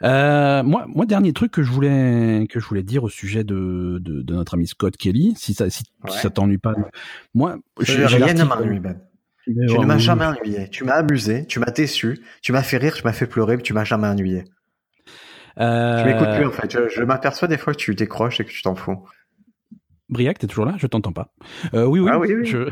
Euh, 0.03 0.63
moi, 0.63 0.87
moi, 0.89 1.07
dernier 1.07 1.33
truc 1.33 1.53
que 1.53 1.63
je 1.63 1.71
voulais 1.71 2.47
que 2.51 2.59
je 2.59 2.67
voulais 2.67 2.83
dire 2.83 3.05
au 3.05 3.09
sujet 3.09 3.45
de, 3.45 3.99
de, 4.01 4.23
de 4.23 4.35
notre 4.35 4.55
ami 4.55 4.67
Scott 4.67 4.97
Kelly, 4.97 5.35
si 5.37 5.55
ça 5.55 5.71
si, 5.71 5.85
ça 6.09 6.31
t'ennuie 6.31 6.59
pas, 6.59 6.75
moi, 7.35 7.59
j'ai 7.81 8.07
rien 8.07 8.35
ne 8.35 8.45
m'ennuie, 8.45 8.81
Ben. 8.81 9.01
Tu 9.45 9.53
ne 9.53 9.87
m'as 9.87 9.99
jamais 9.99 10.25
ennuyé. 10.25 10.69
Tu 10.71 10.85
m'as 10.85 10.95
amusé, 10.95 11.47
tu 11.47 11.59
m'as 11.59 11.71
déçu, 11.71 12.21
tu 12.43 12.53
m'as 12.53 12.63
fait 12.63 12.77
rire, 12.77 12.95
tu 12.95 13.03
m'as 13.05 13.13
fait 13.13 13.27
pleurer, 13.27 13.57
mais 13.57 13.63
tu 13.63 13.73
m'as 13.73 13.85
jamais 13.85 14.07
ennuyé. 14.07 14.45
Euh... 15.59 15.99
Je 15.99 16.05
m'écoute 16.05 16.35
plus 16.37 16.47
en 16.47 16.53
fait. 16.53 16.71
Je, 16.71 16.89
je 16.89 17.03
m'aperçois 17.03 17.49
des 17.49 17.59
fois 17.59 17.73
que 17.73 17.79
tu 17.79 17.95
décroches 17.95 18.41
et 18.41 18.45
que 18.45 18.51
tu 18.51 18.63
t'en 18.63 18.75
fous. 18.75 19.05
Briac, 20.13 20.39
t'es 20.39 20.47
toujours 20.47 20.67
là? 20.67 20.75
Je 20.77 20.87
t'entends 20.87 21.13
pas. 21.13 21.33
Euh, 21.73 21.87
oui, 21.87 21.99
oui. 21.99 22.11
Ah, 22.13 22.19
oui, 22.19 22.29
oui. 22.35 22.45
Je... 22.45 22.69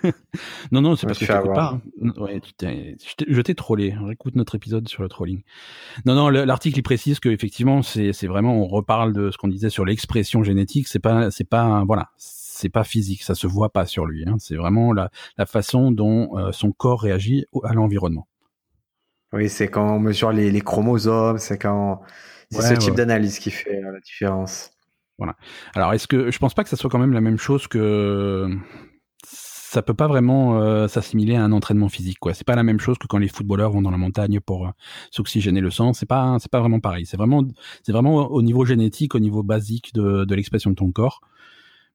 non, 0.72 0.80
non, 0.80 0.96
c'est 0.96 1.06
parce 1.06 1.20
que 1.20 1.24
je 1.24 1.32
t'écoute 1.32 1.54
pas. 1.54 1.80
Hein. 2.02 2.12
Ouais, 2.16 2.40
je 2.60 3.40
t'ai 3.40 3.54
trollé. 3.54 3.96
Écoute 4.10 4.34
notre 4.34 4.56
épisode 4.56 4.88
sur 4.88 5.04
le 5.04 5.08
trolling. 5.08 5.42
Non, 6.04 6.14
non, 6.16 6.28
l'article 6.28 6.80
il 6.80 6.82
précise 6.82 7.20
que 7.20 7.28
effectivement, 7.28 7.82
c'est 7.82 8.26
vraiment, 8.26 8.60
on 8.60 8.66
reparle 8.66 9.12
de 9.12 9.30
ce 9.30 9.38
qu'on 9.38 9.48
disait 9.48 9.70
sur 9.70 9.84
l'expression 9.84 10.42
génétique. 10.42 10.88
C'est 10.88 10.98
pas, 10.98 11.30
c'est 11.30 11.48
pas, 11.48 11.84
voilà, 11.86 12.08
c'est 12.16 12.70
pas 12.70 12.82
physique. 12.82 13.22
Ça 13.22 13.36
se 13.36 13.46
voit 13.46 13.70
pas 13.70 13.86
sur 13.86 14.04
lui. 14.04 14.24
Hein. 14.26 14.34
C'est 14.40 14.56
vraiment 14.56 14.92
la, 14.92 15.10
la 15.38 15.46
façon 15.46 15.92
dont 15.92 16.36
euh, 16.36 16.50
son 16.50 16.72
corps 16.72 17.00
réagit 17.00 17.46
à 17.62 17.72
l'environnement. 17.72 18.26
Oui, 19.32 19.48
c'est 19.48 19.68
quand 19.68 19.94
on 19.94 20.00
mesure 20.00 20.32
les, 20.32 20.50
les 20.50 20.60
chromosomes, 20.60 21.38
c'est 21.38 21.58
quand 21.58 22.02
c'est 22.50 22.62
ce 22.62 22.74
type 22.74 22.94
d'analyse 22.94 23.38
qui 23.38 23.50
fait 23.50 23.80
la 23.80 24.00
différence. 24.00 24.73
Voilà. 25.18 25.36
Alors, 25.74 25.92
est-ce 25.92 26.08
que 26.08 26.30
je 26.30 26.38
pense 26.38 26.54
pas 26.54 26.64
que 26.64 26.70
ça 26.70 26.76
soit 26.76 26.90
quand 26.90 26.98
même 26.98 27.12
la 27.12 27.20
même 27.20 27.38
chose 27.38 27.68
que 27.68 28.48
ça 29.74 29.82
peut 29.82 29.94
pas 29.94 30.06
vraiment 30.06 30.60
euh, 30.60 30.86
s'assimiler 30.86 31.34
à 31.34 31.42
un 31.42 31.50
entraînement 31.50 31.88
physique 31.88 32.20
quoi. 32.20 32.32
C'est 32.32 32.46
pas 32.46 32.54
la 32.54 32.62
même 32.62 32.78
chose 32.78 32.96
que 32.96 33.08
quand 33.08 33.18
les 33.18 33.26
footballeurs 33.26 33.72
vont 33.72 33.82
dans 33.82 33.90
la 33.90 33.96
montagne 33.96 34.38
pour 34.38 34.68
euh, 34.68 34.70
s'oxygéner 35.10 35.60
le 35.60 35.70
sang. 35.70 35.92
C'est 35.92 36.06
pas 36.06 36.36
c'est 36.38 36.50
pas 36.50 36.60
vraiment 36.60 36.78
pareil. 36.78 37.06
C'est 37.06 37.16
vraiment 37.16 37.42
c'est 37.82 37.90
vraiment 37.90 38.30
au 38.30 38.42
niveau 38.42 38.64
génétique, 38.64 39.16
au 39.16 39.18
niveau 39.18 39.42
basique 39.42 39.92
de, 39.92 40.24
de 40.24 40.34
l'expression 40.34 40.70
de 40.70 40.76
ton 40.76 40.92
corps. 40.92 41.20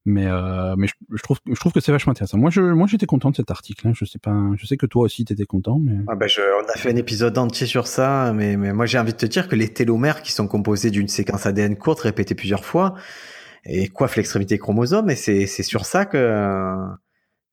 Mais 0.06 0.26
euh, 0.28 0.76
mais 0.78 0.88
je, 0.88 1.22
trouve 1.22 1.40
je 1.46 1.60
trouve 1.60 1.74
que 1.74 1.82
c'est 1.82 1.92
vachement 1.92 2.12
intéressant. 2.12 2.38
Moi 2.38 2.50
je 2.50 2.62
moi 2.62 2.88
j'étais 2.88 3.06
content 3.06 3.32
de 3.32 3.36
cet 3.36 3.52
article. 3.52 3.88
Hein. 3.88 3.92
Je 3.94 4.06
sais 4.06 4.20
pas. 4.20 4.36
Je 4.58 4.66
sais 4.66 4.78
que 4.78 4.86
toi 4.86 5.04
aussi 5.04 5.26
t'étais 5.26 5.46
content. 5.46 5.80
Mais 5.80 5.98
ah 6.08 6.16
ben 6.16 6.28
je, 6.28 6.42
on 6.42 6.68
a 6.70 6.78
fait 6.78 6.92
un 6.92 6.96
épisode 6.96 7.38
entier 7.38 7.68
sur 7.68 7.86
ça. 7.86 8.32
Mais 8.34 8.56
mais 8.56 8.74
moi 8.74 8.86
j'ai 8.86 8.98
envie 8.98 9.12
de 9.12 9.18
te 9.18 9.26
dire 9.26 9.48
que 9.48 9.56
les 9.56 9.70
télomères 9.70 10.22
qui 10.22 10.32
sont 10.32 10.48
composés 10.48 10.90
d'une 10.90 11.10
séquence 11.10 11.46
ADN 11.46 11.76
courte 11.76 12.00
répétée 12.00 12.34
plusieurs 12.34 12.64
fois 12.64 12.96
et 13.66 13.88
coiffent 13.90 14.16
l'extrémité 14.16 14.58
chromosome. 14.58 15.10
Et 15.10 15.16
c'est 15.16 15.46
c'est 15.48 15.64
sur 15.64 15.86
ça 15.86 16.06
que 16.06 16.76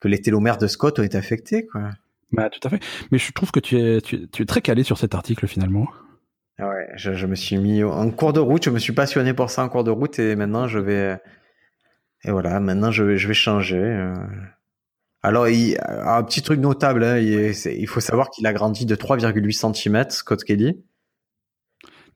que 0.01 0.09
les 0.09 0.21
télomères 0.21 0.59
de 0.59 0.69
Scott 0.69 0.99
ont 1.01 1.03
été 1.03 1.19
affectés 1.19 1.67
quoi. 1.67 1.91
Bah, 2.33 2.51
tout 2.51 2.61
à 2.67 2.71
fait. 2.71 2.81
Mais 3.11 3.19
je 3.19 3.33
trouve 3.33 3.51
que 3.51 3.61
tu 3.61 3.79
es, 3.79 4.01
tu, 4.01 4.17
es 4.17 4.47
très 4.47 4.61
calé 4.61 4.83
sur 4.83 4.99
cet 4.99 5.15
article 5.15 5.47
finalement. 5.47 5.87
Ouais, 6.59 6.89
je, 6.97 7.27
me 7.27 7.35
suis 7.35 7.59
mis 7.59 7.85
en 7.85 8.11
cours 8.11 8.33
de 8.33 8.41
route, 8.41 8.65
je 8.65 8.71
me 8.71 8.79
suis 8.79 8.95
passionné 8.95 9.35
pour 9.35 9.51
ça 9.51 9.63
en 9.63 9.69
cours 9.69 9.85
de 9.85 9.91
route 9.91 10.19
et 10.19 10.37
maintenant 10.37 10.67
je 10.67 10.79
vais. 10.79 11.19
Et 12.25 12.31
voilà, 12.31 12.61
maintenant 12.61 12.91
je 12.91 13.05
vais, 13.05 13.19
je 13.19 13.29
vais 13.29 13.35
changer. 13.35 13.79
Euh. 13.79 14.15
Alors, 15.23 15.49
il, 15.49 15.77
un 15.87 16.23
petit 16.23 16.43
truc 16.43 16.61
notable, 16.61 17.03
hein, 17.03 17.19
il, 17.19 17.53
il, 17.53 17.87
faut 17.89 18.01
savoir 18.01 18.31
qu'il 18.31 18.47
a 18.47 18.53
grandi 18.53 18.87
de 18.87 18.95
3,8 18.95 19.75
cm, 19.75 20.11
Scott 20.11 20.45
Kelly. 20.45 20.85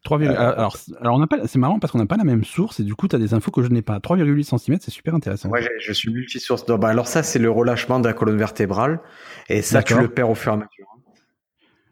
3, 0.04 0.22
euh, 0.22 0.34
alors, 0.34 0.76
alors 1.00 1.18
on 1.18 1.26
pas, 1.26 1.46
c'est 1.46 1.58
marrant 1.58 1.78
parce 1.78 1.92
qu'on 1.92 1.98
n'a 1.98 2.06
pas 2.06 2.16
la 2.16 2.24
même 2.24 2.44
source 2.44 2.80
et 2.80 2.84
du 2.84 2.94
coup, 2.94 3.06
tu 3.06 3.16
as 3.16 3.18
des 3.18 3.34
infos 3.34 3.50
que 3.50 3.62
je 3.62 3.68
n'ai 3.68 3.82
pas. 3.82 3.98
3,8 3.98 4.58
cm, 4.58 4.78
c'est 4.80 4.90
super 4.90 5.14
intéressant. 5.14 5.50
Ouais, 5.50 5.68
je 5.78 5.92
suis 5.92 6.10
multisource. 6.10 6.64
bah, 6.66 6.88
alors 6.88 7.06
ça, 7.06 7.22
c'est 7.22 7.38
le 7.38 7.50
relâchement 7.50 8.00
de 8.00 8.06
la 8.06 8.14
colonne 8.14 8.38
vertébrale 8.38 9.00
et 9.48 9.60
ça, 9.60 9.82
tu 9.82 9.98
le 9.98 10.08
perds 10.08 10.30
au 10.30 10.34
fur 10.34 10.52
et 10.52 10.54
à 10.54 10.58
mesure. 10.58 10.86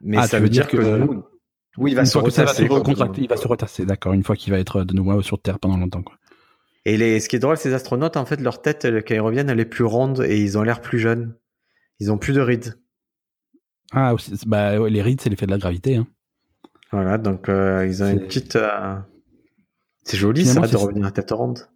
Mais 0.00 0.16
ah, 0.18 0.28
ça 0.28 0.38
veut 0.38 0.48
dire, 0.48 0.68
que, 0.68 0.78
oui, 1.76 1.90
il 1.90 1.94
va 1.94 2.04
se 2.04 2.16
retasser. 2.16 2.68
il 3.18 3.28
va 3.28 3.36
se 3.36 3.48
retasser, 3.48 3.84
d'accord, 3.84 4.12
une 4.12 4.22
fois 4.22 4.36
qu'il 4.36 4.52
va 4.52 4.58
être 4.58 4.84
de 4.84 4.94
nouveau 4.94 5.20
sur 5.22 5.40
Terre 5.40 5.58
pendant 5.58 5.76
longtemps. 5.76 6.02
Quoi. 6.02 6.16
Et 6.88 6.96
les, 6.96 7.20
ce 7.20 7.28
qui 7.28 7.36
est 7.36 7.38
drôle, 7.38 7.58
ces 7.58 7.74
astronautes, 7.74 8.16
en 8.16 8.24
fait, 8.24 8.40
leur 8.40 8.62
tête, 8.62 8.86
quand 9.06 9.14
ils 9.14 9.20
reviennent, 9.20 9.50
elle 9.50 9.60
est 9.60 9.66
plus 9.66 9.84
ronde 9.84 10.24
et 10.26 10.40
ils 10.40 10.56
ont 10.56 10.62
l'air 10.62 10.80
plus 10.80 10.98
jeunes. 10.98 11.34
Ils 12.00 12.10
ont 12.10 12.16
plus 12.16 12.32
de 12.32 12.40
rides. 12.40 12.80
Ah, 13.92 14.14
bah, 14.46 14.88
les 14.88 15.02
rides, 15.02 15.20
c'est 15.20 15.28
l'effet 15.28 15.44
de 15.44 15.50
la 15.50 15.58
gravité. 15.58 15.96
Hein. 15.96 16.06
Voilà, 16.90 17.18
donc 17.18 17.50
euh, 17.50 17.86
ils 17.86 18.02
ont 18.02 18.08
une 18.08 18.20
petite. 18.20 18.56
Euh, 18.56 18.96
c'est 20.02 20.16
joli 20.16 20.46
ça 20.46 20.66
de 20.66 20.76
revenir 20.78 21.04
à 21.04 21.10
tête 21.10 21.30
ronde. 21.30 21.68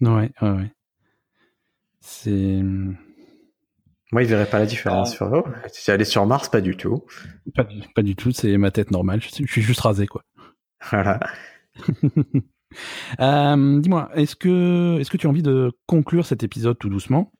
Ouais, 0.00 0.30
ouais, 0.40 0.50
ouais. 0.50 0.72
C'est. 2.00 2.62
Moi, 4.12 4.22
ils 4.22 4.28
verraient 4.28 4.48
pas 4.48 4.60
la 4.60 4.66
différence. 4.66 5.14
Ah. 5.14 5.16
Sur... 5.16 5.44
tu 5.74 5.90
es 5.90 5.94
allé 5.94 6.04
sur 6.04 6.24
Mars, 6.26 6.48
pas 6.48 6.60
du 6.60 6.76
tout. 6.76 7.04
Pas, 7.56 7.66
pas 7.96 8.02
du 8.02 8.14
tout, 8.14 8.30
c'est 8.30 8.56
ma 8.56 8.70
tête 8.70 8.92
normale. 8.92 9.20
Je 9.20 9.30
suis, 9.30 9.62
juste 9.62 9.80
rasé, 9.80 10.06
quoi. 10.06 10.22
Voilà. 10.92 11.18
euh, 13.20 13.80
Dis-moi, 13.80 14.10
est-ce 14.14 14.36
que, 14.36 14.98
est-ce 15.00 15.10
que 15.10 15.16
tu 15.16 15.26
as 15.26 15.30
envie 15.30 15.42
de 15.42 15.72
conclure 15.86 16.26
cet 16.26 16.42
épisode 16.42 16.78
tout 16.78 16.88
doucement? 16.88 17.32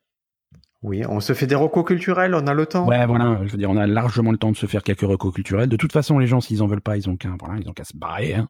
Oui, 0.83 1.03
on 1.09 1.21
se 1.21 1.33
fait 1.33 1.47
des 1.47 1.55
recos 1.55 1.85
culturels, 1.85 2.35
on 2.35 2.47
a 2.47 2.53
le 2.53 2.67
temps. 2.67 2.87
Ouais, 2.87 3.07
voilà, 3.07 3.41
je 3.45 3.51
veux 3.51 3.57
dire, 3.57 3.71
on 3.71 3.77
a 3.77 3.87
largement 3.87 4.31
le 4.31 4.37
temps 4.37 4.53
de 4.53 4.57
se 4.57 4.67
faire 4.67 4.83
quelques 4.83 5.01
recos 5.01 5.33
culturels. 5.33 5.69
De 5.69 5.77
toute 5.77 5.93
façon, 5.93 6.19
les 6.19 6.27
gens, 6.27 6.43
s'ils 6.43 6.63
en 6.63 6.67
veulent 6.67 6.83
pas, 6.83 6.99
ils 6.99 7.09
ont 7.09 7.17
qu'à, 7.17 7.31
voilà, 7.41 7.59
ils 7.59 7.69
ont 7.69 7.73
qu'à 7.73 7.85
se 7.85 7.97
barrer. 7.97 8.35
Hein. 8.35 8.49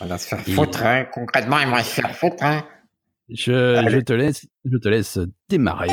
On 0.00 0.06
va 0.06 0.16
se 0.16 0.26
faire 0.26 0.40
foutre, 0.40 0.82
hein. 0.84 1.04
concrètement, 1.12 1.58
ils 1.58 1.68
vont 1.68 1.76
se 1.78 2.00
faire 2.00 2.14
foutre. 2.16 2.42
Hein. 2.42 2.64
Je, 3.28 3.86
je, 3.90 3.98
te 3.98 4.12
laisse, 4.14 4.46
je 4.64 4.78
te 4.78 4.88
laisse 4.88 5.18
démarrer. 5.48 5.88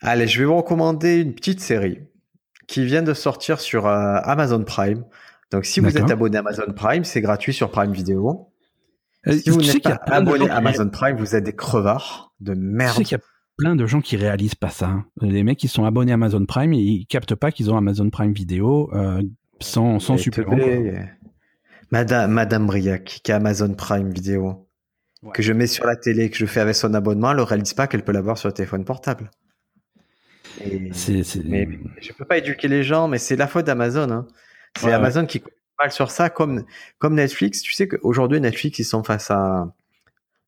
Allez, 0.00 0.26
je 0.26 0.38
vais 0.40 0.44
vous 0.44 0.56
recommander 0.56 1.20
une 1.20 1.34
petite 1.34 1.60
série 1.60 2.00
qui 2.66 2.84
vient 2.84 3.02
de 3.02 3.14
sortir 3.14 3.60
sur 3.60 3.86
euh, 3.86 4.18
Amazon 4.22 4.62
Prime. 4.62 5.04
Donc, 5.50 5.64
si 5.64 5.80
vous 5.80 5.96
êtes 5.96 6.10
abonné 6.10 6.36
à 6.36 6.40
Amazon 6.40 6.72
Prime, 6.74 7.04
c'est 7.04 7.20
gratuit 7.20 7.52
sur 7.52 7.70
Prime 7.70 7.92
Video. 7.92 8.50
Euh, 9.26 9.32
si 9.32 9.50
vous 9.50 9.62
n'êtes 9.62 9.82
pas 9.82 9.98
abonné 10.06 10.48
à 10.48 10.56
Amazon 10.56 10.88
Prime, 10.88 11.16
vous 11.16 11.34
êtes 11.34 11.44
des 11.44 11.54
crevards 11.54 12.32
de 12.40 12.54
merde. 12.54 12.92
Tu 12.92 12.98
sais 12.98 13.04
qu'il 13.04 13.18
y 13.18 13.20
a 13.20 13.24
plein 13.56 13.74
de 13.74 13.86
gens 13.86 14.00
qui 14.00 14.16
réalisent 14.16 14.54
pas 14.54 14.70
ça. 14.70 15.04
Les 15.20 15.42
mecs 15.42 15.58
qui 15.58 15.68
sont 15.68 15.84
abonnés 15.84 16.12
à 16.12 16.14
Amazon 16.14 16.44
Prime 16.46 16.72
et 16.72 16.78
ils 16.78 17.06
captent 17.06 17.34
pas 17.34 17.50
qu'ils 17.50 17.70
ont 17.70 17.76
Amazon 17.76 18.08
Prime 18.10 18.32
vidéo 18.32 18.90
euh, 18.94 19.22
sans, 19.60 19.98
sans 19.98 20.16
supplément. 20.16 20.56
Madame, 21.90 22.30
Madame 22.30 22.66
Briac 22.66 23.20
qui 23.24 23.32
a 23.32 23.36
Amazon 23.36 23.74
Prime 23.74 24.10
vidéo. 24.12 24.68
Que 25.34 25.42
je 25.42 25.52
mets 25.52 25.66
sur 25.66 25.84
la 25.84 25.96
télé, 25.96 26.30
que 26.30 26.36
je 26.36 26.46
fais 26.46 26.60
avec 26.60 26.76
son 26.76 26.94
abonnement, 26.94 27.32
elle 27.32 27.38
ne 27.38 27.42
réalise 27.42 27.74
pas 27.74 27.88
qu'elle 27.88 28.04
peut 28.04 28.12
l'avoir 28.12 28.38
sur 28.38 28.48
le 28.48 28.52
téléphone 28.52 28.84
portable. 28.84 29.30
Mais 30.64 30.92
je 30.94 32.12
peux 32.12 32.24
pas 32.24 32.38
éduquer 32.38 32.68
les 32.68 32.84
gens, 32.84 33.08
mais 33.08 33.18
c'est 33.18 33.34
la 33.34 33.48
faute 33.48 33.66
d'Amazon. 33.66 34.10
Hein. 34.10 34.28
C'est 34.76 34.92
Amazon 34.92 35.26
qui 35.26 35.42
mal 35.78 35.92
sur 35.92 36.10
ça, 36.10 36.30
comme, 36.30 36.64
comme 36.98 37.14
Netflix. 37.14 37.62
Tu 37.62 37.72
sais 37.72 37.88
qu'aujourd'hui, 37.88 38.40
Netflix, 38.40 38.78
ils 38.78 38.84
sont 38.84 39.02
face 39.02 39.30
à 39.30 39.72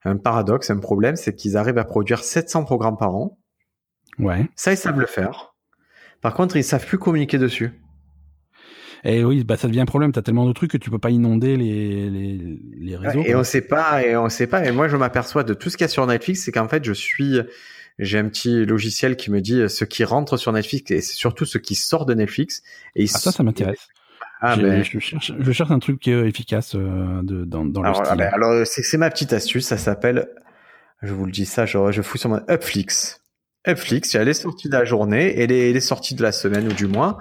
un 0.04 0.16
paradoxe, 0.16 0.70
un 0.70 0.78
problème, 0.78 1.16
c'est 1.16 1.34
qu'ils 1.34 1.56
arrivent 1.56 1.78
à 1.78 1.84
produire 1.84 2.24
700 2.24 2.64
programmes 2.64 2.96
par 2.96 3.14
an. 3.14 3.38
Ouais. 4.18 4.48
Ça, 4.56 4.72
ils 4.72 4.76
savent 4.76 4.98
le 4.98 5.06
faire. 5.06 5.54
Par 6.20 6.34
contre, 6.34 6.56
ils 6.56 6.64
savent 6.64 6.86
plus 6.86 6.98
communiquer 6.98 7.38
dessus. 7.38 7.72
Et 9.02 9.24
oui, 9.24 9.44
bah 9.44 9.56
ça 9.56 9.66
devient 9.66 9.80
un 9.80 9.86
problème. 9.86 10.12
T'as 10.12 10.20
tellement 10.20 10.46
de 10.46 10.52
trucs 10.52 10.70
que 10.70 10.76
tu 10.76 10.90
peux 10.90 10.98
pas 10.98 11.08
inonder 11.08 11.56
les, 11.56 12.10
les, 12.10 12.58
les 12.78 12.96
réseaux. 12.96 13.22
et 13.24 13.34
on 13.34 13.44
sait 13.44 13.62
pas, 13.62 14.04
et 14.04 14.14
on 14.14 14.28
sait 14.28 14.46
pas. 14.46 14.66
Et 14.66 14.72
moi, 14.72 14.88
je 14.88 14.96
m'aperçois 14.96 15.42
de 15.42 15.54
tout 15.54 15.70
ce 15.70 15.78
qu'il 15.78 15.84
y 15.84 15.86
a 15.86 15.88
sur 15.88 16.06
Netflix, 16.06 16.44
c'est 16.44 16.52
qu'en 16.52 16.68
fait, 16.68 16.84
je 16.84 16.92
suis, 16.92 17.38
j'ai 17.98 18.18
un 18.18 18.28
petit 18.28 18.66
logiciel 18.66 19.16
qui 19.16 19.30
me 19.30 19.40
dit 19.40 19.62
ce 19.70 19.86
qui 19.86 20.04
rentre 20.04 20.36
sur 20.36 20.52
Netflix 20.52 20.90
et 20.90 21.00
surtout 21.00 21.46
ce 21.46 21.56
qui 21.56 21.76
sort 21.76 22.04
de 22.04 22.12
Netflix. 22.12 22.62
Et 22.94 23.04
ah, 23.04 23.18
ça, 23.18 23.32
ça 23.32 23.42
m'intéresse. 23.42 23.88
Ah 24.40 24.56
ben, 24.56 24.82
je, 24.82 24.98
cherche, 24.98 25.32
je 25.38 25.52
cherche 25.52 25.70
un 25.70 25.78
truc 25.78 26.08
euh, 26.08 26.26
efficace 26.26 26.74
euh, 26.74 27.22
de, 27.22 27.44
dans, 27.44 27.64
dans 27.64 27.82
alors, 27.82 28.00
le 28.00 28.06
style. 28.06 28.18
Ben, 28.18 28.30
alors, 28.32 28.66
c'est 28.66 28.96
ma 28.98 29.10
petite 29.10 29.32
astuce, 29.32 29.66
ça 29.66 29.76
s'appelle, 29.76 30.28
je 31.02 31.12
vous 31.12 31.26
le 31.26 31.32
dis 31.32 31.44
ça, 31.44 31.66
je, 31.66 31.78
je 31.90 32.02
fous 32.02 32.18
sur 32.18 32.30
mon 32.30 32.40
Upflix. 32.48 33.20
Upflix, 33.68 34.14
il 34.14 34.16
y 34.16 34.20
a 34.20 34.24
les 34.24 34.34
sorties 34.34 34.68
de 34.68 34.72
la 34.72 34.84
journée 34.84 35.40
et 35.40 35.46
les, 35.46 35.72
les 35.72 35.80
sorties 35.80 36.14
de 36.14 36.22
la 36.22 36.32
semaine 36.32 36.66
ou 36.68 36.72
du 36.72 36.86
mois. 36.86 37.18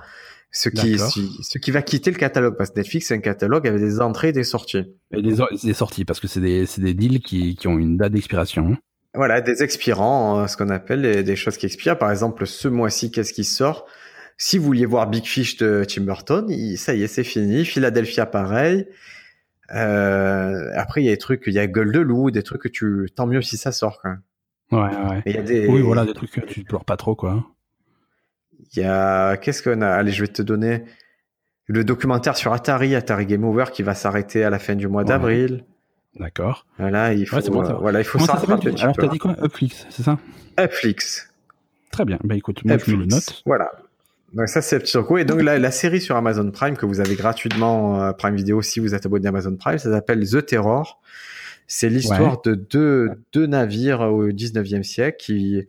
Ce 0.52 0.68
qui, 0.70 0.98
ce 0.98 1.58
qui 1.60 1.70
va 1.70 1.84
quitter 1.84 2.10
le 2.10 2.18
catalogue, 2.18 2.56
parce 2.58 2.72
que 2.72 2.80
Netflix, 2.80 3.08
c'est 3.08 3.14
un 3.14 3.20
catalogue 3.20 3.68
avec 3.68 3.80
des 3.80 4.02
entrées 4.02 4.30
et 4.30 4.32
des 4.32 4.44
sorties. 4.44 4.84
Et 5.12 5.22
des, 5.22 5.36
des 5.64 5.74
sorties, 5.74 6.06
parce 6.06 6.20
que 6.20 6.28
c'est 6.28 6.40
des, 6.40 6.66
des 6.78 6.94
deals 6.96 7.20
qui, 7.20 7.56
qui 7.56 7.68
ont 7.68 7.78
une 7.78 7.98
date 7.98 8.14
d'expiration. 8.14 8.76
Voilà, 9.14 9.42
des 9.42 9.62
expirants, 9.62 10.40
euh, 10.40 10.48
ce 10.48 10.58
qu'on 10.58 10.70
appelle 10.70 11.24
des 11.24 11.36
choses 11.36 11.58
qui 11.58 11.68
expirent. 11.68 12.00
Par 12.00 12.10
exemple, 12.10 12.48
ce 12.48 12.68
mois-ci, 12.68 13.12
qu'est-ce 13.12 13.34
qui 13.34 13.44
sort? 13.44 13.86
Si 14.40 14.58
vous 14.58 14.66
vouliez 14.66 14.86
voir 14.86 15.08
Big 15.08 15.26
Fish 15.26 15.58
de 15.58 15.86
Tim 15.88 16.04
Burton, 16.04 16.48
ça 16.78 16.96
y 16.96 17.04
est, 17.04 17.08
c'est 17.08 17.26
fini. 17.26 17.66
Philadelphia, 17.66 18.26
pareil. 18.26 18.88
Euh, 19.76 20.72
après, 20.76 21.04
il 21.04 21.06
y 21.06 21.10
a 21.10 21.12
des 21.12 21.18
trucs, 21.18 21.44
il 21.46 21.54
y 21.54 21.60
a 21.60 21.68
Gueule 21.68 21.92
de 21.92 22.00
loup, 22.00 22.32
des 22.32 22.42
trucs 22.42 22.62
que 22.62 22.70
tu, 22.70 23.10
tant 23.14 23.28
mieux 23.28 23.42
si 23.42 23.58
ça 23.58 23.72
sort, 23.74 24.02
quoi. 24.02 24.16
Ouais, 24.72 24.80
ouais. 24.80 25.22
Il 25.26 25.36
y 25.36 25.38
a 25.38 25.42
des... 25.42 25.68
Oui, 25.68 25.82
voilà, 25.82 26.06
des 26.06 26.14
trucs 26.14 26.32
que 26.32 26.40
tu 26.40 26.64
pleures 26.64 26.86
pas 26.86 26.96
trop, 26.96 27.16
quoi. 27.16 27.46
Il 28.72 28.82
y 28.82 28.86
a, 28.86 29.36
qu'est-ce 29.36 29.62
qu'on 29.62 29.82
a? 29.82 29.90
Allez, 29.90 30.12
je 30.14 30.22
vais 30.22 30.32
te 30.32 30.42
donner 30.42 30.86
le 31.66 31.84
documentaire 31.84 32.38
sur 32.38 32.54
Atari, 32.54 32.96
Atari 32.96 33.26
Game 33.26 33.44
Over, 33.44 33.66
qui 33.74 33.84
va 33.84 33.94
s'arrêter 33.94 34.46
à 34.46 34.50
la 34.50 34.58
fin 34.58 34.76
du 34.76 34.88
mois 34.88 35.04
d'avril. 35.04 35.66
D'accord. 36.16 36.66
Voilà, 36.78 37.14
il 37.14 37.28
faut, 37.28 37.42
bon, 37.52 37.62
voilà, 37.80 38.00
il 38.00 38.06
faut 38.06 38.20
ça. 38.20 38.42
Alors, 38.82 38.96
t'as 38.96 39.08
dit 39.08 39.20
quoi? 39.20 39.36
Upflix, 39.44 39.86
c'est 39.90 40.04
ça? 40.04 40.18
Upflix. 40.58 41.30
Très 41.92 42.06
bien. 42.06 42.20
Bah, 42.24 42.36
écoute, 42.36 42.64
moi, 42.64 42.78
je 42.78 42.96
le 42.96 43.06
note. 43.06 43.44
Voilà. 43.46 43.72
Donc 44.34 44.48
ça 44.48 44.62
c'est 44.62 44.80
petit 44.80 44.98
recours. 44.98 45.20
Et 45.20 45.26
donc 45.26 45.42
la, 45.42 45.58
la, 45.58 45.72
série 45.72 46.02
sur 46.02 46.16
Amazon 46.16 46.50
Prime 46.52 46.78
que 46.78 46.86
vous 46.86 47.00
avez 47.00 47.16
gratuitement 47.16 48.02
euh, 48.02 48.12
Prime 48.14 48.36
Video 48.36 48.62
si 48.62 48.80
vous 48.80 48.94
êtes 48.94 49.06
abonné 49.06 49.28
à 49.28 49.30
Amazon 49.30 49.56
Prime, 49.56 49.78
ça 49.78 49.92
s'appelle 49.92 50.28
The 50.28 50.46
Terror. 50.46 51.02
C'est 51.68 51.90
l'histoire 51.90 52.42
de 52.42 52.56
deux, 52.56 53.10
deux 53.32 53.46
navires 53.46 54.02
au 54.02 54.30
19e 54.30 54.84
siècle 54.84 55.18
qui 55.20 55.68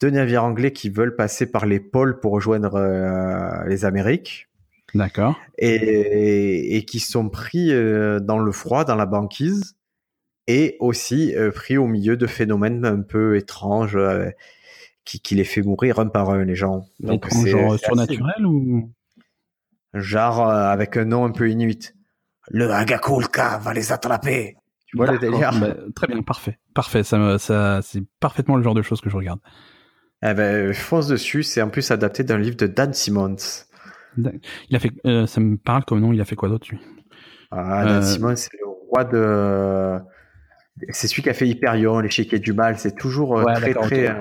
deux 0.00 0.10
navires 0.10 0.44
anglais 0.44 0.72
qui 0.72 0.90
veulent 0.90 1.16
passer 1.16 1.46
par 1.46 1.66
les 1.66 1.80
pôles 1.80 2.20
pour 2.20 2.32
rejoindre 2.32 2.74
euh, 2.74 3.66
les 3.66 3.84
Amériques. 3.84 4.48
D'accord. 4.94 5.38
Et, 5.56 6.76
et, 6.76 6.84
qui 6.84 7.00
sont 7.00 7.28
pris 7.28 7.72
euh, 7.72 8.18
dans 8.18 8.38
le 8.38 8.50
froid, 8.50 8.84
dans 8.84 8.96
la 8.96 9.06
banquise, 9.06 9.76
et 10.48 10.76
aussi 10.80 11.32
pris 11.54 11.78
au 11.78 11.86
milieu 11.86 12.16
de 12.16 12.26
phénomènes 12.26 12.84
un 12.84 13.02
peu 13.02 13.36
étranges 13.36 13.96
qui, 15.04 15.34
les 15.34 15.44
fait 15.44 15.62
mourir 15.62 15.98
un 15.98 16.06
par 16.06 16.30
un, 16.30 16.44
les 16.44 16.54
gens. 16.54 16.86
Donc, 17.00 17.26
c'est 17.30 17.50
genre 17.50 17.78
surnaturel 17.78 18.46
ou? 18.46 18.92
Genre 19.94 20.48
euh, 20.48 20.68
avec 20.68 20.96
un 20.96 21.04
nom 21.04 21.24
un 21.24 21.32
peu 21.32 21.50
inuit. 21.50 21.94
Le 22.48 22.70
Agakulka 22.70 23.58
va 23.58 23.74
les 23.74 23.92
attraper. 23.92 24.56
Tu 24.86 24.96
vois 24.96 25.10
le 25.10 25.18
délire 25.18 25.52
bah, 25.60 25.74
Très 25.94 26.06
bien, 26.06 26.22
parfait. 26.22 26.58
Parfait, 26.74 27.02
ça, 27.02 27.38
ça 27.38 27.80
c'est 27.82 28.02
parfaitement 28.20 28.56
le 28.56 28.62
genre 28.62 28.74
de 28.74 28.82
choses 28.82 29.00
que 29.00 29.10
je 29.10 29.16
regarde. 29.16 29.40
Eh 30.22 30.34
ben, 30.34 30.72
fonce 30.74 31.08
dessus, 31.08 31.42
c'est 31.42 31.62
en 31.62 31.70
plus 31.70 31.90
adapté 31.90 32.24
d'un 32.24 32.38
livre 32.38 32.56
de 32.56 32.66
Dan 32.66 32.92
Simmons. 32.92 33.36
Il 34.16 34.76
a 34.76 34.78
fait, 34.78 34.90
euh, 35.06 35.26
ça 35.26 35.40
me 35.40 35.56
parle 35.56 35.84
comme 35.84 36.00
nom, 36.00 36.12
il 36.12 36.20
a 36.20 36.24
fait 36.24 36.36
quoi 36.36 36.48
d'autre 36.48 36.66
lui? 36.70 36.78
Ah, 37.50 37.84
Dan 37.84 37.96
euh, 37.96 38.02
Simmons, 38.02 38.36
c'est 38.36 38.50
le 38.58 38.66
roi 38.66 39.04
de. 39.04 39.98
C'est 40.90 41.08
celui 41.08 41.22
qui 41.22 41.30
a 41.30 41.34
fait 41.34 41.48
Hyperion, 41.48 42.00
l'échiquier 42.00 42.38
du 42.38 42.52
mal. 42.52 42.78
C'est 42.78 42.96
toujours 42.96 43.42
très 43.44 43.74
très 43.74 44.14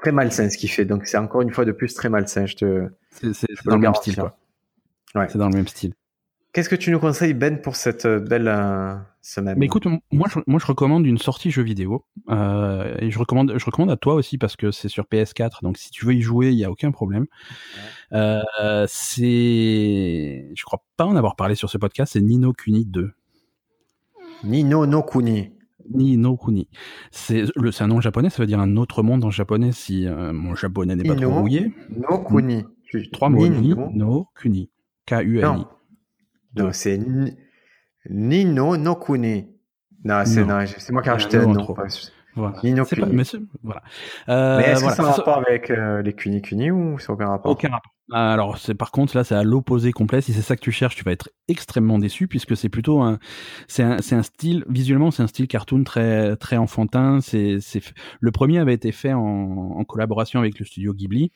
très 0.00 0.12
malsain 0.12 0.48
ce 0.50 0.58
qu'il 0.58 0.70
fait. 0.70 0.84
Donc 0.84 1.06
c'est 1.06 1.18
encore 1.18 1.42
une 1.42 1.50
fois 1.50 1.64
de 1.64 1.72
plus 1.72 1.94
très 1.94 2.08
malsain. 2.08 2.46
Je 2.46 2.56
te. 2.56 2.88
C'est 3.10 3.46
dans 3.64 3.76
le 3.76 3.80
même 3.80 3.94
style. 3.94 4.16
Quoi. 4.16 4.36
Ouais. 5.14 5.26
C'est 5.28 5.38
dans 5.38 5.48
le 5.48 5.56
même 5.56 5.68
style. 5.68 5.94
Qu'est-ce 6.52 6.68
que 6.68 6.76
tu 6.76 6.90
nous 6.90 6.98
conseilles 6.98 7.34
Ben 7.34 7.60
pour 7.60 7.76
cette 7.76 8.06
euh, 8.06 8.18
belle 8.18 8.48
euh, 8.48 8.96
semaine? 9.22 9.56
Mais 9.56 9.66
écoute, 9.66 9.86
moi 10.10 10.26
je, 10.28 10.40
moi 10.48 10.58
je 10.58 10.66
recommande 10.66 11.06
une 11.06 11.18
sortie 11.18 11.52
jeu 11.52 11.62
vidéo 11.62 12.04
euh, 12.28 12.96
et 12.98 13.12
je 13.12 13.18
recommande 13.20 13.54
je 13.56 13.64
recommande 13.64 13.90
à 13.90 13.96
toi 13.96 14.14
aussi 14.14 14.36
parce 14.36 14.56
que 14.56 14.72
c'est 14.72 14.88
sur 14.88 15.04
PS4 15.04 15.62
donc 15.62 15.78
si 15.78 15.92
tu 15.92 16.04
veux 16.06 16.14
y 16.14 16.22
jouer 16.22 16.48
il 16.48 16.58
y 16.58 16.64
a 16.64 16.70
aucun 16.70 16.90
problème. 16.90 17.26
Euh, 18.12 18.42
c'est 18.88 20.50
je 20.56 20.64
crois 20.64 20.82
pas 20.96 21.06
en 21.06 21.14
avoir 21.14 21.36
parlé 21.36 21.54
sur 21.54 21.70
ce 21.70 21.78
podcast 21.78 22.14
c'est 22.14 22.20
Nino 22.20 22.52
Kuni 22.52 22.84
2. 22.84 23.12
Nino 24.42 24.86
no 24.86 25.04
Kuni. 25.04 25.52
Ni 25.90 26.16
no 26.16 26.36
Kuni. 26.36 26.68
C'est 27.10 27.44
un 27.80 27.86
nom 27.86 28.00
japonais, 28.00 28.30
ça 28.30 28.42
veut 28.42 28.46
dire 28.46 28.60
un 28.60 28.76
autre 28.76 29.02
monde 29.02 29.24
en 29.24 29.30
japonais 29.30 29.72
si 29.72 30.06
mon 30.08 30.54
japonais 30.54 30.96
n'est 30.96 31.04
pas 31.04 31.14
trop 31.14 31.30
rouillé. 31.30 31.72
No 31.90 32.18
Kuni. 32.24 32.64
Trois 33.12 33.28
mots. 33.28 33.46
Ni 33.46 33.74
no 33.94 34.28
Kuni. 34.34 34.70
K-U-N-I. 35.06 35.64
Non, 36.56 36.72
c'est 36.72 36.98
Nino 38.08 38.76
no 38.76 38.96
Kuni. 38.96 39.46
Non, 40.04 40.22
c'est 40.24 40.44
moi 40.92 41.02
qui 41.02 41.08
ai 41.08 41.12
rajouté 41.12 41.38
le 41.38 41.46
nom. 41.46 41.66
Voilà. 42.36 42.52
Pas, 42.52 43.06
mais, 43.10 43.24
voilà. 43.64 43.82
Euh, 44.28 44.58
mais 44.58 44.64
est-ce 44.70 44.84
que 44.84 44.92
ça 44.92 45.02
a 45.02 45.06
un 45.06 45.10
rapport 45.10 45.38
avec 45.38 45.68
euh, 45.68 46.00
les 46.00 46.12
Kuni 46.12 46.40
Kuni 46.40 46.70
ou 46.70 46.96
c'est 47.00 47.10
aucun 47.10 47.26
rapport? 47.26 47.50
Aucun 47.50 47.70
rapport. 47.70 47.92
Alors, 48.12 48.58
c'est 48.58 48.74
par 48.74 48.90
contre 48.90 49.16
là, 49.16 49.24
c'est 49.24 49.34
à 49.34 49.42
l'opposé 49.42 49.92
complet. 49.92 50.20
Si 50.20 50.32
c'est 50.32 50.42
ça 50.42 50.56
que 50.56 50.60
tu 50.60 50.72
cherches, 50.72 50.96
tu 50.96 51.04
vas 51.04 51.12
être 51.12 51.30
extrêmement 51.48 51.98
déçu 51.98 52.28
puisque 52.28 52.56
c'est 52.56 52.68
plutôt 52.68 53.00
un, 53.00 53.18
c'est 53.68 53.82
un, 53.82 53.98
c'est 54.00 54.14
un 54.14 54.22
style 54.22 54.64
visuellement, 54.68 55.10
c'est 55.10 55.22
un 55.22 55.26
style 55.26 55.46
cartoon 55.48 55.84
très 55.84 56.36
très 56.36 56.56
enfantin. 56.56 57.20
C'est, 57.20 57.58
c'est 57.60 57.82
le 58.20 58.30
premier 58.30 58.58
avait 58.58 58.74
été 58.74 58.92
fait 58.92 59.12
en, 59.12 59.20
en 59.20 59.84
collaboration 59.84 60.40
avec 60.40 60.58
le 60.58 60.64
studio 60.64 60.92
Ghibli. 60.92 61.32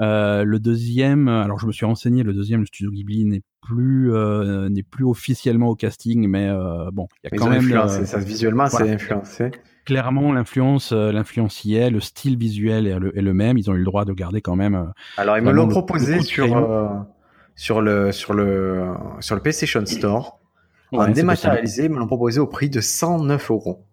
Euh, 0.00 0.42
le 0.42 0.58
deuxième, 0.58 1.28
alors 1.28 1.60
je 1.60 1.66
me 1.66 1.72
suis 1.72 1.86
renseigné, 1.86 2.24
le 2.24 2.32
deuxième, 2.32 2.60
le 2.60 2.66
studio 2.66 2.90
Ghibli 2.90 3.24
n'est 3.24 3.42
plus 3.62 4.12
euh, 4.12 4.68
n'est 4.68 4.82
plus 4.82 5.04
officiellement 5.04 5.68
au 5.68 5.76
casting, 5.76 6.28
mais 6.28 6.48
euh, 6.48 6.90
bon, 6.92 7.06
il 7.22 7.30
y 7.30 7.34
a 7.34 7.38
quand 7.38 7.48
même 7.48 7.72
euh, 7.72 8.04
ça 8.04 8.18
visuellement, 8.18 8.66
c'est 8.66 8.90
influencé. 8.90 9.52
Clairement, 9.84 10.32
l'influence, 10.32 10.92
euh, 10.92 11.12
l'influence 11.12 11.64
y 11.64 11.76
est, 11.76 11.90
le 11.90 12.00
style 12.00 12.38
visuel 12.38 12.86
est 12.86 12.98
le, 12.98 13.16
est 13.16 13.22
le, 13.22 13.34
même. 13.34 13.58
Ils 13.58 13.70
ont 13.70 13.74
eu 13.74 13.78
le 13.78 13.84
droit 13.84 14.04
de 14.04 14.12
garder 14.12 14.40
quand 14.40 14.56
même. 14.56 14.74
Euh, 14.74 14.84
alors 15.16 15.36
ils 15.36 15.44
me 15.44 15.52
l'ont 15.52 15.68
proposé 15.68 16.20
sur 16.20 17.06
sur 17.56 17.80
le 17.80 18.10
sur 18.10 18.34
le 18.34 18.94
sur 19.20 19.34
le 19.34 19.42
PlayStation 19.42 19.84
Store 19.86 20.40
en 20.92 21.08
dématérialisé, 21.08 21.84
ils 21.84 21.90
me 21.90 21.98
l'ont 21.98 22.06
proposé 22.06 22.40
au 22.40 22.46
prix 22.46 22.70
de 22.70 22.80
109 22.80 23.50
euros. 23.50 23.84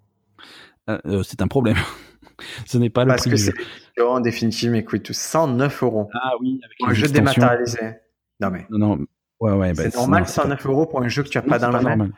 c'est 1.23 1.41
un 1.41 1.47
problème. 1.47 1.77
Ce 2.65 2.77
n'est 2.77 2.89
pas 2.89 3.03
le 3.03 3.09
Parce 3.09 3.21
prix. 3.21 3.31
Parce 3.31 3.49
que 3.49 3.53
c'est 3.95 4.03
en 4.03 4.19
définitive, 4.19 4.83
coûte 4.83 5.11
109 5.11 5.83
euros. 5.83 6.09
Ah 6.13 6.31
oui, 6.39 6.59
avec 6.63 6.77
un 6.89 6.93
jeu 6.93 7.07
dématérialisé. 7.07 7.97
Non 8.39 8.49
mais. 8.49 8.65
Non, 8.69 8.79
non. 8.79 9.05
Ouais, 9.39 9.53
ouais, 9.53 9.73
bah, 9.73 9.83
c'est 9.83 9.95
normal 9.95 10.27
109 10.27 10.65
euros 10.67 10.85
pour 10.85 11.01
un 11.01 11.07
jeu 11.07 11.23
que 11.23 11.29
tu 11.29 11.37
as 11.37 11.41
pas 11.41 11.59
dans 11.59 11.71
la 11.71 11.81
main. 11.81 12.09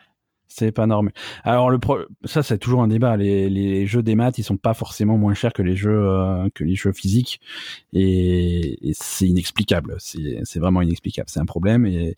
C'est 0.56 0.70
pas 0.70 0.86
normal. 0.86 1.12
Alors 1.42 1.68
le 1.68 1.80
pro... 1.80 1.98
ça 2.24 2.44
c'est 2.44 2.58
toujours 2.58 2.84
un 2.84 2.86
débat. 2.86 3.16
Les, 3.16 3.50
les 3.50 3.88
jeux 3.88 4.04
des 4.04 4.14
maths 4.14 4.38
ils 4.38 4.44
sont 4.44 4.56
pas 4.56 4.72
forcément 4.72 5.18
moins 5.18 5.34
chers 5.34 5.52
que 5.52 5.62
les 5.62 5.74
jeux 5.74 6.08
euh, 6.08 6.48
que 6.54 6.62
les 6.62 6.76
jeux 6.76 6.92
physiques 6.92 7.40
et, 7.92 8.78
c'est 8.92 9.26
inexplicable. 9.26 9.96
C'est 9.98 10.60
vraiment 10.60 10.80
inexplicable. 10.80 11.28
C'est 11.28 11.40
un 11.40 11.44
problème 11.44 11.86
et 11.86 12.14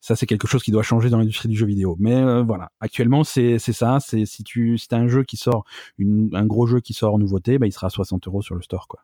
ça 0.00 0.14
c'est 0.14 0.26
quelque 0.26 0.46
chose 0.46 0.62
qui 0.62 0.70
doit 0.70 0.84
changer 0.84 1.10
dans 1.10 1.18
l'industrie 1.18 1.48
du 1.48 1.56
jeu 1.56 1.66
vidéo. 1.66 1.96
Mais 1.98 2.14
euh, 2.14 2.44
voilà, 2.44 2.70
actuellement 2.78 3.24
c'est 3.24 3.58
c'est 3.58 3.72
ça. 3.72 3.98
C'est 3.98 4.24
si 4.24 4.44
tu 4.44 4.78
si 4.78 4.86
as 4.92 4.96
un 4.96 5.08
jeu 5.08 5.24
qui 5.24 5.36
sort 5.36 5.64
une, 5.98 6.30
un 6.32 6.46
gros 6.46 6.66
jeu 6.68 6.78
qui 6.78 6.94
sort 6.94 7.14
en 7.14 7.18
nouveauté, 7.18 7.58
bah 7.58 7.66
il 7.66 7.72
sera 7.72 7.88
à 7.88 7.90
60 7.90 8.24
euros 8.28 8.40
sur 8.40 8.54
le 8.54 8.62
store 8.62 8.86
quoi. 8.86 9.00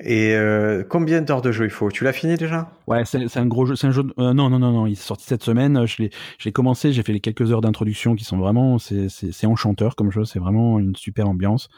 Et 0.00 0.34
euh, 0.34 0.82
combien 0.88 1.22
d'heures 1.22 1.42
de 1.42 1.52
jeu 1.52 1.64
il 1.64 1.70
faut? 1.70 1.90
Tu 1.90 2.04
l'as 2.04 2.12
fini 2.12 2.36
déjà? 2.36 2.70
Ouais, 2.86 3.04
c'est 3.04 3.36
un 3.36 3.46
gros 3.46 3.66
jeu. 3.66 3.76
C'est 3.76 3.86
un 3.86 3.92
jeu. 3.92 4.02
Euh, 4.18 4.34
non, 4.34 4.50
non, 4.50 4.58
non, 4.58 4.72
non. 4.72 4.86
Il 4.86 4.92
est 4.92 4.96
sorti 4.96 5.24
cette 5.24 5.44
semaine. 5.44 5.86
Je 5.86 6.08
l'ai 6.44 6.52
commencé. 6.52 6.92
J'ai 6.92 7.02
fait 7.02 7.12
les 7.12 7.20
quelques 7.20 7.52
heures 7.52 7.60
d'introduction 7.60 8.14
qui 8.14 8.24
sont 8.24 8.38
vraiment. 8.38 8.78
C'est 8.78 9.46
enchanteur 9.46 9.96
comme 9.96 10.10
jeu. 10.10 10.24
C'est 10.24 10.38
vraiment 10.40 10.78
une 10.78 10.96
super 10.96 11.28
ambiance. 11.28 11.68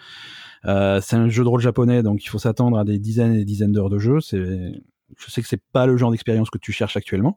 Euh, 0.64 1.00
c'est 1.00 1.16
un 1.16 1.28
jeu 1.28 1.44
de 1.44 1.48
rôle 1.48 1.60
japonais, 1.60 2.02
donc 2.02 2.24
il 2.24 2.28
faut 2.28 2.38
s'attendre 2.38 2.78
à 2.78 2.84
des 2.84 2.98
dizaines 2.98 3.34
et 3.34 3.38
des 3.38 3.44
dizaines 3.44 3.72
d'heures 3.72 3.90
de 3.90 3.98
jeu. 3.98 4.20
C'est. 4.20 4.72
Je 5.16 5.30
sais 5.30 5.40
que 5.40 5.46
c'est 5.46 5.62
pas 5.72 5.86
le 5.86 5.96
genre 5.96 6.10
d'expérience 6.10 6.50
que 6.50 6.58
tu 6.58 6.72
cherches 6.72 6.96
actuellement, 6.96 7.36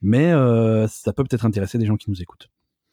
mais 0.00 0.32
euh, 0.32 0.86
ça 0.88 1.12
peut 1.12 1.22
peut-être 1.22 1.44
intéresser 1.44 1.76
des 1.76 1.84
gens 1.84 1.96
qui 1.96 2.10
nous 2.10 2.22
écoutent. 2.22 2.48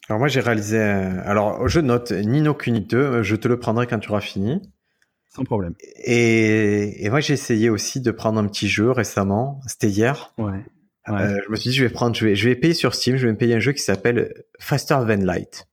Alors 0.10 0.20
moi 0.20 0.28
j'ai 0.28 0.42
réalisé. 0.42 0.80
Alors 0.80 1.68
je 1.68 1.80
note 1.80 2.12
Nino 2.12 2.54
Kuni 2.54 2.82
2. 2.82 3.24
Je 3.24 3.36
te 3.36 3.48
le 3.48 3.58
prendrai 3.58 3.88
quand 3.88 4.00
tu 4.00 4.10
auras 4.10 4.22
fini. 4.22 4.62
Sans 5.36 5.44
problème. 5.44 5.76
Et, 5.98 7.06
et 7.06 7.10
moi, 7.10 7.20
j'ai 7.20 7.34
essayé 7.34 7.70
aussi 7.70 8.00
de 8.00 8.12
prendre 8.12 8.40
un 8.40 8.48
petit 8.48 8.70
jeu 8.70 8.92
récemment. 8.92 9.60
C'était 9.68 9.90
hier. 9.90 10.34
Ouais. 10.38 10.64
Euh, 11.10 11.40
je 11.46 11.52
me 11.52 11.56
suis 11.58 11.72
dit, 11.72 11.76
je 11.76 11.84
vais 11.84 11.90
prendre, 11.92 12.16
je 12.16 12.26
vais, 12.26 12.36
je 12.36 12.48
vais 12.48 12.56
payer 12.56 12.74
sur 12.74 12.96
Steam, 12.96 13.18
je 13.18 13.28
vais 13.28 13.34
me 13.34 13.38
payer 13.38 13.54
un 13.54 13.60
jeu 13.60 13.74
qui 13.74 13.82
s'appelle 13.82 14.34
Faster 14.60 14.96
Than 14.96 15.24
Light, 15.24 15.68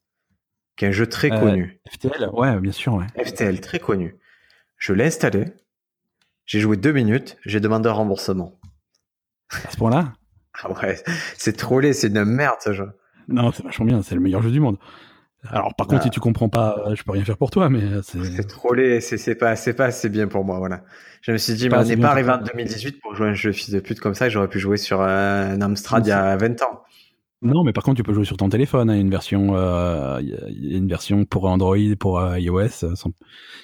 qui 0.77 0.85
est 0.85 0.89
un 0.89 0.93
jeu 0.93 1.07
très 1.07 1.31
euh, 1.33 1.39
connu. 1.39 1.81
FTL, 1.91 2.29
ouais, 2.33 2.59
bien 2.61 2.73
sûr, 2.73 2.95
ouais. 2.95 3.07
FTL, 3.25 3.61
très 3.61 3.79
connu. 3.79 4.17
Je 4.79 4.93
l'ai 4.93 5.05
installé. 5.05 5.45
J'ai 6.45 6.59
joué 6.59 6.77
deux 6.77 6.93
minutes. 6.93 7.39
J'ai 7.47 7.61
demandé 7.61 7.89
un 7.89 7.93
remboursement. 7.93 8.59
À 9.65 9.71
ce 9.71 9.77
point-là? 9.77 10.13
Ah 10.61 10.73
ouais, 10.73 11.01
c'est 11.39 11.57
trollé, 11.57 11.93
c'est 11.93 12.09
une 12.09 12.25
merde 12.25 12.57
ce 12.61 12.73
jeu. 12.73 12.91
Non, 13.29 13.53
c'est 13.53 13.63
vachement 13.63 13.87
bien, 13.87 14.03
c'est 14.03 14.17
le 14.17 14.21
meilleur 14.21 14.43
jeu 14.43 14.51
du 14.51 14.61
monde. 14.61 14.77
Alors 15.49 15.75
par 15.75 15.87
contre, 15.87 16.05
si 16.05 16.11
tu 16.11 16.21
comprends 16.21 16.49
pas, 16.49 16.77
euh, 16.87 16.95
je 16.95 17.03
peux 17.03 17.13
rien 17.13 17.25
faire 17.25 17.37
pour 17.37 17.51
toi, 17.51 17.69
mais 17.69 17.83
euh, 17.83 18.03
c'est. 18.03 18.23
C'est 18.25 18.47
trollé, 18.47 19.01
c'est 19.01 19.19
c'est 19.19 19.35
pas 19.35 19.57
c'est 19.57 19.75
pas 19.75 19.87
assez 19.87 20.09
bien 20.09 20.29
pour 20.29 20.45
moi, 20.45 20.59
voilà. 20.59 20.83
Je 21.21 21.33
me 21.33 21.37
suis 21.37 21.55
dit, 21.55 21.69
mais 21.69 21.77
on 21.77 21.85
n'est 21.85 21.97
pas 21.97 22.11
arrivé 22.11 22.31
en 22.31 22.39
2018 22.39 23.01
pour 23.01 23.15
jouer 23.15 23.29
un 23.29 23.35
jeu 23.35 23.53
fils 23.53 23.71
de 23.71 23.81
pute 23.81 24.01
comme 24.01 24.15
ça. 24.15 24.29
J'aurais 24.29 24.49
pu 24.49 24.59
jouer 24.59 24.77
sur 24.77 25.01
un 25.01 25.61
Amstrad 25.61 26.07
il 26.07 26.11
y 26.11 26.13
a 26.13 26.37
20 26.37 26.63
ans. 26.63 26.83
Non, 27.43 27.65
mais 27.65 27.73
par 27.73 27.83
contre, 27.83 27.97
tu 27.97 28.03
peux 28.05 28.13
jouer 28.13 28.25
sur 28.25 28.37
ton 28.37 28.49
téléphone. 28.49 28.89
Hein, 28.89 28.99
une 28.99 29.11
version, 29.11 29.57
euh, 29.57 30.21
y 30.23 30.75
a 30.75 30.79
une 30.79 30.89
version 30.89 31.25
pour 31.25 31.45
Android, 31.47 31.77
pour 31.99 32.21
euh, 32.21 32.39
iOS, 32.39 32.87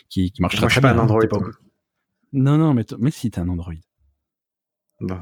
qui, 0.09 0.33
qui 0.33 0.43
marche 0.43 0.57
très, 0.57 0.63
bien. 0.63 0.69
Je 0.69 0.73
suis 0.73 0.81
pas 0.81 0.91
un 0.91 0.99
Android. 0.99 1.23
Non, 2.33 2.59
non, 2.59 2.75
mais 2.75 2.85
mais 2.99 3.13
si 3.13 3.31
t'es 3.31 3.41
un 3.41 3.49
Android. 3.49 3.75
Bon. 5.01 5.21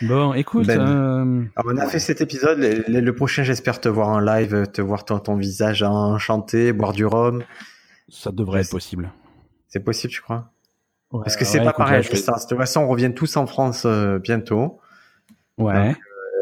Bon, 0.00 0.32
écoute. 0.32 0.66
Ben, 0.66 0.80
euh... 0.80 1.44
on 1.64 1.76
a 1.76 1.86
fait 1.86 1.98
cet 1.98 2.20
épisode. 2.20 2.58
Le, 2.58 3.10
prochain, 3.12 3.42
j'espère 3.42 3.80
te 3.80 3.88
voir 3.88 4.08
en 4.08 4.20
live, 4.20 4.66
te 4.72 4.80
voir 4.80 5.04
ton, 5.04 5.18
ton 5.18 5.36
visage 5.36 5.82
enchanté, 5.82 6.72
boire 6.72 6.92
du 6.92 7.04
rhum. 7.04 7.44
Ça 8.08 8.32
devrait 8.32 8.62
être 8.62 8.70
possible. 8.70 9.12
C'est 9.68 9.80
possible, 9.80 10.12
tu 10.12 10.20
crois 10.20 10.50
Parce 11.10 11.36
que 11.36 11.44
c'est 11.44 11.62
pas 11.62 11.72
pareil. 11.72 12.02
De 12.02 12.08
toute 12.08 12.58
façon, 12.58 12.80
on 12.80 12.88
revient 12.88 13.12
tous 13.14 13.36
en 13.36 13.46
France 13.46 13.84
euh, 13.86 14.18
bientôt. 14.18 14.80
Ouais. 15.58 15.94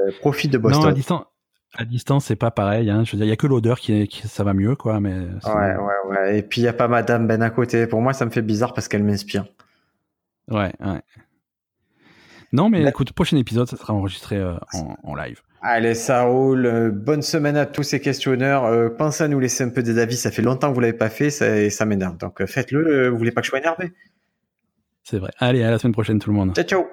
Euh, 0.06 0.10
profite 0.20 0.52
de 0.52 0.58
Boston. 0.58 0.82
Non, 0.82 0.88
à 0.88 0.92
distance. 0.92 1.24
À 1.76 1.84
distance, 1.84 2.24
c'est 2.24 2.36
pas 2.36 2.50
pareil. 2.50 2.90
Hein. 2.90 3.04
Je 3.04 3.12
veux 3.12 3.18
dire, 3.18 3.26
il 3.26 3.30
y 3.30 3.32
a 3.32 3.36
que 3.36 3.46
l'odeur 3.46 3.78
qui, 3.78 4.08
qui, 4.08 4.26
ça 4.26 4.42
va 4.42 4.54
mieux, 4.54 4.74
quoi. 4.74 4.98
Mais 4.98 5.14
ouais, 5.14 5.76
ouais, 5.76 6.08
ouais. 6.08 6.38
Et 6.38 6.42
puis 6.42 6.60
il 6.60 6.64
y 6.64 6.68
a 6.68 6.72
pas 6.72 6.88
Madame 6.88 7.28
Ben 7.28 7.42
à 7.42 7.50
côté. 7.50 7.86
Pour 7.86 8.00
moi, 8.00 8.12
ça 8.12 8.24
me 8.24 8.30
fait 8.30 8.42
bizarre 8.42 8.72
parce 8.72 8.88
qu'elle 8.88 9.04
m'inspire. 9.04 9.44
Ouais, 10.48 10.72
ouais. 10.80 11.00
Non, 12.52 12.68
mais 12.68 12.82
écoute, 12.82 13.12
prochain 13.12 13.36
épisode, 13.36 13.68
ça 13.68 13.76
sera 13.76 13.94
enregistré 13.94 14.36
euh, 14.36 14.54
en, 15.04 15.14
live. 15.14 15.40
Allez, 15.62 15.94
ça 15.94 16.22
roule. 16.22 16.66
Euh, 16.66 16.90
bonne 16.90 17.22
semaine 17.22 17.56
à 17.56 17.66
tous 17.66 17.82
ces 17.82 18.00
questionneurs. 18.00 18.64
Euh, 18.64 18.88
pensez 18.88 19.24
à 19.24 19.28
nous 19.28 19.38
laisser 19.38 19.62
un 19.62 19.68
peu 19.68 19.82
des 19.82 19.98
avis. 19.98 20.16
Ça 20.16 20.30
fait 20.30 20.42
longtemps 20.42 20.68
que 20.70 20.74
vous 20.74 20.80
l'avez 20.80 20.92
pas 20.92 21.10
fait, 21.10 21.30
ça, 21.30 21.70
ça 21.70 21.84
m'énerve. 21.84 22.16
Donc 22.16 22.44
faites-le. 22.44 23.08
Vous 23.08 23.18
voulez 23.18 23.30
pas 23.30 23.40
que 23.40 23.46
je 23.46 23.50
sois 23.50 23.60
énervé? 23.60 23.92
C'est 25.04 25.18
vrai. 25.18 25.30
Allez, 25.38 25.62
à 25.62 25.70
la 25.70 25.78
semaine 25.78 25.92
prochaine, 25.92 26.18
tout 26.18 26.30
le 26.30 26.36
monde. 26.36 26.54
Ciao, 26.54 26.64
ciao. 26.64 26.86